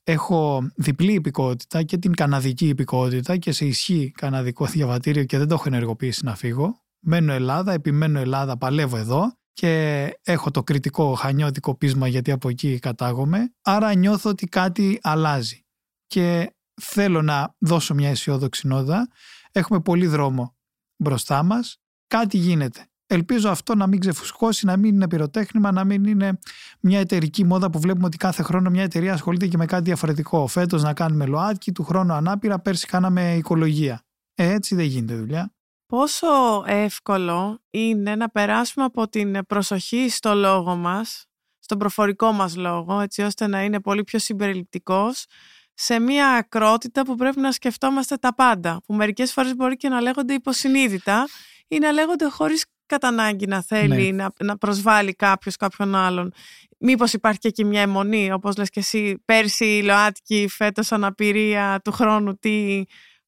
έχω 0.03 0.71
διπλή 0.77 1.13
υπηκότητα 1.13 1.83
και 1.83 1.99
την 1.99 2.15
καναδική 2.15 2.69
υπηκότητα 2.69 3.37
και 3.37 3.53
σε 3.53 3.67
ισχύ 3.67 4.13
καναδικό 4.15 4.67
διαβατήριο 4.67 5.25
και 5.25 5.39
δεν 5.39 5.49
το 5.49 5.55
έχω 5.55 5.65
ενεργοποιήσει 5.67 6.25
να 6.25 6.35
φύγω. 6.35 6.81
Μένω 6.99 7.33
Ελλάδα, 7.33 7.73
επιμένω 7.73 8.19
Ελλάδα, 8.19 8.59
παλεύω 8.59 8.97
εδώ 8.97 9.37
και 9.53 10.13
έχω 10.23 10.51
το 10.51 10.63
κριτικό 10.63 11.15
χανιώτικο 11.15 11.75
πείσμα 11.75 12.09
γιατί 12.09 12.31
από 12.31 12.49
εκεί 12.49 12.79
κατάγομαι. 12.79 13.55
Άρα 13.63 13.95
νιώθω 13.95 14.31
ότι 14.31 14.47
κάτι 14.47 14.99
αλλάζει 15.03 15.65
και 16.07 16.55
θέλω 16.81 17.23
να 17.23 17.55
δώσω 17.59 17.95
μια 17.95 18.09
αισιόδοξη 18.09 18.67
νότα. 18.67 19.09
Έχουμε 19.53 19.81
πολύ 19.81 20.07
δρόμο 20.07 20.57
μπροστά 20.97 21.43
μας. 21.43 21.77
Κάτι 22.07 22.37
γίνεται. 22.37 22.87
Ελπίζω 23.07 23.51
αυτό 23.51 23.75
να 23.75 23.87
μην 23.87 24.01
ξεφουσκώσει, 24.01 24.67
να 24.67 24.77
μην 24.77 24.95
είναι 24.95 25.09
πυροτέχνημα, 25.09 25.73
να 25.73 25.85
μην 25.85 26.05
είναι 26.05 26.39
μια 26.81 27.01
εταιρική 27.01 27.45
μόδα 27.45 27.71
που 27.71 27.81
βλέπουμε 27.81 28.07
ότι 28.07 28.17
κάθε 28.17 28.43
χρόνο 28.43 28.71
μια 28.71 28.83
εταιρεία 28.83 29.13
ασχολείται 29.13 29.47
και 29.47 29.57
με 29.57 29.67
κάτι 29.67 29.83
διαφορετικό. 29.83 30.47
Φέτος 30.47 30.83
να 30.83 30.95
κάνουμε 30.95 31.27
ΛΟΑΤΚΙ, 31.27 31.73
του 31.73 31.85
χρόνου 31.85 32.13
ανάπηρα, 32.13 32.59
πέρσι 32.59 32.87
κάναμε 32.87 33.37
οικολογία. 33.37 34.03
Ε, 34.35 34.53
έτσι 34.53 34.75
δεν 34.75 34.85
γίνεται 34.85 35.17
δουλειά. 35.17 35.55
Πόσο 35.93 36.63
εύκολο 36.67 37.61
είναι 37.71 38.17
να 38.17 38.31
περάσουμε 38.31 38.85
από 38.85 39.09
την 39.09 39.47
προσοχή 39.47 40.09
στο 40.09 40.35
λόγο 40.35 40.77
μας, 40.77 41.27
στον 41.59 41.79
προφορικό 41.79 42.33
μας 42.33 42.57
λόγο, 42.57 43.01
έτσι 43.01 43.23
ώστε 43.23 43.47
να 43.47 43.63
είναι 43.63 43.81
πολύ 43.81 44.05
πιο 44.05 44.19
συμπεριληπτικός, 44.19 45.27
σε 45.75 45.99
μια 45.99 46.29
ακρότητα 46.29 47.03
που 47.03 47.15
πρέπει 47.15 47.41
να 47.41 47.53
σκεφτόμαστε 47.53 48.17
τα 48.17 48.35
πάντα, 48.35 48.81
που 48.87 48.95
μερικές 48.95 49.33
φορές 49.33 49.55
μπορεί 49.55 49.77
και 49.77 49.89
να 49.89 50.01
λέγονται 50.01 50.35
υποσυνείδητα 50.35 51.29
ή 51.69 51.79
να 51.79 51.93
λέγονται 51.93 52.29
χωρίς 52.29 52.65
κατά 52.87 53.09
ανάγκη 53.09 53.47
να 53.47 53.63
θέλει 53.63 54.13
ναι. 54.13 54.23
να, 54.23 54.45
να 54.45 54.59
προσβάλλει 54.59 55.15
κάποιος 55.15 55.57
κάποιον 55.57 55.95
άλλον. 55.95 56.33
Μήπως 56.79 57.13
υπάρχει 57.13 57.39
και 57.39 57.49
εκεί 57.49 57.65
μια 57.65 57.81
αιμονή, 57.81 58.33
όπως 58.33 58.57
λες 58.57 58.71
και 58.71 58.81
εσύ, 58.81 59.23
πέρσι 59.25 59.77
η 59.77 59.83
ΛΟΑΤΚΙ, 59.83 60.49
φέτος 60.49 60.93
αναπηρία 60.93 61.81
του 61.85 61.93
χρόνου, 61.93 62.39
τι, 62.39 62.83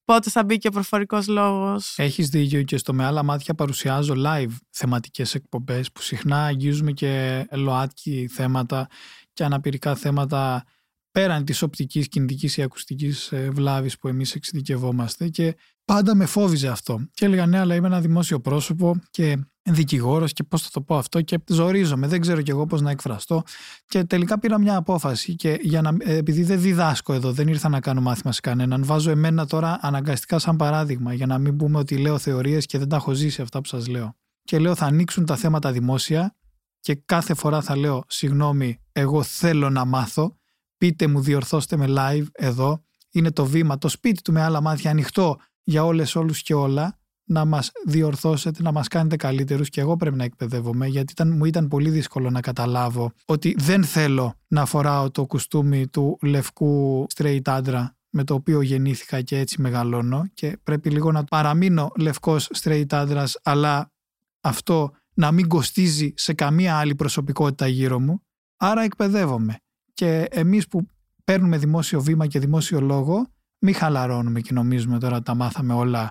πότε 0.05 0.31
θα 0.31 0.45
μπει 0.45 0.59
και 0.59 0.69
ο 0.69 0.71
προφορικός 0.71 1.27
λόγος. 1.27 1.95
Έχεις 1.99 2.29
δίκιο 2.29 2.63
και 2.63 2.77
στο 2.77 2.95
με 2.95 3.05
άλλα 3.05 3.23
μάτια 3.23 3.55
παρουσιάζω 3.55 4.15
live 4.17 4.53
θεματικές 4.71 5.35
εκπομπές 5.35 5.93
που 5.93 6.03
συχνά 6.03 6.45
αγγίζουμε 6.45 6.93
και 6.93 7.45
ΛΟΑΤΚΙ 7.51 8.29
θέματα 8.29 8.87
και 9.33 9.45
αναπηρικά 9.45 9.95
θέματα 9.95 10.65
πέραν 11.11 11.45
της 11.45 11.63
οπτικής, 11.63 12.09
κινητικής 12.09 12.57
ή 12.57 12.63
ακουστικής 12.63 13.33
ε, 13.33 13.51
βλάβης 13.51 13.99
που 13.99 14.09
εμείς 14.09 14.35
εξειδικευόμαστε 14.35 15.29
και 15.29 15.57
πάντα 15.85 16.15
με 16.15 16.27
φόβιζε 16.27 16.69
αυτό. 16.69 17.09
Και 17.13 17.25
έλεγα 17.25 17.47
ναι, 17.47 17.59
αλλά 17.59 17.75
είμαι 17.75 17.87
ένα 17.87 18.01
δημόσιο 18.01 18.41
πρόσωπο 18.41 19.01
και 19.11 19.39
δικηγόρος 19.65 20.33
και 20.33 20.43
πώς 20.43 20.63
θα 20.63 20.69
το 20.73 20.81
πω 20.81 20.97
αυτό 20.97 21.21
και 21.21 21.39
ζορίζομαι, 21.47 22.07
δεν 22.07 22.21
ξέρω 22.21 22.43
κι 22.43 22.51
εγώ 22.51 22.67
πώς 22.67 22.81
να 22.81 22.91
εκφραστώ 22.91 23.43
και 23.87 24.05
τελικά 24.05 24.39
πήρα 24.39 24.59
μια 24.59 24.77
απόφαση 24.77 25.35
και 25.37 25.59
για 25.63 25.83
να, 25.83 25.97
ε, 25.99 26.17
επειδή 26.17 26.43
δεν 26.43 26.61
διδάσκω 26.61 27.13
εδώ, 27.13 27.33
δεν 27.33 27.49
ήρθα 27.49 27.69
να 27.69 27.81
κάνω 27.81 28.01
μάθημα 28.01 28.33
σε 28.33 28.41
κανέναν, 28.41 28.85
βάζω 28.85 29.11
εμένα 29.11 29.47
τώρα 29.47 29.79
αναγκαστικά 29.81 30.39
σαν 30.39 30.57
παράδειγμα 30.57 31.15
για 31.15 31.27
να 31.27 31.39
μην 31.39 31.57
πούμε 31.57 31.79
ότι 31.79 31.97
λέω 31.97 32.19
θεωρίες 32.19 32.67
και 32.67 32.79
δεν 32.79 32.89
τα 32.89 32.97
έχω 32.97 33.13
ζήσει 33.13 33.43
αυτά 33.43 33.61
που 33.61 33.69
σας 33.69 33.87
λέω. 33.87 34.17
Και 34.43 34.59
λέω 34.59 34.75
θα 34.75 34.87
ανοίξουν 34.87 35.27
τα 35.27 35.37
θέματα 35.37 35.73
δημόσια 35.73 36.37
και 36.81 36.95
κάθε 36.95 37.35
φορά 37.35 37.61
θα 37.61 37.77
λέω 37.77 38.05
συγγνώμη 38.07 38.81
εγώ 38.93 39.23
θέλω 39.23 39.71
να 39.71 39.85
μάθω 39.85 40.37
πείτε 40.77 41.07
μου 41.07 41.21
διορθώστε 41.21 41.77
με 41.77 41.87
live 41.89 42.27
εδώ 42.33 42.85
είναι 43.11 43.31
το 43.31 43.47
βήμα, 43.47 43.79
το 43.79 43.89
σπίτι 43.89 44.23
του 44.23 44.33
με 44.33 44.43
άλλα 44.43 44.61
μάτια 44.61 44.91
ανοιχτό 44.91 45.37
για 45.63 45.85
όλες 45.85 46.15
όλους 46.15 46.43
και 46.43 46.55
όλα 46.55 46.99
να 47.25 47.45
μας 47.45 47.71
διορθώσετε, 47.87 48.63
να 48.63 48.73
μας 48.73 48.89
κάνετε 48.89 49.17
καλύτερους 49.17 49.69
και 49.69 49.81
εγώ 49.81 49.97
πρέπει 49.97 50.17
να 50.17 50.25
εκπαιδεύομαι 50.25 50.87
γιατί 50.87 51.13
ήταν, 51.13 51.37
μου 51.37 51.45
ήταν 51.45 51.69
πολύ 51.69 51.91
δύσκολο 51.91 52.31
να 52.31 52.41
καταλάβω 52.41 53.13
ότι 53.25 53.55
δεν 53.59 53.85
θέλω 53.85 54.35
να 54.49 54.65
φοράω 54.67 55.11
το 55.11 55.27
κουστούμι 55.27 55.89
του 55.89 56.19
λευκού 56.23 57.07
straight 57.15 57.41
άντρα 57.45 57.97
με 58.11 58.25
το 58.25 58.35
οποίο 58.35 58.61
γεννήθηκα 58.61 59.21
και 59.21 59.39
έτσι 59.39 59.61
μεγαλώνω 59.61 60.25
και 60.35 60.59
πρέπει 60.63 60.91
λίγο 60.91 61.13
να 61.13 61.25
παραμείνω 61.25 61.91
λευκός 61.99 62.51
straight 62.63 62.93
άντρας 62.93 63.39
αλλά 63.43 63.93
αυτό 64.41 64.93
να 65.15 65.33
μην 65.33 65.49
κοστίζει 65.49 66.13
σε 66.17 66.33
καμία 66.33 66.77
άλλη 66.77 66.95
προσωπικότητα 66.95 67.67
γύρω 67.67 68.01
μου. 68.01 68.23
Άρα 68.57 68.83
εκπαιδεύομαι. 68.83 69.59
Και 69.95 70.27
εμείς 70.31 70.69
που 70.69 70.89
παίρνουμε 71.25 71.59
δημόσιο 71.59 72.03
βήμα 72.03 72.27
και 72.27 72.39
δημόσιο 72.39 72.81
λόγο 72.81 73.27
μην 73.59 73.75
χαλαρώνουμε 73.75 74.41
και 74.41 74.53
νομίζουμε 74.53 74.99
τώρα 74.99 75.23
τα 75.23 75.35
μάθαμε 75.35 75.73
όλα 75.73 76.11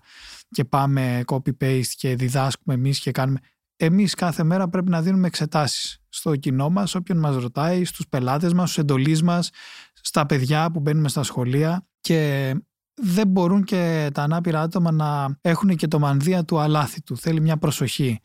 και 0.54 0.66
πάμε 0.66 1.24
copy-paste 1.26 1.92
και 1.96 2.16
διδάσκουμε 2.16 2.74
εμείς 2.74 3.00
και 3.00 3.12
κάνουμε. 3.12 3.40
Εμείς 3.76 4.14
κάθε 4.14 4.44
μέρα 4.44 4.70
πρέπει 4.70 4.90
να 4.90 5.02
δίνουμε 5.02 5.28
εξετάσεις 5.28 6.02
στο 6.10 6.36
κοινό 6.36 6.70
μας, 6.70 6.96
όποιον 6.96 7.18
μας 7.18 7.36
ρωτάει, 7.36 7.86
στους 7.86 8.08
πελάτες 8.08 8.54
μας, 8.54 8.70
στους 8.70 8.84
εντολείς 8.84 9.24
μας, 9.24 9.50
στα 9.94 10.26
παιδιά 10.26 10.72
που 10.72 10.80
μπαίνουμε 10.80 11.10
στα 11.10 11.24
σχολεία 11.24 11.88
και 12.00 12.54
δεν 12.94 13.28
μπορούν 13.28 13.64
και 13.64 14.10
τα 14.14 14.24
ανάπηρα 14.24 14.62
άτομα 14.62 14.92
να 14.92 15.38
έχουν 15.42 15.76
και 15.76 15.88
το 15.88 16.00
μανδύα 16.00 16.46
του 16.46 16.60
αλάθητου. 16.60 17.18
Θέλει 17.18 17.42
μια 17.42 17.58
προσοχή 17.58 18.20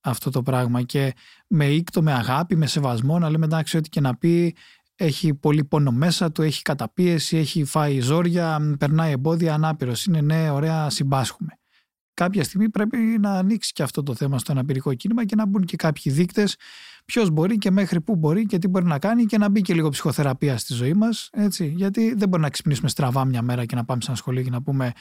αυτό 0.00 0.30
το 0.30 0.42
πράγμα 0.42 0.82
και 0.82 1.14
με 1.46 1.66
ήκτο, 1.66 2.02
με 2.02 2.12
αγάπη, 2.12 2.56
με 2.56 2.66
σεβασμό 2.66 3.18
να 3.18 3.30
λέμε 3.30 3.44
εντάξει 3.44 3.76
ό,τι 3.76 3.88
και 3.88 4.00
να 4.00 4.16
πει 4.16 4.56
έχει 4.94 5.34
πολύ 5.34 5.64
πόνο 5.64 5.90
μέσα 5.90 6.32
του, 6.32 6.42
έχει 6.42 6.62
καταπίεση, 6.62 7.36
έχει 7.36 7.64
φάει 7.64 8.00
ζόρια, 8.00 8.76
περνάει 8.78 9.12
εμπόδια, 9.12 9.54
ανάπηρος. 9.54 10.04
Είναι 10.04 10.20
ναι, 10.20 10.50
ωραία, 10.50 10.90
συμπάσχουμε. 10.90 11.61
Κάποια 12.14 12.44
στιγμή 12.44 12.70
πρέπει 12.70 12.96
να 12.96 13.30
ανοίξει 13.30 13.72
και 13.72 13.82
αυτό 13.82 14.02
το 14.02 14.14
θέμα 14.14 14.38
στο 14.38 14.52
αναπηρικό 14.52 14.94
κίνημα 14.94 15.24
και 15.24 15.34
να 15.34 15.46
μπουν 15.46 15.64
και 15.64 15.76
κάποιοι 15.76 16.12
δείκτες 16.12 16.56
ποιος 17.04 17.30
μπορεί 17.30 17.58
και 17.58 17.70
μέχρι 17.70 18.00
πού 18.00 18.16
μπορεί 18.16 18.46
και 18.46 18.58
τι 18.58 18.68
μπορεί 18.68 18.84
να 18.84 18.98
κάνει 18.98 19.24
και 19.24 19.38
να 19.38 19.48
μπει 19.48 19.60
και 19.60 19.74
λίγο 19.74 19.88
ψυχοθεραπεία 19.88 20.58
στη 20.58 20.74
ζωή 20.74 20.94
μας. 20.94 21.30
Γιατί 21.58 22.14
δεν 22.14 22.28
μπορεί 22.28 22.42
να 22.42 22.50
ξυπνήσουμε 22.50 22.88
στραβά 22.88 23.24
μια 23.24 23.42
μέρα 23.42 23.64
και 23.64 23.74
να 23.74 23.84
πάμε 23.84 24.00
σε 24.00 24.06
ένα 24.08 24.16
σχολείο 24.16 24.42
και 24.42 24.50
να 24.50 24.62
πούμε 24.62 24.92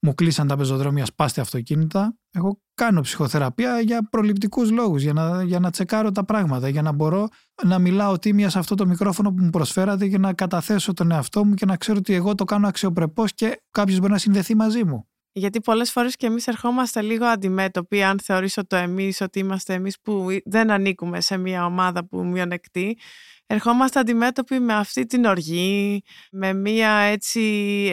μου 0.00 0.14
κλείσαν 0.14 0.46
τα 0.46 0.56
πεζοδρόμια, 0.56 1.04
σπάστε 1.04 1.40
αυτοκίνητα. 1.40 2.16
Εγώ 2.30 2.60
κάνω 2.74 3.00
ψυχοθεραπεία 3.00 3.80
για 3.80 4.08
προληπτικούς 4.10 4.70
λόγους, 4.70 5.02
για 5.02 5.12
να, 5.12 5.42
για 5.42 5.58
να 5.58 5.70
τσεκάρω 5.70 6.10
τα 6.10 6.24
πράγματα, 6.24 6.68
για 6.68 6.82
να 6.82 6.92
μπορώ 6.92 7.28
να 7.64 7.78
μιλάω 7.78 8.18
τίμια 8.18 8.50
σε 8.50 8.58
αυτό 8.58 8.74
το 8.74 8.86
μικρόφωνο 8.86 9.32
που 9.32 9.44
μου 9.44 9.50
προσφέρατε 9.50 10.08
και 10.08 10.18
να 10.18 10.32
καταθέσω 10.32 10.92
τον 10.92 11.10
εαυτό 11.10 11.44
μου 11.44 11.54
και 11.54 11.66
να 11.66 11.76
ξέρω 11.76 11.98
ότι 11.98 12.14
εγώ 12.14 12.34
το 12.34 12.44
κάνω 12.44 12.68
αξιοπρεπώς 12.68 13.34
και 13.34 13.62
κάποιος 13.70 13.98
μπορεί 13.98 14.12
να 14.12 14.18
συνδεθεί 14.18 14.54
μαζί 14.54 14.84
μου. 14.84 15.08
Γιατί 15.32 15.60
πολλές 15.60 15.90
φορές 15.90 16.16
και 16.16 16.26
εμείς 16.26 16.46
ερχόμαστε 16.46 17.02
λίγο 17.02 17.24
αντιμέτωποι, 17.26 18.02
αν 18.02 18.20
θεωρήσω 18.22 18.66
το 18.66 18.76
εμείς 18.76 19.20
ότι 19.20 19.38
είμαστε 19.38 19.74
εμείς 19.74 19.96
που 20.02 20.26
δεν 20.44 20.70
ανήκουμε 20.70 21.20
σε 21.20 21.36
μια 21.36 21.64
ομάδα 21.64 22.06
που 22.06 22.24
μειονεκτεί. 22.26 22.98
ερχόμαστε 23.46 23.98
αντιμέτωποι 24.00 24.58
με 24.60 24.74
αυτή 24.74 25.06
την 25.06 25.24
οργή, 25.24 26.02
με 26.32 26.52
μια 26.54 26.90
έτσι 26.90 27.40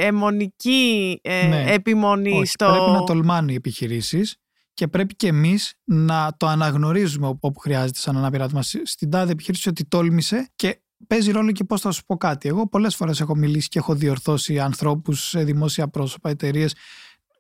αιμονική 0.01 1.19
ε, 1.23 1.47
Ναι. 1.47 1.63
επιμονή 1.73 2.31
Όχι, 2.37 2.45
στο... 2.45 2.65
Πρέπει 2.65 2.91
να 2.91 3.03
τολμάνε 3.03 3.51
οι 3.51 3.55
επιχειρήσεις 3.55 4.35
και 4.73 4.87
πρέπει 4.87 5.15
και 5.15 5.27
εμείς 5.27 5.73
να 5.83 6.33
το 6.37 6.47
αναγνωρίζουμε 6.47 7.27
όπου- 7.27 7.39
όπου 7.47 7.59
χρειάζεται 7.59 7.99
σαν 7.99 8.17
ανάπηρα 8.17 8.43
άτομα. 8.43 8.61
Σ- 8.61 8.81
Στην 8.87 9.09
τάδε 9.09 9.31
επιχείρηση 9.31 9.69
ότι 9.69 9.85
τόλμησε 9.85 10.49
και 10.55 10.81
παίζει 11.07 11.31
ρόλο 11.31 11.51
και 11.51 11.63
πώς 11.63 11.81
θα 11.81 11.91
σου 11.91 12.05
πω 12.05 12.17
κάτι. 12.17 12.47
Εγώ 12.47 12.67
πολλές 12.67 12.95
φορές 12.95 13.19
έχω 13.21 13.35
μιλήσει 13.35 13.67
και 13.67 13.79
έχω 13.79 13.95
διορθώσει 13.95 14.59
ανθρώπους 14.59 15.29
σε 15.29 15.43
δημόσια 15.43 15.87
πρόσωπα, 15.87 16.29
εταιρείες. 16.29 16.75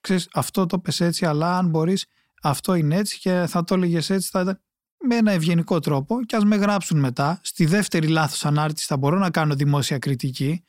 Ξέρεις, 0.05 0.27
αυτό 0.33 0.65
το 0.65 0.79
πες 0.79 1.01
έτσι, 1.01 1.25
αλλά 1.25 1.57
αν 1.57 1.69
μπορείς, 1.69 2.05
αυτό 2.41 2.75
είναι 2.75 2.95
έτσι 2.95 3.19
και 3.19 3.45
θα 3.47 3.63
το 3.63 3.75
έλεγες 3.75 4.09
έτσι, 4.09 4.29
θα 4.31 4.41
ήταν 4.41 4.59
με 5.07 5.15
ένα 5.15 5.31
ευγενικό 5.31 5.79
τρόπο 5.79 6.23
και 6.23 6.35
ας 6.35 6.43
με 6.43 6.55
γράψουν 6.55 6.99
μετά. 6.99 7.39
Στη 7.43 7.65
δεύτερη 7.65 8.07
λάθος 8.07 8.45
ανάρτηση 8.45 8.85
θα 8.87 8.97
μπορώ 8.97 9.17
να 9.17 9.29
κάνω 9.29 9.55
δημόσια 9.55 9.97
κριτική, 9.97 10.63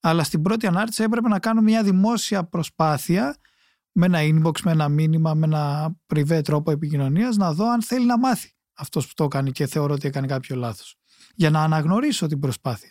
αλλά 0.00 0.22
στην 0.24 0.42
πρώτη 0.42 0.66
ανάρτηση 0.66 1.02
έπρεπε 1.02 1.28
να 1.28 1.38
κάνω 1.38 1.60
μια 1.60 1.82
δημόσια 1.82 2.44
προσπάθεια 2.44 3.36
με 3.92 4.06
ένα 4.06 4.18
inbox, 4.22 4.60
με 4.60 4.70
ένα 4.70 4.88
μήνυμα, 4.88 5.34
με 5.34 5.46
ένα 5.46 5.94
πριβέ 6.06 6.40
τρόπο 6.40 6.70
επικοινωνίας 6.70 7.36
να 7.36 7.52
δω 7.52 7.70
αν 7.70 7.82
θέλει 7.82 8.06
να 8.06 8.18
μάθει 8.18 8.52
αυτός 8.74 9.06
που 9.06 9.12
το 9.14 9.24
έκανε 9.24 9.50
και 9.50 9.66
θεωρώ 9.66 9.94
ότι 9.94 10.06
έκανε 10.08 10.26
κάποιο 10.26 10.56
λάθος. 10.56 10.96
Για 11.34 11.50
να 11.50 11.62
αναγνωρίσω 11.62 12.26
την 12.26 12.40
προσπάθεια. 12.40 12.90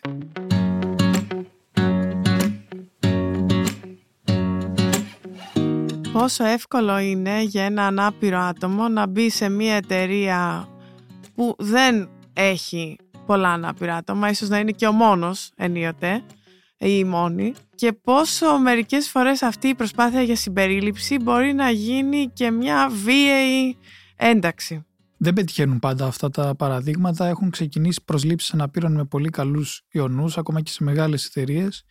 Πόσο 6.18 6.44
εύκολο 6.44 6.98
είναι 6.98 7.42
για 7.42 7.64
ένα 7.64 7.86
ανάπηρο 7.86 8.38
άτομο 8.38 8.88
να 8.88 9.06
μπει 9.06 9.30
σε 9.30 9.48
μια 9.48 9.74
εταιρεία 9.74 10.68
που 11.34 11.54
δεν 11.58 12.08
έχει 12.32 12.96
πολλά 13.26 13.48
ανάπηρα 13.48 13.96
άτομα, 13.96 14.30
ίσως 14.30 14.48
να 14.48 14.58
είναι 14.58 14.70
και 14.70 14.86
ο 14.86 14.92
μόνος 14.92 15.50
ενίοτε 15.56 16.22
ή 16.78 16.96
η 16.98 17.04
μόνη 17.04 17.54
και 17.74 17.92
πόσο 17.92 18.58
μερικές 18.58 19.08
φορές 19.08 19.42
αυτή 19.42 19.68
η 19.68 19.74
προσπάθεια 19.74 20.22
για 20.22 20.36
συμπερίληψη 20.36 21.18
μπορεί 21.18 21.52
να 21.52 21.70
γίνει 21.70 22.30
και 22.32 22.50
μια 22.50 22.88
βίαιη 22.88 23.76
ένταξη. 24.16 24.86
Δεν 25.16 25.32
πετυχαίνουν 25.32 25.78
πάντα 25.78 26.06
αυτά 26.06 26.30
τα 26.30 26.54
παραδείγματα. 26.54 27.26
Έχουν 27.26 27.50
ξεκινήσει 27.50 28.00
προσλήψεις 28.04 28.54
αναπήρων 28.54 28.92
με 28.92 29.04
πολύ 29.04 29.28
καλούς 29.28 29.82
ιονούς, 29.90 30.38
ακόμα 30.38 30.60
και 30.60 30.70
σε 30.70 30.84
μεγάλες 30.84 31.26
εταιρείες, 31.26 31.84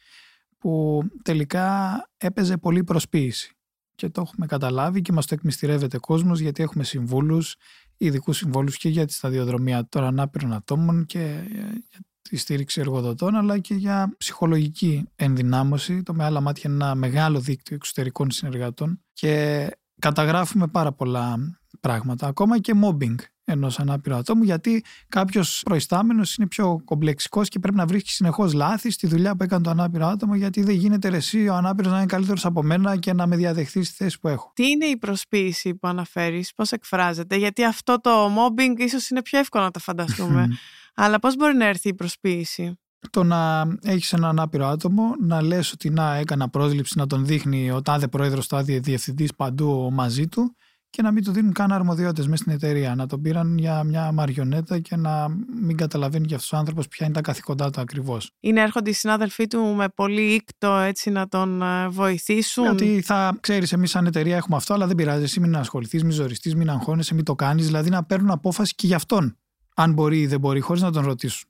που 0.58 1.02
τελικά 1.24 1.94
έπαιζε 2.18 2.58
πολύ 2.58 2.84
προσποίηση. 2.84 3.57
Και 3.98 4.10
το 4.10 4.22
έχουμε 4.22 4.46
καταλάβει 4.46 5.02
και 5.02 5.12
μας 5.12 5.26
το 5.26 5.34
εκμυστηρεύεται 5.34 5.98
κόσμος 5.98 6.40
γιατί 6.40 6.64
έχουμε 6.64 6.84
συμβούλους, 6.84 7.56
ειδικούς 7.98 8.38
συμβούλους 8.38 8.78
και 8.78 8.90
για 8.90 9.06
τη 9.06 9.14
σταδιοδρομία 9.14 9.88
των 9.90 10.04
ανάπηρων 10.04 10.54
ατόμων 10.54 11.06
και 11.06 11.44
για 11.50 11.80
τη 12.22 12.38
στήριξη 12.38 12.82
εργοδοτών 12.82 13.36
αλλά 13.36 13.60
και 13.60 13.74
για 13.74 14.14
ψυχολογική 14.18 15.10
ενδυνάμωση. 15.16 16.04
Το 16.04 16.14
με 16.14 16.24
άλλα 16.24 16.42
μάτια 16.42 16.70
είναι 16.70 16.84
ένα 16.84 16.96
μεγάλο 16.96 17.40
δίκτυο 17.40 17.76
εξωτερικών 17.76 18.32
συνεργατών 18.32 19.04
και 19.14 19.68
καταγράφουμε 20.00 20.68
πάρα 20.68 20.92
πολλά 20.92 21.38
πράγματα, 21.80 22.28
ακόμα 22.28 22.60
και 22.60 22.74
mobbing 22.84 23.16
ενός 23.50 23.80
ανάπηρου 23.80 24.16
ατόμου, 24.16 24.44
γιατί 24.44 24.84
κάποιος 25.10 25.62
προϊστάμενος 25.66 26.36
είναι 26.36 26.48
πιο 26.48 26.82
κομπλεξικός 26.86 27.50
και 27.50 27.60
πρέπει 27.60 27.78
να 27.78 27.86
βρίσκει 27.86 28.12
συνεχώς 28.12 28.54
λάθη 28.54 28.92
στη 28.92 29.08
δουλειά 29.08 29.36
που 29.36 29.44
έκανε 29.44 29.64
το 29.64 29.70
ανάπηρο 29.70 30.08
άτομο, 30.08 30.36
γιατί 30.36 30.64
δεν 30.64 30.76
γίνεται 30.76 31.10
ρε 31.10 31.18
εσύ 31.18 31.48
ο 31.48 31.54
ανάπηρος 31.54 31.92
να 31.92 31.98
είναι 31.98 32.06
καλύτερος 32.06 32.46
από 32.46 32.64
μένα 32.64 32.98
και 32.98 33.14
να 33.14 33.28
με 33.28 33.36
διαδεχθεί 33.36 33.84
στη 33.84 33.96
θέση 33.96 34.20
που 34.20 34.28
έχω. 34.28 34.52
Τι 34.56 34.68
είναι 34.68 34.86
η 34.86 34.98
προσποίηση 34.98 35.76
που 35.76 35.88
αναφέρεις, 35.88 36.54
πώς 36.56 36.72
εκφράζεται, 36.72 37.36
γιατί 37.36 37.64
αυτό 37.66 38.02
το 38.02 38.26
mobbing 38.26 38.78
ίσως 38.78 39.10
είναι 39.10 39.22
πιο 39.22 39.40
εύκολο 39.40 39.64
να 39.64 39.72
το 39.72 39.80
φανταστούμε, 39.80 40.48
αλλά 41.04 41.20
πώς 41.20 41.36
μπορεί 41.36 41.56
να 41.56 41.66
έρθει 41.66 41.90
η 41.90 41.94
προσποίηση; 41.94 42.80
Το 43.10 43.24
να 43.24 43.68
έχεις 43.82 44.14
ένα 44.14 44.30
ανάπηρο 44.30 44.68
άτομο, 44.68 45.16
να 45.20 45.42
λες 45.42 45.72
ότι 45.72 45.90
να 45.90 46.16
έκανα 46.16 46.50
πρόσληψη, 46.50 46.98
να 46.98 47.08
τον 47.08 47.26
δείχνει 47.26 47.72
ο 47.72 47.82
τάδε 47.82 48.08
πρόεδρος, 48.08 48.48
τάδε 48.48 48.80
διευθυντής 48.80 49.36
παντού 49.36 49.90
μαζί 49.92 50.28
του 50.28 50.56
και 50.90 51.02
να 51.02 51.12
μην 51.12 51.24
του 51.24 51.32
δίνουν 51.32 51.54
καν 51.54 51.72
αρμοδιότητες 51.72 52.28
μέσα 52.28 52.42
στην 52.42 52.54
εταιρεία. 52.54 52.96
Να 52.96 53.08
τον 53.08 53.22
πήραν 53.22 53.58
για 53.58 53.84
μια 53.84 54.12
μαριονέτα 54.12 54.80
και 54.80 54.96
να 54.96 55.28
μην 55.62 55.78
καταλαβαίνει 55.78 56.26
και 56.26 56.36
αυτός 56.36 56.52
ο 56.52 56.58
άνθρωπος 56.58 56.88
ποια 56.88 57.06
είναι 57.06 57.16
τα 57.16 57.22
καθήκοντά 57.22 57.70
του 57.70 57.82
ακριβώς. 57.82 58.32
Ή 58.40 58.52
να 58.52 58.62
έρχονται 58.62 58.90
οι 58.90 58.94
συνάδελφοί 58.94 59.48
του 59.48 59.64
με 59.64 59.90
πολύ 59.90 60.34
ήκτο 60.34 60.76
έτσι 60.76 61.10
να 61.10 61.28
τον 61.28 61.62
ε, 61.62 61.90
βοηθήσουν; 61.90 62.68
Ότι 62.68 63.02
θα 63.02 63.38
ξέρεις, 63.40 63.72
εμείς 63.72 63.90
σαν 63.90 64.06
εταιρεία 64.06 64.36
έχουμε 64.36 64.56
αυτό, 64.56 64.74
αλλά 64.74 64.88
δεν 64.88 64.96
πειράζει. 64.96 65.24
Εσύ 65.24 65.40
μην 65.40 65.56
ασχοληθείς, 65.56 66.04
μην 66.04 66.12
ζοριστείς, 66.12 66.56
μην 66.56 66.70
αγχώνεσαι, 66.70 67.14
μην 67.14 67.24
το 67.24 67.36
κάνεις. 67.36 67.66
Δηλαδή 67.66 67.90
να 67.90 68.04
παίρνουν 68.04 68.32
απόφαση 68.32 68.76
και 68.76 68.88
για 68.88 68.96
αυτόν, 68.96 69.38
αν 69.76 69.94
μπορεί 69.94 70.20
ή 70.20 70.28
δεν 70.28 70.40
μπορεί, 70.40 70.60
χωρίς 70.60 70.82
να 70.82 70.92
τον 70.92 71.06
ρωτήσουν. 71.06 71.50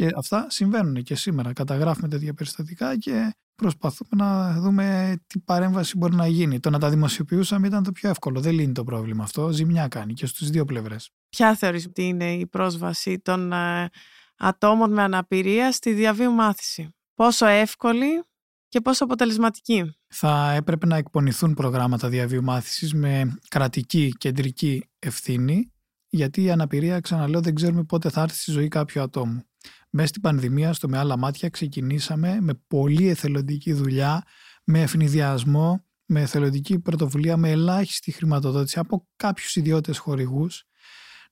Και 0.00 0.10
αυτά 0.16 0.46
συμβαίνουν 0.50 1.02
και 1.02 1.14
σήμερα. 1.14 1.52
Καταγράφουμε 1.52 2.08
τέτοια 2.08 2.34
περιστατικά 2.34 2.96
και 2.96 3.34
προσπαθούμε 3.54 4.24
να 4.24 4.60
δούμε 4.60 5.16
τι 5.26 5.38
παρέμβαση 5.38 5.96
μπορεί 5.96 6.14
να 6.14 6.26
γίνει. 6.26 6.60
Το 6.60 6.70
να 6.70 6.78
τα 6.78 6.90
δημοσιοποιούσαμε 6.90 7.66
ήταν 7.66 7.82
το 7.82 7.92
πιο 7.92 8.08
εύκολο. 8.08 8.40
Δεν 8.40 8.52
λύνει 8.52 8.72
το 8.72 8.84
πρόβλημα 8.84 9.24
αυτό. 9.24 9.50
Ζημιά 9.52 9.88
κάνει 9.88 10.12
και 10.12 10.26
στους 10.26 10.50
δύο 10.50 10.64
πλευρές. 10.64 11.10
Ποια 11.28 11.54
θεωρείς 11.54 11.86
ότι 11.86 12.02
είναι 12.02 12.34
η 12.34 12.46
πρόσβαση 12.46 13.18
των 13.18 13.52
ε, 13.52 13.88
ατόμων 14.36 14.92
με 14.92 15.02
αναπηρία 15.02 15.72
στη 15.72 15.92
διαβίου 15.92 16.32
μάθηση; 16.32 16.94
Πόσο 17.14 17.46
εύκολη 17.46 18.24
και 18.68 18.80
πόσο 18.80 19.04
αποτελεσματική; 19.04 19.94
Θα 20.08 20.52
έπρεπε 20.52 20.86
να 20.86 20.96
εκπονηθούν 20.96 21.54
προγράμματα 21.54 22.08
διαβίου 22.08 22.42
μάθησης 22.42 22.94
με 22.94 23.38
κρατική 23.48 24.12
κεντρική 24.18 24.88
ευθύνη 24.98 25.72
γιατί 26.12 26.42
η 26.42 26.50
αναπηρία, 26.50 27.00
ξαναλέω, 27.00 27.40
δεν 27.40 27.54
ξέρουμε 27.54 27.84
πότε 27.84 28.10
θα 28.10 28.22
έρθει 28.22 28.36
στη 28.36 28.50
ζωή 28.50 28.68
κάποιου 28.68 29.02
ατόμου. 29.02 29.44
Μέσα 29.90 30.08
στην 30.08 30.20
πανδημία, 30.20 30.72
στο 30.72 30.88
με 30.88 30.98
άλλα 30.98 31.18
μάτια, 31.18 31.48
ξεκινήσαμε 31.48 32.38
με 32.40 32.54
πολύ 32.66 33.08
εθελοντική 33.08 33.72
δουλειά, 33.72 34.22
με 34.64 34.80
ευνηδιασμό, 34.80 35.84
με 36.04 36.20
εθελοντική 36.20 36.78
πρωτοβουλία, 36.78 37.36
με 37.36 37.50
ελάχιστη 37.50 38.10
χρηματοδότηση 38.10 38.78
από 38.78 39.08
κάποιους 39.16 39.56
ιδιώτες 39.56 39.98
χορηγούς, 39.98 40.64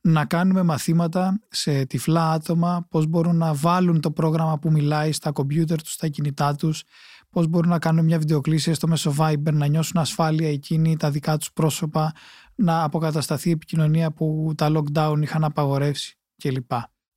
να 0.00 0.24
κάνουμε 0.24 0.62
μαθήματα 0.62 1.38
σε 1.48 1.84
τυφλά 1.84 2.30
άτομα, 2.30 2.86
πώς 2.90 3.06
μπορούν 3.06 3.36
να 3.36 3.54
βάλουν 3.54 4.00
το 4.00 4.10
πρόγραμμα 4.10 4.58
που 4.58 4.70
μιλάει 4.70 5.12
στα 5.12 5.32
κομπιούτερ 5.32 5.82
τους, 5.82 5.92
στα 5.92 6.08
κινητά 6.08 6.54
τους, 6.54 6.82
πώς 7.30 7.46
μπορούν 7.46 7.70
να 7.70 7.78
κάνουν 7.78 8.04
μια 8.04 8.18
βιντεοκλήση 8.18 8.74
στο 8.74 8.88
μέσο 8.88 9.14
Viber, 9.18 9.52
να 9.52 9.66
νιώσουν 9.66 10.00
ασφάλεια 10.00 10.50
εκείνοι, 10.50 10.96
τα 10.96 11.10
δικά 11.10 11.36
τους 11.36 11.52
πρόσωπα, 11.52 12.12
να 12.54 12.82
αποκατασταθεί 12.82 13.48
η 13.48 13.52
επικοινωνία 13.52 14.12
που 14.12 14.52
τα 14.56 14.72
lockdown 14.74 15.18
είχαν 15.22 15.44
απαγορεύσει 15.44 16.18
κλπ. 16.42 16.70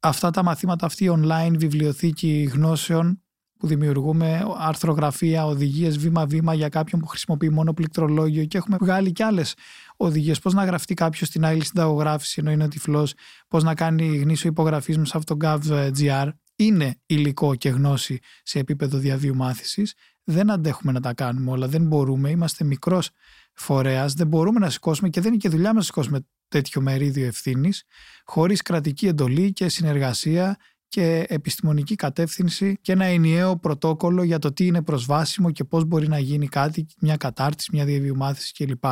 Αυτά 0.03 0.29
τα 0.29 0.43
μαθήματα, 0.43 0.85
αυτή 0.85 1.03
η 1.03 1.11
online 1.15 1.53
βιβλιοθήκη 1.57 2.49
γνώσεων 2.53 3.23
που 3.59 3.67
δημιουργούμε, 3.67 4.45
αρθρογραφία, 4.57 5.45
οδηγίες 5.45 5.97
βήμα-βήμα 5.97 6.53
για 6.53 6.69
κάποιον 6.69 7.01
που 7.01 7.07
χρησιμοποιεί 7.07 7.49
μόνο 7.49 7.73
πληκτρολόγιο 7.73 8.45
και 8.45 8.57
έχουμε 8.57 8.77
βγάλει 8.79 9.11
και 9.11 9.23
άλλες 9.23 9.55
οδηγίες. 9.97 10.39
Πώς 10.39 10.53
να 10.53 10.65
γραφτεί 10.65 10.93
κάποιος 10.93 11.27
στην 11.27 11.45
άλλη 11.45 11.65
συνταγογράφηση 11.65 12.39
ενώ 12.39 12.51
είναι 12.51 12.67
τυφλός, 12.67 13.13
πώς 13.47 13.63
να 13.63 13.75
κάνει 13.75 14.17
γνήσιο 14.17 14.49
υπογραφής 14.49 14.97
με 14.97 15.03
αυτό 15.13 15.37
το 15.37 15.47
GovGR. 15.47 16.29
Είναι 16.55 16.95
υλικό 17.05 17.55
και 17.55 17.69
γνώση 17.69 18.19
σε 18.43 18.59
επίπεδο 18.59 18.97
διαβίου 18.97 19.35
μάθησης. 19.35 19.93
Δεν 20.23 20.51
αντέχουμε 20.51 20.91
να 20.91 20.99
τα 20.99 21.13
κάνουμε 21.13 21.51
όλα, 21.51 21.67
δεν 21.67 21.85
μπορούμε, 21.85 22.29
είμαστε 22.29 22.63
μικρός 22.63 23.09
φορέας, 23.53 24.13
δεν 24.13 24.27
μπορούμε 24.27 24.59
να 24.59 24.69
σηκώσουμε 24.69 25.09
και 25.09 25.21
δεν 25.21 25.31
είναι 25.31 25.41
και 25.41 25.49
δουλειά 25.49 25.67
μας 25.67 25.75
να 25.75 25.81
σηκώσουμε 25.81 26.25
τέτοιο 26.51 26.81
μερίδιο 26.81 27.25
ευθύνης, 27.25 27.83
χωρίς 28.23 28.61
κρατική 28.61 29.07
εντολή 29.07 29.53
και 29.53 29.69
συνεργασία 29.69 30.57
και 30.87 31.25
επιστημονική 31.27 31.95
κατεύθυνση 31.95 32.77
και 32.81 32.91
ένα 32.91 33.05
ενιαίο 33.05 33.57
πρωτόκολλο 33.57 34.23
για 34.23 34.39
το 34.39 34.53
τι 34.53 34.65
είναι 34.65 34.81
προσβάσιμο 34.81 35.51
και 35.51 35.63
πώς 35.63 35.85
μπορεί 35.85 36.07
να 36.07 36.19
γίνει 36.19 36.47
κάτι, 36.47 36.85
μια 36.99 37.17
κατάρτιση, 37.17 37.69
μια 37.73 37.85
διαβίου 37.85 38.15
μάθηση 38.15 38.53
κλπ. 38.53 38.83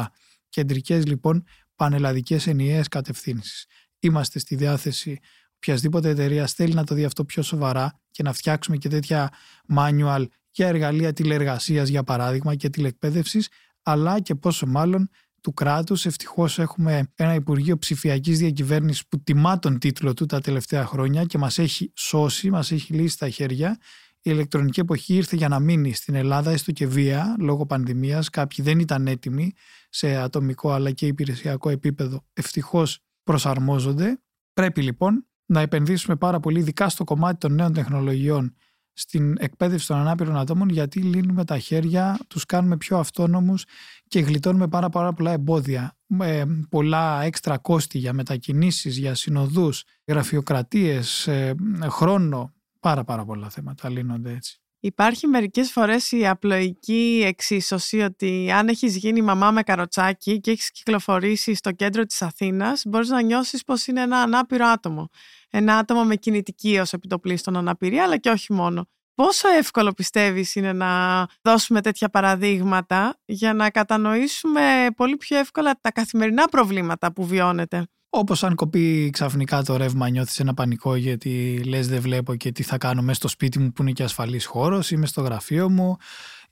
Κεντρικές 0.50 1.06
λοιπόν 1.06 1.44
πανελλαδικές 1.76 2.48
ενιαίες 2.48 2.88
κατευθύνσεις. 2.88 3.66
Είμαστε 4.00 4.40
στη 4.40 4.56
διάθεση 4.56 5.20
οποιασδήποτε 5.56 6.10
εταιρεία 6.10 6.48
θέλει 6.48 6.74
να 6.74 6.84
το 6.84 6.96
δει 6.96 7.04
αυτό 7.04 7.26
πιο 7.26 7.42
σοβαρά 7.42 8.00
και 8.12 8.24
να 8.24 8.34
φτιάξουμε 8.34 8.78
και 8.78 8.90
τέτοια 8.90 9.30
manual 9.76 10.26
για 10.52 10.68
εργαλεία 10.68 11.14
τηλεεργασίας 11.14 11.90
για 11.90 12.04
παράδειγμα 12.04 12.56
και 12.56 12.70
τηλεκπαίδευσης 12.70 13.50
αλλά 13.84 14.20
και 14.20 14.36
πόσο 14.36 14.66
μάλλον 14.66 15.10
του 15.42 15.54
κράτους. 15.54 16.06
Ευτυχώς 16.06 16.60
έχουμε 16.60 17.12
ένα 17.16 17.34
Υπουργείο 17.34 17.78
Ψηφιακής 17.78 18.40
Διακυβέρνησης 18.40 19.08
που 19.08 19.22
τιμά 19.24 19.60
τον 19.60 19.80
τίτλο 19.80 20.14
του 20.14 20.26
τα 20.26 20.40
τελευταία 20.40 20.86
χρόνια 20.86 21.24
και 21.24 21.38
μας 21.38 21.58
έχει 21.58 21.92
σώσει, 21.96 22.50
μας 22.50 22.72
έχει 22.72 22.94
λύσει 22.94 23.18
τα 23.18 23.30
χέρια. 23.30 23.78
Η 24.22 24.32
ηλεκτρονική 24.34 24.80
εποχή 24.80 25.16
ήρθε 25.16 25.36
για 25.36 25.48
να 25.48 25.60
μείνει 25.60 25.94
στην 25.94 26.16
Ελλάδα, 26.16 26.52
έστω 26.52 26.72
και 26.72 26.88
βία, 26.88 27.36
λόγω 27.40 27.66
πανδημίας. 27.66 28.30
Κάποιοι 28.30 28.66
δεν 28.66 28.80
ήταν 28.80 29.08
έτοιμοι 29.08 29.54
σε 29.90 30.16
ατομικό 30.16 30.72
αλλά 30.72 30.92
και 30.92 31.08
υπηρεσιακό 31.08 31.70
επίπεδο. 31.70 32.26
Ευτυχώς 32.34 33.00
προσαρμόζονται. 33.24 34.22
Πρέπει 34.54 34.82
λοιπόν 34.82 35.26
να 35.46 35.62
επενδύσουμε 35.62 36.16
πάρα 36.16 36.40
πολύ, 36.40 36.60
ειδικά 36.60 36.90
στο 36.90 37.04
κομμάτι 37.04 37.38
των 37.38 37.54
νέων 37.54 37.74
τεχνολογιών, 37.74 38.56
στην 39.00 39.36
εκπαίδευση 39.40 39.88
των 39.88 39.98
ανάπηρων 39.98 40.38
ατόμων 40.38 40.70
γιατί 40.70 41.00
λύνουμε 41.00 41.46
τα 41.46 41.60
χέρια, 41.60 42.20
τους 42.28 42.46
κάνουμε 42.46 42.78
πιο 42.78 42.98
αυτόνομους 42.98 43.66
και 44.08 44.20
γλιτώνουμε 44.20 44.68
πάρα, 44.68 44.90
πάρα 44.90 45.14
πολλά 45.14 45.32
εμπόδια. 45.32 45.98
Ε, 46.22 46.44
πολλά 46.70 47.22
έξτρα 47.24 47.58
κόστη 47.58 47.98
για 47.98 48.14
μετακινήσεις, 48.14 48.98
για 48.98 49.16
συνοδούς, 49.16 49.84
γραφειοκρατίες, 50.08 51.28
ε, 51.28 51.56
χρόνο, 51.90 52.54
πάρα 52.80 53.04
πάρα 53.04 53.26
πολλά 53.26 53.50
θέματα 53.50 53.90
λύνονται 53.90 54.32
έτσι. 54.32 54.60
Υπάρχει 54.82 55.28
μερικές 55.28 55.72
φορές 55.72 56.12
η 56.12 56.28
απλοϊκή 56.28 57.24
εξίσωση 57.26 58.00
ότι 58.00 58.52
αν 58.52 58.68
έχεις 58.68 58.98
γίνει 58.98 59.22
μαμά 59.22 59.52
με 59.52 59.64
καροτσάκι 59.64 60.40
και 60.40 60.52
έχεις 60.52 60.72
κυκλοφορήσει 60.72 61.54
στο 61.54 61.72
κέντρο 61.72 62.06
της 62.06 62.22
Αθήνας 62.22 62.84
μπορείς 62.86 63.10
να 63.10 63.22
νιώσεις 63.22 63.64
πως 63.64 63.88
είναι 63.88 64.02
ένα 64.02 64.22
ανάπηρο 64.22 64.68
άτομο. 64.68 65.10
Ένα 65.50 65.78
άτομο 65.78 66.04
με 66.04 66.16
κινητική 66.16 66.80
ως 66.80 66.94
επιτοπλίστων 66.94 67.58
αναπηρία 67.58 68.04
αλλά 68.04 68.18
και 68.18 68.30
όχι 68.30 68.54
μόνο. 68.54 68.86
Πόσο 69.16 69.48
εύκολο 69.50 69.92
πιστεύεις 69.92 70.56
είναι 70.56 70.74
να 70.74 71.26
δώσουμε 71.42 71.82
τέτοια 71.82 72.10
παραδείγματα 72.10 73.18
για 73.26 73.54
να 73.54 73.70
κατανοήσουμε 73.70 74.88
πολύ 74.96 75.18
πιο 75.18 75.38
εύκολα 75.38 75.80
τα 75.82 75.92
καθημερινά 75.92 76.46
προβλήματα 76.46 77.14
που 77.14 77.26
βιώνετε. 77.26 77.88
Όπως 78.10 78.44
αν 78.44 78.56
κοπεί 78.56 79.10
ξαφνικά 79.10 79.64
το 79.64 79.78
ρεύμα, 79.78 80.10
νιώθεις 80.10 80.40
ένα 80.40 80.54
πανικό 80.54 80.96
γιατί 80.96 81.64
λες 81.66 81.88
δεν 81.88 82.02
βλέπω 82.02 82.36
και 82.36 82.52
τι 82.52 82.64
θα 82.64 82.78
κάνω 82.78 83.02
μέσα 83.02 83.14
στο 83.14 83.28
σπίτι 83.28 83.60
μου 83.60 83.72
που 83.72 83.82
είναι 83.82 83.92
και 83.92 84.04
ασφαλής 84.04 84.46
χώρος 84.46 84.92
ή 84.92 85.06
στο 85.06 85.22
γραφείο 85.22 85.70
μου. 85.70 85.98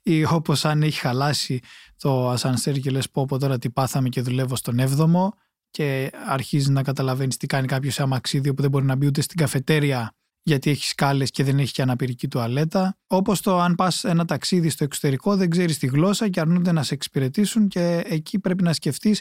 Ή 0.02 0.24
όπως 0.24 0.64
αν 0.64 0.82
έχει 0.82 1.00
χαλάσει 1.00 1.60
το 1.96 2.28
ασανσέρ 2.28 2.78
και 2.78 2.90
λες 2.90 3.10
πω 3.10 3.24
πω 3.24 3.38
τώρα 3.38 3.58
τι 3.58 3.70
πάθαμε 3.70 4.08
και 4.08 4.20
δουλεύω 4.20 4.56
στον 4.56 4.78
7ο 4.80 5.28
και 5.70 6.10
αρχίζεις 6.26 6.68
να 6.68 6.82
καταλαβαίνεις 6.82 7.36
τι 7.36 7.46
κάνει 7.46 7.66
κάποιος 7.66 7.94
σε 7.94 8.02
αμαξίδιο 8.02 8.54
που 8.54 8.62
δεν 8.62 8.70
μπορεί 8.70 8.84
να 8.84 8.96
μπει 8.96 9.06
ούτε 9.06 9.20
στην 9.20 9.36
καφετέρια 9.36 10.12
γιατί 10.42 10.70
έχει 10.70 10.84
σκάλες 10.84 11.30
και 11.30 11.44
δεν 11.44 11.58
έχει 11.58 11.72
και 11.72 11.82
αναπηρική 11.82 12.28
τουαλέτα. 12.28 12.96
Όπως 13.06 13.40
το 13.40 13.58
αν 13.60 13.74
πας 13.74 14.04
ένα 14.04 14.24
ταξίδι 14.24 14.68
στο 14.68 14.84
εξωτερικό, 14.84 15.36
δεν 15.36 15.50
ξέρεις 15.50 15.78
τη 15.78 15.86
γλώσσα 15.86 16.28
και 16.28 16.40
αρνούνται 16.40 16.72
να 16.72 16.82
σε 16.82 16.94
εξυπηρετήσουν 16.94 17.68
και 17.68 18.02
εκεί 18.04 18.38
πρέπει 18.38 18.62
να 18.62 18.72
σκεφτείς 18.72 19.20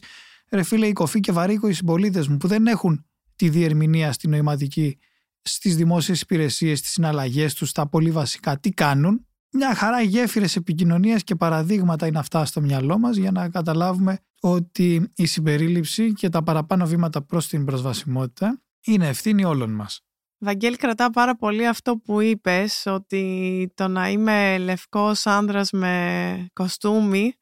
ρε 0.52 0.64
φίλε, 0.64 0.88
οι 0.88 0.94
κοφοί 0.94 1.20
και 1.20 1.32
βαρύκο 1.32 1.68
οι 1.68 1.74
συμπολίτες 1.74 2.28
μου 2.28 2.38
που 2.38 2.48
δεν 2.48 2.68
έχουν 2.68 3.06
τη 3.36 3.50
διερμηνία 3.50 4.12
στη 4.12 4.28
νοηματική, 4.28 4.98
στις 5.42 5.76
δημόσιες 5.76 6.22
υπηρεσίες, 6.22 6.80
στις 6.80 6.92
συναλλαγές 6.92 7.54
τους, 7.54 7.70
στα 7.70 7.88
πολύ 7.88 8.12
βασικά, 8.12 8.60
τι 8.60 8.70
κάνουν; 8.70 9.28
Μια 9.60 9.76
χαρά 9.76 10.02
γέφυρες 10.02 10.56
επικοινωνίας 10.56 11.24
και 11.24 11.36
παραδείγματα 11.36 12.08
είναι 12.08 12.20
αυτά 12.20 12.46
στο 12.46 12.62
μυαλό 12.62 13.00
μας 13.00 13.16
για 13.16 13.32
να 13.32 13.50
καταλάβουμε 13.50 14.20
ότι 14.42 15.12
η 15.16 15.26
συμπερίληψη 15.26 16.14
και 16.14 16.30
τα 16.30 16.44
παραπάνω 16.44 16.86
βήματα 16.86 17.22
προς 17.22 17.48
την 17.48 17.66
προσβασιμότητα 17.66 18.62
είναι 18.86 19.08
ευθύνη 19.08 19.46
όλων 19.46 19.72
μας. 19.72 20.02
Βαγγέλη, 20.38 20.76
κρατάω 20.76 21.10
πάρα 21.10 21.36
πολύ 21.36 21.68
αυτό 21.68 21.98
που 21.98 22.22
είπες, 22.22 22.86
ότι 22.86 23.72
το 23.76 23.88
να 23.88 24.10
είμαι 24.10 24.58
λευκός 24.58 25.26
άνδρας 25.26 25.72
με 25.72 26.48
κοστούμι 26.54 27.34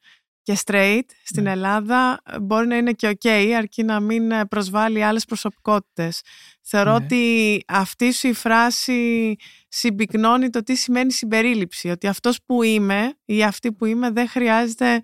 και 0.46 0.58
straight 0.64 1.04
στην 1.24 1.42
ναι. 1.42 1.50
Ελλάδα 1.50 2.20
ε, 2.24 2.40
μπορεί 2.40 2.66
να 2.66 2.76
είναι 2.76 2.92
και 2.92 3.18
ok 3.20 3.28
αρκεί 3.56 3.82
να 3.82 4.00
μην 4.00 4.30
ε, 4.30 4.46
προσβάλλει 4.46 5.02
άλλες 5.02 5.24
προσωπικότητες. 5.24 6.20
Θεωρώ 6.62 6.98
ναι. 6.98 7.04
ότι 7.04 7.60
αυτή 7.68 8.12
σου 8.12 8.28
η 8.28 8.32
φράση 8.32 9.34
συμπυκνώνει 9.68 10.50
το 10.50 10.62
τι 10.62 10.74
σημαίνει 10.74 11.12
συμπερίληψη. 11.12 11.88
Ότι 11.88 12.06
αυτός 12.06 12.38
που 12.46 12.62
είμαι 12.62 13.14
ή 13.24 13.42
αυτή 13.42 13.72
που 13.72 13.84
είμαι 13.84 14.10
δεν 14.10 14.28
χρειάζεται 14.28 15.00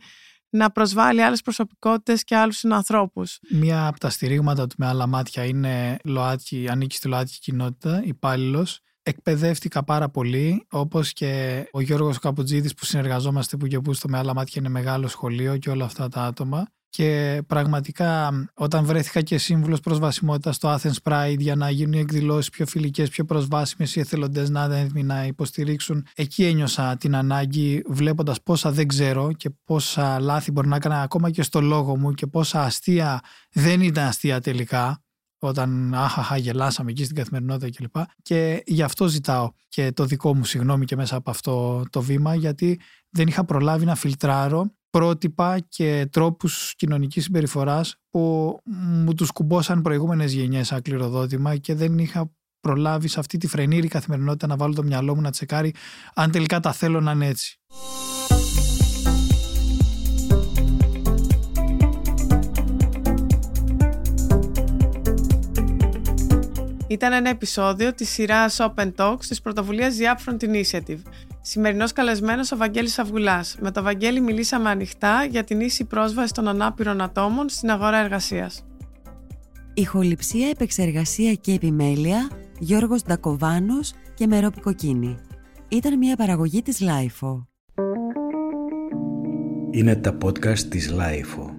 να 0.50 0.70
προσβάλλει 0.70 1.22
άλλες 1.22 1.42
προσωπικότητες 1.42 2.24
και 2.24 2.36
άλλους 2.36 2.56
συνανθρώπους. 2.56 3.38
Μία 3.50 3.86
από 3.86 3.98
τα 3.98 4.10
στηρίγματα 4.10 4.66
του 4.66 4.74
με 4.78 4.86
άλλα 4.86 5.06
μάτια 5.06 5.44
είναι 5.44 5.96
ΛΟΑΤΚΙ, 6.04 6.68
ανήκει 6.68 6.96
στη 6.96 7.08
ΛΟΑΤΚΙ 7.08 7.38
κοινότητα, 7.38 8.02
υπάλληλος 8.04 8.80
εκπαιδεύτηκα 9.02 9.84
πάρα 9.84 10.08
πολύ, 10.08 10.66
όπως 10.70 11.12
και 11.12 11.62
ο 11.72 11.80
Γιώργος 11.80 12.18
Καπουτζίδης 12.18 12.74
που 12.74 12.84
συνεργαζόμαστε 12.84 13.56
που 13.56 13.66
και 13.66 13.80
που 13.80 13.92
στο 13.92 14.08
με 14.08 14.18
άλλα 14.18 14.34
μάτια 14.34 14.54
είναι 14.56 14.68
μεγάλο 14.68 15.08
σχολείο 15.08 15.56
και 15.56 15.70
όλα 15.70 15.84
αυτά 15.84 16.08
τα 16.08 16.22
άτομα. 16.22 16.66
Και 16.88 17.42
πραγματικά 17.46 18.30
όταν 18.54 18.84
βρέθηκα 18.84 19.20
και 19.20 19.38
σύμβουλος 19.38 19.80
προσβασιμότητας 19.80 20.56
στο 20.56 20.78
Athens 20.78 21.10
Pride 21.10 21.38
για 21.38 21.56
να 21.56 21.70
γίνουν 21.70 21.92
οι 21.92 21.98
εκδηλώσεις 21.98 22.50
πιο 22.50 22.66
φιλικές, 22.66 23.08
πιο 23.08 23.24
προσβάσιμες, 23.24 23.96
οι 23.96 24.00
εθελοντές 24.00 24.50
να 24.50 24.76
έτοιμοι 24.76 25.02
να 25.02 25.26
υποστηρίξουν, 25.26 26.06
εκεί 26.14 26.44
ένιωσα 26.44 26.96
την 26.96 27.16
ανάγκη 27.16 27.82
βλέποντας 27.86 28.42
πόσα 28.42 28.72
δεν 28.72 28.88
ξέρω 28.88 29.32
και 29.32 29.50
πόσα 29.64 30.20
λάθη 30.20 30.50
μπορεί 30.50 30.68
να 30.68 30.76
έκανα 30.76 31.02
ακόμα 31.02 31.30
και 31.30 31.42
στο 31.42 31.60
λόγο 31.60 31.96
μου 31.96 32.12
και 32.12 32.26
πόσα 32.26 32.62
αστεία 32.62 33.20
δεν 33.52 33.80
ήταν 33.80 34.06
αστεία 34.06 34.40
τελικά 34.40 35.01
όταν 35.46 35.94
άχαχα 35.94 36.36
γελάσαμε 36.36 36.90
εκεί 36.90 37.04
στην 37.04 37.16
καθημερινότητα 37.16 37.70
κλπ. 37.70 38.04
Και 38.22 38.62
γι' 38.66 38.82
αυτό 38.82 39.06
ζητάω 39.06 39.50
και 39.68 39.92
το 39.92 40.04
δικό 40.04 40.34
μου 40.34 40.44
συγγνώμη 40.44 40.84
και 40.84 40.96
μέσα 40.96 41.16
από 41.16 41.30
αυτό 41.30 41.82
το 41.90 42.02
βήμα 42.02 42.34
γιατί 42.34 42.80
δεν 43.10 43.26
είχα 43.26 43.44
προλάβει 43.44 43.84
να 43.84 43.94
φιλτράρω 43.94 44.74
πρότυπα 44.90 45.58
και 45.58 46.08
τρόπους 46.10 46.74
κοινωνικής 46.76 47.24
συμπεριφοράς 47.24 47.96
που 48.10 48.56
μου 49.04 49.14
τους 49.14 49.30
κουμπώσαν 49.30 49.82
προηγούμενες 49.82 50.32
γενιές 50.32 50.72
ακληροδότημα 50.72 51.56
και 51.56 51.74
δεν 51.74 51.98
είχα 51.98 52.30
προλάβει 52.60 53.08
σε 53.08 53.20
αυτή 53.20 53.38
τη 53.38 53.46
φρενήρη 53.46 53.88
καθημερινότητα 53.88 54.46
να 54.46 54.56
βάλω 54.56 54.74
το 54.74 54.82
μυαλό 54.82 55.14
μου 55.14 55.20
να 55.20 55.30
τσεκάρει 55.30 55.74
αν 56.14 56.30
τελικά 56.30 56.60
τα 56.60 56.72
θέλω 56.72 57.00
να 57.00 57.12
είναι 57.12 57.26
έτσι. 57.26 57.60
Ήταν 66.92 67.12
ένα 67.12 67.28
επεισόδιο 67.28 67.94
της 67.94 68.08
σειράς 68.10 68.58
Open 68.60 68.92
Talks 68.96 69.24
της 69.28 69.40
πρωτοβουλίας 69.40 69.96
The 69.98 70.02
Upfront 70.02 70.44
Initiative. 70.44 70.98
Σημερινός 71.40 71.92
καλεσμένος 71.92 72.52
ο 72.52 72.56
Βαγγέλης 72.56 72.98
Αυγουλάς. 72.98 73.56
Με 73.60 73.70
τον 73.70 73.84
Βαγγέλη 73.84 74.20
μιλήσαμε 74.20 74.70
ανοιχτά 74.70 75.24
για 75.30 75.44
την 75.44 75.60
ίση 75.60 75.84
πρόσβαση 75.84 76.32
των 76.32 76.48
ανάπηρων 76.48 77.00
ατόμων 77.00 77.48
στην 77.48 77.70
αγορά 77.70 77.98
εργασίας. 77.98 78.64
Ηχοληψία, 79.74 80.48
επεξεργασία 80.48 81.32
και 81.32 81.52
επιμέλεια 81.52 82.30
Γιώργος 82.58 83.02
Ντακοβάνος 83.02 83.92
και 84.14 84.26
Μερόπη 84.26 84.60
Κοκκίνη. 84.60 85.18
Ήταν 85.68 85.98
μια 85.98 86.16
παραγωγή 86.16 86.62
της 86.62 86.80
LiFO. 86.80 87.48
Είναι 89.70 89.96
τα 89.96 90.16
podcast 90.24 90.58
της 90.58 90.90
LiFO. 90.90 91.51